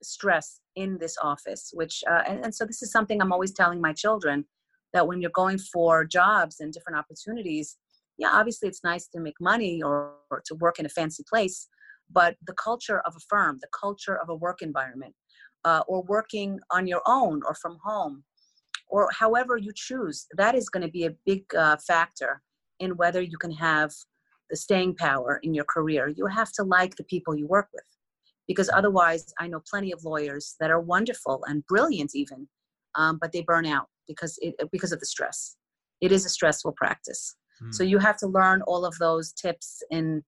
stress 0.06 0.62
in 0.76 0.98
this 0.98 1.18
office 1.22 1.72
which 1.74 2.04
uh, 2.10 2.22
and, 2.28 2.46
and 2.46 2.56
so 2.56 2.66
this 2.66 2.82
is 2.82 2.92
something 2.92 3.22
i'm 3.22 3.32
always 3.32 3.54
telling 3.54 3.82
my 3.82 3.94
children 3.94 4.46
that 4.94 5.08
when 5.08 5.22
you're 5.22 5.32
going 5.32 5.58
for 5.58 6.06
jobs 6.06 6.60
and 6.60 6.74
different 6.74 6.98
opportunities 6.98 7.78
yeah 8.18 8.30
obviously 8.32 8.68
it's 8.68 8.84
nice 8.84 9.08
to 9.08 9.20
make 9.20 9.36
money 9.40 9.82
or, 9.82 10.14
or 10.30 10.42
to 10.46 10.56
work 10.56 10.80
in 10.80 10.86
a 10.86 10.90
fancy 10.90 11.24
place 11.28 11.68
but 12.12 12.36
the 12.46 12.54
culture 12.54 13.00
of 13.02 13.14
a 13.16 13.20
firm 13.30 13.58
the 13.62 13.70
culture 13.78 14.18
of 14.18 14.30
a 14.30 14.36
work 14.36 14.62
environment 14.62 15.14
uh, 15.66 15.82
or 15.88 16.02
working 16.04 16.60
on 16.72 16.88
your 16.88 17.02
own 17.06 17.42
or 17.46 17.54
from 17.56 17.78
home 17.84 18.24
or 18.88 19.10
however 19.12 19.58
you 19.58 19.72
choose 19.76 20.28
that 20.38 20.56
is 20.56 20.70
going 20.70 20.86
to 20.86 20.92
be 20.92 21.06
a 21.06 21.16
big 21.26 21.44
uh, 21.56 21.76
factor 21.78 22.42
in 22.80 22.92
whether 22.98 23.22
you 23.22 23.38
can 23.38 23.52
have 23.52 23.92
the 24.50 24.56
staying 24.56 24.96
power 24.96 25.40
in 25.44 25.54
your 25.54 25.66
career. 25.66 26.08
You 26.08 26.28
have 26.28 26.52
to 26.54 26.64
like 26.64 26.96
the 26.96 27.04
people 27.06 27.36
you 27.36 27.48
work 27.48 27.68
with 27.74 27.84
because 28.48 28.70
otherwise 28.74 29.34
i 29.40 29.48
know 29.48 29.62
plenty 29.70 29.92
of 29.92 30.04
lawyers 30.04 30.56
that 30.60 30.70
are 30.70 30.80
wonderful 30.80 31.44
and 31.48 31.66
brilliant 31.66 32.12
even 32.14 32.48
um, 32.96 33.18
but 33.20 33.32
they 33.32 33.42
burn 33.42 33.66
out 33.66 33.88
because 34.08 34.38
it 34.42 34.56
because 34.72 34.92
of 34.92 35.00
the 35.00 35.06
stress. 35.06 35.58
It 36.02 36.12
is 36.12 36.26
a 36.26 36.30
stressful 36.30 36.74
practice. 36.74 37.36
Mm. 37.64 37.74
so 37.74 37.84
you 37.84 38.00
have 38.00 38.18
to 38.18 38.28
learn 38.28 38.62
all 38.64 38.86
of 38.86 38.98
those 39.00 39.32
tips 39.32 39.82
in 39.90 40.22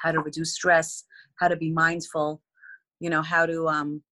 how 0.00 0.10
to 0.10 0.18
reduce 0.18 0.54
stress 0.54 1.04
how 1.38 1.46
to 1.46 1.56
be 1.56 1.70
mindful 1.70 2.42
you 2.98 3.08
know 3.10 3.22
how 3.22 3.46
to 3.46 3.68
um, 3.68 4.02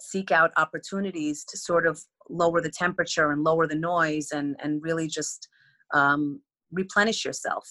seek 0.00 0.30
out 0.30 0.52
opportunities 0.56 1.44
to 1.44 1.56
sort 1.56 1.86
of 1.86 2.00
lower 2.30 2.60
the 2.60 2.70
temperature 2.70 3.32
and 3.32 3.42
lower 3.42 3.66
the 3.66 3.74
noise 3.74 4.30
and 4.32 4.56
and 4.62 4.82
really 4.82 5.06
just 5.06 5.48
um, 5.94 6.40
replenish 6.72 7.24
yourself 7.24 7.66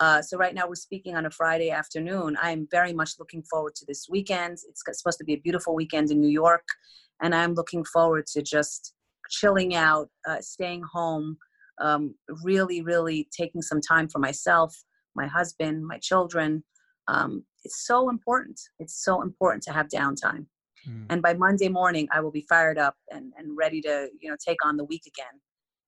uh, 0.00 0.22
so 0.22 0.36
right 0.36 0.54
now 0.54 0.68
we're 0.68 0.76
speaking 0.76 1.16
on 1.16 1.26
a 1.26 1.30
Friday 1.30 1.70
afternoon. 1.70 2.36
I 2.40 2.52
am 2.52 2.68
very 2.70 2.92
much 2.92 3.14
looking 3.18 3.42
forward 3.42 3.74
to 3.76 3.84
this 3.86 4.06
weekend. 4.08 4.58
It's 4.68 4.82
supposed 4.92 5.18
to 5.18 5.24
be 5.24 5.34
a 5.34 5.40
beautiful 5.40 5.74
weekend 5.74 6.10
in 6.10 6.20
New 6.20 6.28
York, 6.28 6.64
and 7.20 7.34
I'm 7.34 7.54
looking 7.54 7.84
forward 7.84 8.26
to 8.28 8.42
just 8.42 8.94
chilling 9.28 9.74
out, 9.74 10.08
uh, 10.28 10.40
staying 10.40 10.82
home, 10.92 11.36
um, 11.80 12.14
really, 12.44 12.80
really 12.82 13.28
taking 13.36 13.60
some 13.60 13.80
time 13.80 14.08
for 14.08 14.20
myself, 14.20 14.74
my 15.16 15.26
husband, 15.26 15.84
my 15.84 15.98
children. 15.98 16.62
Um, 17.08 17.44
it's 17.64 17.84
so 17.84 18.08
important. 18.08 18.60
It's 18.78 19.02
so 19.04 19.22
important 19.22 19.64
to 19.64 19.72
have 19.72 19.88
downtime. 19.88 20.46
Mm. 20.88 21.06
And 21.10 21.22
by 21.22 21.34
Monday 21.34 21.68
morning, 21.68 22.08
I 22.12 22.20
will 22.20 22.30
be 22.30 22.46
fired 22.48 22.78
up 22.78 22.96
and, 23.10 23.32
and 23.36 23.56
ready 23.56 23.80
to, 23.82 24.08
you 24.20 24.30
know, 24.30 24.36
take 24.44 24.64
on 24.64 24.76
the 24.76 24.84
week 24.84 25.02
again. 25.06 25.40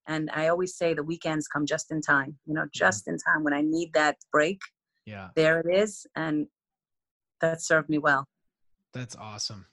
And 0.07 0.30
I 0.32 0.48
always 0.48 0.76
say 0.76 0.94
the 0.94 1.03
weekends 1.03 1.46
come 1.46 1.66
just 1.66 1.90
in 1.90 2.01
time, 2.01 2.36
you 2.46 2.55
know, 2.55 2.66
just 2.74 3.07
in 3.07 3.16
time 3.18 3.44
when 3.44 3.53
I 3.53 3.61
need 3.61 3.92
that 3.94 4.16
break. 4.32 4.61
Yeah. 5.07 5.28
There 5.36 5.61
it 5.61 5.66
is. 5.72 6.07
And 6.16 6.46
that 7.40 7.62
served 7.62 7.88
me 7.88 7.98
well. 7.98 8.26
That's 8.92 9.16
awesome. 9.16 9.66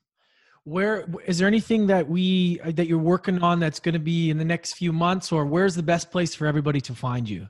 Where 0.64 1.06
is 1.26 1.38
there 1.38 1.48
anything 1.48 1.88
that 1.88 2.10
we 2.10 2.60
uh, 2.62 2.72
that 2.72 2.88
you're 2.88 3.00
working 3.00 3.42
on 3.42 3.60
that's 3.60 3.80
going 3.80 3.94
to 3.94 4.00
be 4.00 4.30
in 4.30 4.38
the 4.38 4.46
next 4.46 4.74
few 4.74 4.92
months, 4.92 5.32
or 5.32 5.46
where's 5.46 5.76
the 5.76 5.84
best 5.84 6.12
place 6.12 6.36
for 6.36 6.46
everybody 6.46 6.82
to 6.82 6.94
find 6.94 7.30
you? 7.30 7.48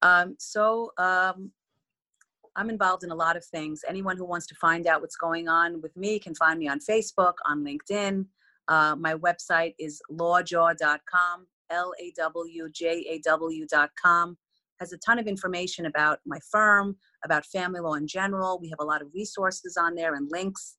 Um, 0.00 0.36
so 0.38 0.92
um, 0.96 1.52
I'm 2.56 2.70
involved 2.70 3.04
in 3.04 3.10
a 3.10 3.14
lot 3.14 3.36
of 3.36 3.44
things. 3.44 3.82
Anyone 3.86 4.16
who 4.16 4.24
wants 4.24 4.46
to 4.46 4.54
find 4.54 4.86
out 4.86 5.02
what's 5.02 5.16
going 5.16 5.46
on 5.46 5.82
with 5.82 5.94
me 5.96 6.18
can 6.18 6.34
find 6.34 6.58
me 6.58 6.68
on 6.68 6.80
Facebook, 6.80 7.34
on 7.46 7.62
LinkedIn. 7.62 8.24
Uh, 8.68 8.96
my 8.96 9.14
website 9.14 9.74
is 9.78 10.00
lawjaw.com, 10.10 11.46
L 11.70 11.92
A 12.00 12.12
W 12.16 12.68
J 12.72 13.06
A 13.10 13.18
W.com. 13.20 14.38
Has 14.80 14.92
a 14.92 14.98
ton 14.98 15.18
of 15.18 15.26
information 15.26 15.86
about 15.86 16.18
my 16.26 16.38
firm, 16.50 16.96
about 17.24 17.44
family 17.46 17.80
law 17.80 17.94
in 17.94 18.06
general. 18.06 18.58
We 18.58 18.70
have 18.70 18.80
a 18.80 18.84
lot 18.84 19.02
of 19.02 19.08
resources 19.14 19.76
on 19.76 19.94
there 19.94 20.14
and 20.14 20.28
links. 20.30 20.76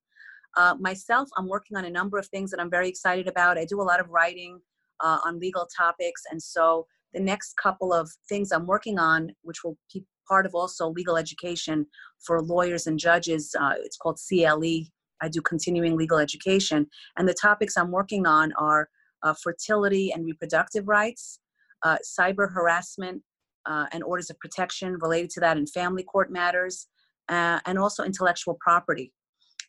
Uh, 0.56 0.76
myself, 0.80 1.30
I'm 1.38 1.48
working 1.48 1.78
on 1.78 1.86
a 1.86 1.90
number 1.90 2.18
of 2.18 2.28
things 2.28 2.50
that 2.52 2.60
I'm 2.60 2.70
very 2.70 2.90
excited 2.90 3.28
about. 3.28 3.58
I 3.58 3.66
do 3.66 3.80
a 3.82 3.84
lot 3.84 4.00
of 4.00 4.10
writing 4.10 4.60
uh, 5.00 5.20
on 5.26 5.40
legal 5.40 5.68
topics. 5.78 6.24
And 6.32 6.42
so 6.42 6.88
the 7.14 7.20
next 7.20 7.56
couple 7.58 7.94
of 7.94 8.10
things 8.28 8.52
I'm 8.52 8.66
working 8.66 8.98
on, 8.98 9.32
which 9.44 9.64
will 9.64 9.78
be 9.94 10.04
part 10.28 10.46
of 10.46 10.56
also 10.56 10.90
legal 10.90 11.18
education 11.18 11.86
for 12.26 12.42
lawyers 12.42 12.88
and 12.88 13.00
judges, 13.00 13.56
uh, 13.60 13.74
it's 13.78 13.98
called 13.98 14.20
CLE, 14.28 14.86
I 15.22 15.30
do 15.30 15.42
continuing 15.42 15.98
legal 15.98 16.20
education. 16.20 16.88
And 17.18 17.28
the 17.28 17.34
topics 17.34 17.78
I'm 17.78 17.92
working 17.92 18.26
on 18.28 18.54
are 18.54 18.90
uh, 19.24 19.34
fertility 19.34 20.12
and 20.12 20.26
reproductive 20.26 20.88
rights, 20.88 21.40
uh, 21.84 21.98
cyber 22.04 22.52
harassment 22.52 23.24
uh, 23.66 23.88
and 23.92 24.04
orders 24.04 24.30
of 24.30 24.40
protection 24.40 24.98
related 25.02 25.30
to 25.32 25.40
that 25.42 25.58
in 25.58 25.66
family 25.68 26.04
court 26.04 26.32
matters, 26.32 26.88
uh, 27.30 27.60
and 27.66 27.78
also 27.78 28.04
intellectual 28.04 28.58
property 28.62 29.12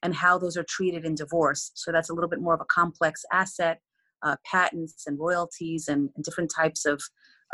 and 0.02 0.14
how 0.14 0.38
those 0.38 0.56
are 0.56 0.64
treated 0.68 1.04
in 1.04 1.14
divorce. 1.14 1.72
So 1.74 1.90
that's 1.90 2.10
a 2.10 2.14
little 2.14 2.30
bit 2.30 2.40
more 2.40 2.54
of 2.54 2.60
a 2.60 2.66
complex 2.66 3.24
asset, 3.32 3.80
uh, 4.22 4.36
patents 4.44 5.04
and 5.06 5.18
royalties 5.18 5.88
and, 5.88 6.10
and 6.14 6.24
different 6.24 6.52
types 6.54 6.84
of 6.84 7.02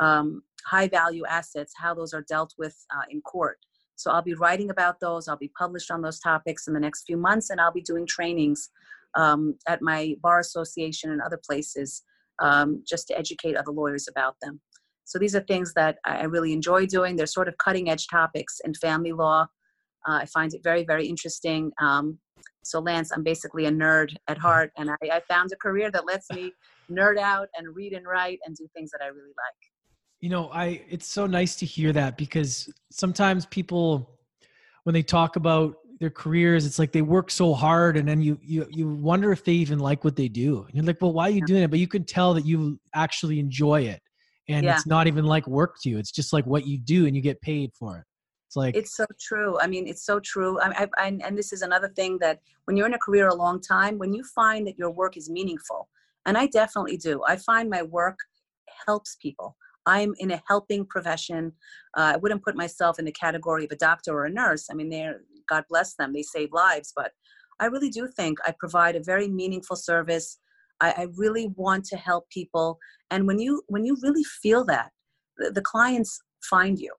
um, 0.00 0.42
high 0.66 0.88
value 0.88 1.24
assets, 1.26 1.72
how 1.76 1.94
those 1.94 2.12
are 2.12 2.22
dealt 2.22 2.54
with 2.58 2.76
uh, 2.94 3.02
in 3.10 3.20
court. 3.22 3.58
So 3.96 4.10
I'll 4.10 4.22
be 4.22 4.34
writing 4.34 4.70
about 4.70 5.00
those. 5.00 5.28
I'll 5.28 5.36
be 5.36 5.52
published 5.56 5.90
on 5.90 6.02
those 6.02 6.18
topics 6.18 6.66
in 6.66 6.74
the 6.74 6.80
next 6.80 7.04
few 7.06 7.16
months, 7.16 7.50
and 7.50 7.60
I'll 7.60 7.72
be 7.72 7.82
doing 7.82 8.06
trainings 8.06 8.70
um, 9.14 9.56
at 9.68 9.82
my 9.82 10.16
bar 10.20 10.40
association 10.40 11.12
and 11.12 11.20
other 11.20 11.40
places 11.44 12.02
um, 12.40 12.82
just 12.86 13.06
to 13.08 13.18
educate 13.18 13.56
other 13.56 13.70
lawyers 13.70 14.08
about 14.08 14.36
them. 14.42 14.60
So 15.04 15.18
these 15.18 15.36
are 15.36 15.40
things 15.40 15.74
that 15.74 15.98
I 16.04 16.24
really 16.24 16.52
enjoy 16.52 16.86
doing. 16.86 17.14
They're 17.14 17.26
sort 17.26 17.48
of 17.48 17.58
cutting 17.58 17.90
edge 17.90 18.08
topics 18.08 18.60
in 18.64 18.74
family 18.74 19.12
law. 19.12 19.46
Uh, 20.08 20.18
I 20.22 20.26
find 20.26 20.52
it 20.54 20.62
very, 20.64 20.84
very 20.84 21.06
interesting. 21.06 21.70
Um, 21.80 22.18
so 22.64 22.80
Lance, 22.80 23.12
I'm 23.12 23.22
basically 23.22 23.66
a 23.66 23.70
nerd 23.70 24.14
at 24.28 24.38
heart, 24.38 24.72
and 24.76 24.90
I, 24.90 24.96
I 25.12 25.20
found 25.28 25.52
a 25.52 25.56
career 25.56 25.90
that 25.90 26.06
lets 26.06 26.30
me 26.30 26.52
nerd 26.90 27.18
out 27.18 27.48
and 27.56 27.74
read 27.76 27.92
and 27.92 28.06
write 28.06 28.38
and 28.44 28.56
do 28.56 28.66
things 28.74 28.90
that 28.90 29.04
I 29.04 29.08
really 29.08 29.28
like. 29.28 29.73
You 30.24 30.30
know, 30.30 30.48
I 30.54 30.80
it's 30.88 31.06
so 31.06 31.26
nice 31.26 31.54
to 31.56 31.66
hear 31.66 31.92
that 31.92 32.16
because 32.16 32.72
sometimes 32.90 33.44
people 33.44 34.08
when 34.84 34.94
they 34.94 35.02
talk 35.02 35.36
about 35.36 35.76
their 36.00 36.08
careers, 36.08 36.64
it's 36.64 36.78
like 36.78 36.92
they 36.92 37.02
work 37.02 37.30
so 37.30 37.52
hard 37.52 37.98
and 37.98 38.08
then 38.08 38.22
you 38.22 38.38
you 38.40 38.66
you 38.70 38.88
wonder 38.88 39.32
if 39.32 39.44
they 39.44 39.52
even 39.52 39.78
like 39.78 40.02
what 40.02 40.16
they 40.16 40.28
do. 40.28 40.62
And 40.62 40.74
you're 40.74 40.84
like, 40.86 41.02
well, 41.02 41.12
why 41.12 41.24
are 41.24 41.30
you 41.30 41.44
doing 41.44 41.62
it? 41.62 41.68
But 41.68 41.78
you 41.78 41.86
can 41.86 42.04
tell 42.04 42.32
that 42.32 42.46
you 42.46 42.80
actually 42.94 43.38
enjoy 43.38 43.82
it. 43.82 44.00
And 44.48 44.64
yeah. 44.64 44.72
it's 44.76 44.86
not 44.86 45.06
even 45.06 45.26
like 45.26 45.46
work 45.46 45.76
to 45.82 45.90
you. 45.90 45.98
It's 45.98 46.10
just 46.10 46.32
like 46.32 46.46
what 46.46 46.66
you 46.66 46.78
do 46.78 47.04
and 47.04 47.14
you 47.14 47.20
get 47.20 47.38
paid 47.42 47.74
for 47.78 47.98
it. 47.98 48.04
It's 48.46 48.56
like 48.56 48.74
it's 48.74 48.96
so 48.96 49.04
true. 49.20 49.60
I 49.60 49.66
mean, 49.66 49.86
it's 49.86 50.06
so 50.06 50.20
true. 50.20 50.58
I, 50.58 50.84
I, 50.84 50.88
I, 50.96 51.18
and 51.22 51.36
this 51.36 51.52
is 51.52 51.60
another 51.60 51.90
thing 51.90 52.16
that 52.20 52.40
when 52.64 52.78
you're 52.78 52.86
in 52.86 52.94
a 52.94 52.98
career 52.98 53.28
a 53.28 53.34
long 53.34 53.60
time, 53.60 53.98
when 53.98 54.14
you 54.14 54.24
find 54.24 54.66
that 54.68 54.78
your 54.78 54.90
work 54.90 55.18
is 55.18 55.28
meaningful, 55.28 55.90
and 56.24 56.38
I 56.38 56.46
definitely 56.46 56.96
do. 56.96 57.22
I 57.28 57.36
find 57.36 57.68
my 57.68 57.82
work 57.82 58.16
helps 58.86 59.16
people. 59.20 59.54
I'm 59.86 60.14
in 60.18 60.30
a 60.30 60.42
helping 60.48 60.86
profession. 60.86 61.52
Uh, 61.96 62.12
I 62.14 62.16
wouldn't 62.16 62.44
put 62.44 62.56
myself 62.56 62.98
in 62.98 63.04
the 63.04 63.12
category 63.12 63.64
of 63.64 63.72
a 63.72 63.76
doctor 63.76 64.12
or 64.12 64.24
a 64.24 64.30
nurse. 64.30 64.68
I 64.70 64.74
mean, 64.74 64.88
they're 64.88 65.20
God 65.48 65.64
bless 65.68 65.94
them, 65.94 66.12
they 66.12 66.22
save 66.22 66.52
lives. 66.52 66.92
But 66.94 67.12
I 67.60 67.66
really 67.66 67.90
do 67.90 68.08
think 68.08 68.38
I 68.46 68.54
provide 68.58 68.96
a 68.96 69.02
very 69.02 69.28
meaningful 69.28 69.76
service. 69.76 70.38
I, 70.80 70.90
I 70.90 71.06
really 71.16 71.52
want 71.56 71.84
to 71.86 71.96
help 71.96 72.28
people, 72.30 72.78
and 73.10 73.26
when 73.26 73.38
you 73.38 73.62
when 73.68 73.84
you 73.84 73.96
really 74.02 74.24
feel 74.24 74.64
that, 74.64 74.90
the, 75.38 75.50
the 75.50 75.62
clients 75.62 76.20
find 76.42 76.78
you. 76.78 76.92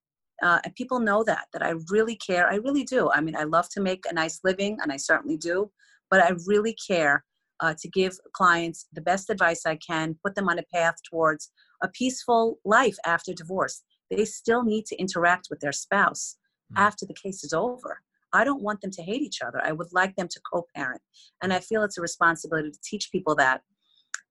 Uh, 0.44 0.60
and 0.66 0.76
people 0.76 1.00
know 1.00 1.24
that 1.24 1.46
that 1.54 1.64
i 1.64 1.74
really 1.90 2.18
care 2.18 2.46
i 2.52 2.56
really 2.56 2.84
do 2.84 3.10
i 3.12 3.22
mean 3.22 3.38
i 3.38 3.46
love 3.46 3.70
to 3.70 3.80
make 3.80 4.04
a 4.10 4.14
nice 4.14 4.42
living 4.44 4.78
and 4.82 4.92
i 4.92 4.98
certainly 4.98 5.38
do 5.38 5.72
but 6.12 6.22
i 6.22 6.34
really 6.46 6.76
care 6.86 7.24
uh, 7.62 7.74
to 7.80 7.88
give 7.88 8.18
clients 8.34 8.86
the 8.92 9.00
best 9.00 9.30
advice 9.30 9.66
i 9.66 9.78
can 9.78 10.14
put 10.26 10.36
them 10.36 10.50
on 10.50 10.60
a 10.60 10.64
path 10.74 10.96
towards 11.10 11.52
a 11.86 11.90
peaceful 11.90 12.60
life 12.66 12.98
after 13.06 13.34
divorce. 13.34 13.84
They 14.10 14.26
still 14.26 14.64
need 14.64 14.86
to 14.88 14.98
interact 14.98 15.48
with 15.50 15.60
their 15.60 15.72
spouse 15.72 16.38
mm-hmm. 16.72 16.84
after 16.86 17.06
the 17.06 17.14
case 17.14 17.44
is 17.44 17.54
over. 17.54 18.02
I 18.34 18.44
don't 18.44 18.62
want 18.62 18.82
them 18.82 18.92
to 18.92 19.02
hate 19.02 19.22
each 19.22 19.42
other. 19.42 19.62
I 19.64 19.72
would 19.72 19.94
like 19.94 20.16
them 20.16 20.28
to 20.28 20.40
co-parent. 20.52 21.02
And 21.42 21.54
i 21.54 21.60
feel 21.60 21.84
it's 21.84 21.98
a 21.98 22.02
responsibility 22.02 22.72
to 22.72 22.80
teach 22.84 23.12
people 23.12 23.36
that. 23.36 23.62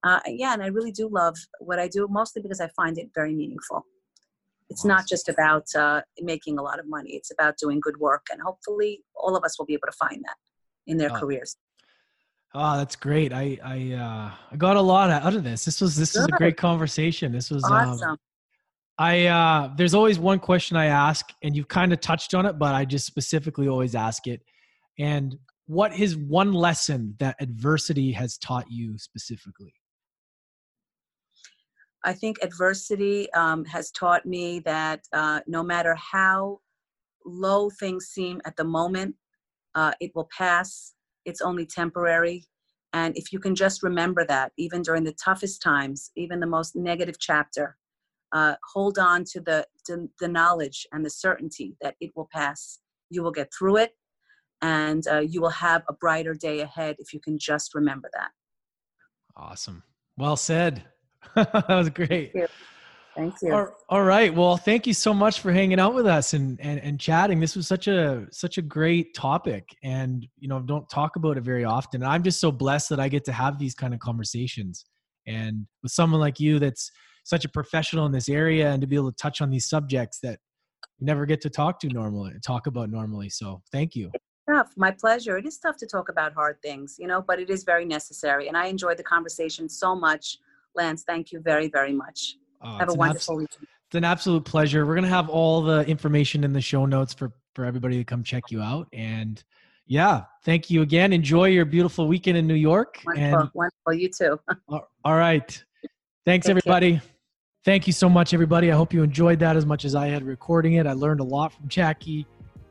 Uh, 0.02 0.20
yeah 0.26 0.52
and 0.52 0.62
i 0.62 0.66
really 0.66 0.92
do 0.92 1.08
love 1.08 1.34
what 1.60 1.78
i 1.78 1.88
do 1.88 2.06
mostly 2.10 2.42
because 2.42 2.60
i 2.60 2.68
find 2.80 2.98
it 2.98 3.08
very 3.14 3.34
meaningful. 3.34 3.86
It's 4.70 4.84
not 4.84 5.06
just 5.12 5.28
about 5.28 5.66
uh, 5.84 6.00
making 6.20 6.58
a 6.58 6.62
lot 6.62 6.78
of 6.80 6.86
money. 6.96 7.12
It's 7.18 7.30
about 7.36 7.58
doing 7.58 7.78
good 7.86 7.98
work 8.08 8.24
and 8.30 8.40
hopefully 8.48 8.92
all 9.14 9.34
of 9.36 9.44
us 9.44 9.58
will 9.58 9.66
be 9.70 9.76
able 9.78 9.90
to 9.92 9.98
find 10.04 10.20
that 10.28 10.38
in 10.86 10.96
their 10.98 11.12
oh. 11.14 11.20
careers 11.20 11.56
oh 12.54 12.76
that's 12.76 12.96
great. 12.96 13.32
I 13.32 13.58
i 13.64 13.92
uh 13.92 14.30
i 14.52 14.56
got 14.56 14.76
a 14.76 14.80
lot 14.80 15.10
out 15.10 15.34
of 15.34 15.44
this. 15.44 15.64
This 15.64 15.80
was 15.80 15.96
this 15.96 16.14
was 16.14 16.26
a 16.26 16.32
great 16.32 16.56
conversation. 16.56 17.32
This 17.32 17.50
was 17.50 17.64
um, 17.64 17.72
awesome. 17.72 18.10
Um, 18.10 18.16
i 18.96 19.26
uh 19.26 19.74
there's 19.76 19.92
always 19.92 20.20
one 20.20 20.38
question 20.38 20.76
i 20.76 20.86
ask 20.86 21.30
and 21.42 21.56
you've 21.56 21.66
kind 21.66 21.92
of 21.92 22.00
touched 22.00 22.32
on 22.32 22.46
it 22.46 22.60
but 22.60 22.76
i 22.76 22.84
just 22.84 23.04
specifically 23.04 23.66
always 23.66 23.94
ask 23.94 24.26
it. 24.26 24.40
And 24.98 25.36
what 25.66 25.98
is 25.98 26.16
one 26.16 26.52
lesson 26.52 27.16
that 27.18 27.36
adversity 27.40 28.12
has 28.12 28.38
taught 28.38 28.70
you 28.70 28.98
specifically? 28.98 29.72
I 32.04 32.12
think 32.12 32.36
adversity 32.42 33.32
um, 33.32 33.64
has 33.64 33.90
taught 33.90 34.26
me 34.26 34.60
that 34.60 35.00
uh, 35.12 35.40
no 35.46 35.62
matter 35.62 35.94
how 35.94 36.60
low 37.24 37.70
things 37.70 38.06
seem 38.06 38.42
at 38.44 38.56
the 38.56 38.64
moment, 38.64 39.14
uh, 39.74 39.92
it 40.00 40.12
will 40.14 40.28
pass. 40.36 40.92
It's 41.24 41.40
only 41.40 41.66
temporary. 41.66 42.46
And 42.92 43.16
if 43.16 43.32
you 43.32 43.38
can 43.38 43.54
just 43.54 43.82
remember 43.82 44.24
that, 44.26 44.52
even 44.56 44.82
during 44.82 45.04
the 45.04 45.12
toughest 45.12 45.62
times, 45.62 46.10
even 46.16 46.40
the 46.40 46.46
most 46.46 46.76
negative 46.76 47.16
chapter, 47.18 47.76
uh, 48.32 48.54
hold 48.72 48.98
on 48.98 49.24
to 49.24 49.40
the, 49.40 49.66
to 49.86 50.08
the 50.20 50.28
knowledge 50.28 50.86
and 50.92 51.04
the 51.04 51.10
certainty 51.10 51.76
that 51.80 51.96
it 52.00 52.12
will 52.14 52.28
pass. 52.32 52.80
You 53.10 53.22
will 53.22 53.32
get 53.32 53.52
through 53.56 53.78
it, 53.78 53.92
and 54.62 55.06
uh, 55.08 55.20
you 55.20 55.40
will 55.40 55.50
have 55.50 55.82
a 55.88 55.92
brighter 55.92 56.34
day 56.34 56.60
ahead 56.60 56.96
if 56.98 57.12
you 57.12 57.20
can 57.20 57.38
just 57.38 57.74
remember 57.74 58.08
that. 58.14 58.30
Awesome. 59.36 59.82
Well 60.16 60.36
said. 60.36 60.84
that 61.34 61.68
was 61.68 61.90
great. 61.90 62.32
Thank 63.14 63.34
you. 63.42 63.54
All, 63.54 63.68
all 63.88 64.02
right. 64.02 64.34
Well, 64.34 64.56
thank 64.56 64.86
you 64.86 64.94
so 64.94 65.14
much 65.14 65.40
for 65.40 65.52
hanging 65.52 65.78
out 65.78 65.94
with 65.94 66.06
us 66.06 66.34
and, 66.34 66.60
and 66.60 66.80
and 66.80 66.98
chatting. 66.98 67.38
This 67.38 67.54
was 67.54 67.66
such 67.68 67.86
a 67.86 68.26
such 68.32 68.58
a 68.58 68.62
great 68.62 69.14
topic, 69.14 69.68
and 69.82 70.26
you 70.38 70.48
know, 70.48 70.60
don't 70.60 70.88
talk 70.90 71.16
about 71.16 71.36
it 71.36 71.42
very 71.42 71.64
often. 71.64 72.02
And 72.02 72.10
I'm 72.10 72.22
just 72.22 72.40
so 72.40 72.50
blessed 72.50 72.88
that 72.90 73.00
I 73.00 73.08
get 73.08 73.24
to 73.26 73.32
have 73.32 73.58
these 73.58 73.74
kind 73.74 73.94
of 73.94 74.00
conversations, 74.00 74.84
and 75.26 75.66
with 75.82 75.92
someone 75.92 76.20
like 76.20 76.40
you 76.40 76.58
that's 76.58 76.90
such 77.24 77.44
a 77.44 77.48
professional 77.48 78.04
in 78.06 78.12
this 78.12 78.28
area, 78.28 78.70
and 78.70 78.80
to 78.80 78.86
be 78.86 78.96
able 78.96 79.12
to 79.12 79.16
touch 79.16 79.40
on 79.40 79.50
these 79.50 79.68
subjects 79.68 80.18
that 80.22 80.40
you 80.98 81.06
never 81.06 81.24
get 81.24 81.40
to 81.42 81.50
talk 81.50 81.78
to 81.80 81.88
normally, 81.88 82.32
talk 82.44 82.66
about 82.66 82.90
normally. 82.90 83.30
So, 83.30 83.62
thank 83.70 83.94
you. 83.94 84.10
Tough. 84.50 84.72
My 84.76 84.90
pleasure. 84.90 85.38
It 85.38 85.46
is 85.46 85.58
tough 85.58 85.76
to 85.78 85.86
talk 85.86 86.08
about 86.08 86.34
hard 86.34 86.60
things, 86.62 86.96
you 86.98 87.06
know, 87.06 87.22
but 87.22 87.38
it 87.38 87.48
is 87.48 87.62
very 87.64 87.84
necessary, 87.84 88.48
and 88.48 88.56
I 88.56 88.66
enjoyed 88.66 88.96
the 88.96 89.04
conversation 89.04 89.68
so 89.68 89.94
much. 89.94 90.38
Lance, 90.74 91.04
thank 91.06 91.30
you 91.30 91.38
very, 91.38 91.68
very 91.68 91.92
much. 91.92 92.36
Uh, 92.64 92.78
have 92.78 92.88
a 92.88 92.94
wonderful 92.94 93.36
weekend. 93.36 93.66
It's 93.86 93.94
an 93.94 94.04
absolute 94.04 94.44
pleasure. 94.44 94.86
We're 94.86 94.94
going 94.94 95.04
to 95.04 95.10
have 95.10 95.28
all 95.28 95.62
the 95.62 95.86
information 95.86 96.42
in 96.42 96.52
the 96.52 96.60
show 96.60 96.86
notes 96.86 97.12
for, 97.12 97.32
for 97.54 97.64
everybody 97.64 97.98
to 97.98 98.04
come 98.04 98.24
check 98.24 98.50
you 98.50 98.62
out. 98.62 98.88
And 98.92 99.42
yeah, 99.86 100.24
thank 100.44 100.70
you 100.70 100.82
again. 100.82 101.12
Enjoy 101.12 101.44
your 101.46 101.66
beautiful 101.66 102.08
weekend 102.08 102.38
in 102.38 102.46
New 102.46 102.54
York. 102.54 103.00
Wonderful. 103.04 103.40
And, 103.40 103.50
wonderful. 103.52 103.92
You 103.92 104.08
too. 104.08 104.40
all 105.04 105.14
right. 105.14 105.64
Thanks, 106.24 106.46
Thank 106.46 106.58
everybody. 106.58 106.92
You. 106.92 107.00
Thank 107.64 107.86
you 107.86 107.92
so 107.92 108.08
much, 108.08 108.34
everybody. 108.34 108.72
I 108.72 108.74
hope 108.74 108.92
you 108.92 109.02
enjoyed 109.02 109.38
that 109.40 109.56
as 109.56 109.66
much 109.66 109.84
as 109.84 109.94
I 109.94 110.08
had 110.08 110.22
recording 110.22 110.74
it. 110.74 110.86
I 110.86 110.92
learned 110.92 111.20
a 111.20 111.24
lot 111.24 111.52
from 111.52 111.68
Jackie 111.68 112.26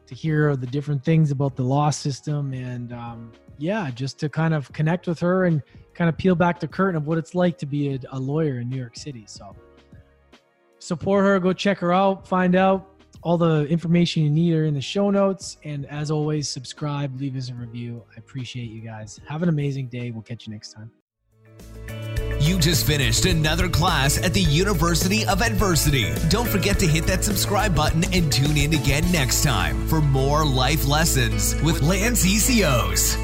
to 0.08 0.16
hear 0.16 0.56
the 0.56 0.68
different 0.68 1.04
things 1.04 1.32
about 1.32 1.56
the 1.56 1.64
law 1.64 1.90
system 1.90 2.54
and 2.54 2.94
um, 2.94 3.32
yeah, 3.58 3.90
just 3.92 4.20
to 4.20 4.30
kind 4.30 4.54
of 4.54 4.72
connect 4.74 5.08
with 5.08 5.20
her 5.20 5.46
and 5.46 5.62
kind 5.94 6.10
of 6.10 6.18
peel 6.18 6.36
back 6.36 6.60
the 6.60 6.68
curtain 6.68 6.96
of 6.96 7.08
what 7.08 7.18
it's 7.18 7.34
like 7.34 7.58
to 7.60 7.66
be 7.66 7.94
a, 7.94 8.00
a 8.12 8.20
lawyer 8.20 8.60
in 8.60 8.70
New 8.70 8.78
York 8.78 8.98
City. 8.98 9.24
So 9.28 9.56
support 10.84 11.24
her, 11.24 11.40
go 11.40 11.54
check 11.54 11.80
her 11.80 11.94
out, 11.94 12.28
find 12.28 12.56
out 12.56 12.90
all 13.22 13.38
the 13.38 13.66
information 13.68 14.24
you 14.24 14.30
need 14.30 14.54
are 14.54 14.66
in 14.66 14.74
the 14.74 14.82
show 14.82 15.10
notes. 15.10 15.58
And 15.64 15.86
as 15.86 16.12
always, 16.12 16.50
subscribe, 16.50 17.20
leave 17.20 17.36
us 17.36 17.50
a 17.50 17.54
review. 17.54 18.04
I 18.16 18.20
appreciate 18.20 18.70
you 18.70 18.82
guys. 18.82 19.20
Have 19.28 19.44
an 19.44 19.50
amazing 19.50 19.88
day. 19.88 20.12
We'll 20.12 20.24
catch 20.24 20.46
you 20.46 20.54
next 20.54 20.74
time. 20.74 20.92
You 22.40 22.60
just 22.60 22.86
finished 22.86 23.26
another 23.26 23.70
class 23.70 24.22
at 24.22 24.34
the 24.34 24.42
University 24.42 25.26
of 25.26 25.42
Adversity. 25.42 26.12
Don't 26.30 26.48
forget 26.48 26.78
to 26.80 26.88
hit 26.88 27.06
that 27.06 27.24
subscribe 27.24 27.74
button 27.74 28.04
and 28.14 28.30
tune 28.32 28.58
in 28.58 28.74
again 28.74 29.10
next 29.12 29.44
time 29.44 29.88
for 29.88 30.02
more 30.02 30.46
life 30.46 30.86
lessons 30.86 31.56
with 31.62 31.82
Lance 31.82 32.26
ECOs. 32.26 33.23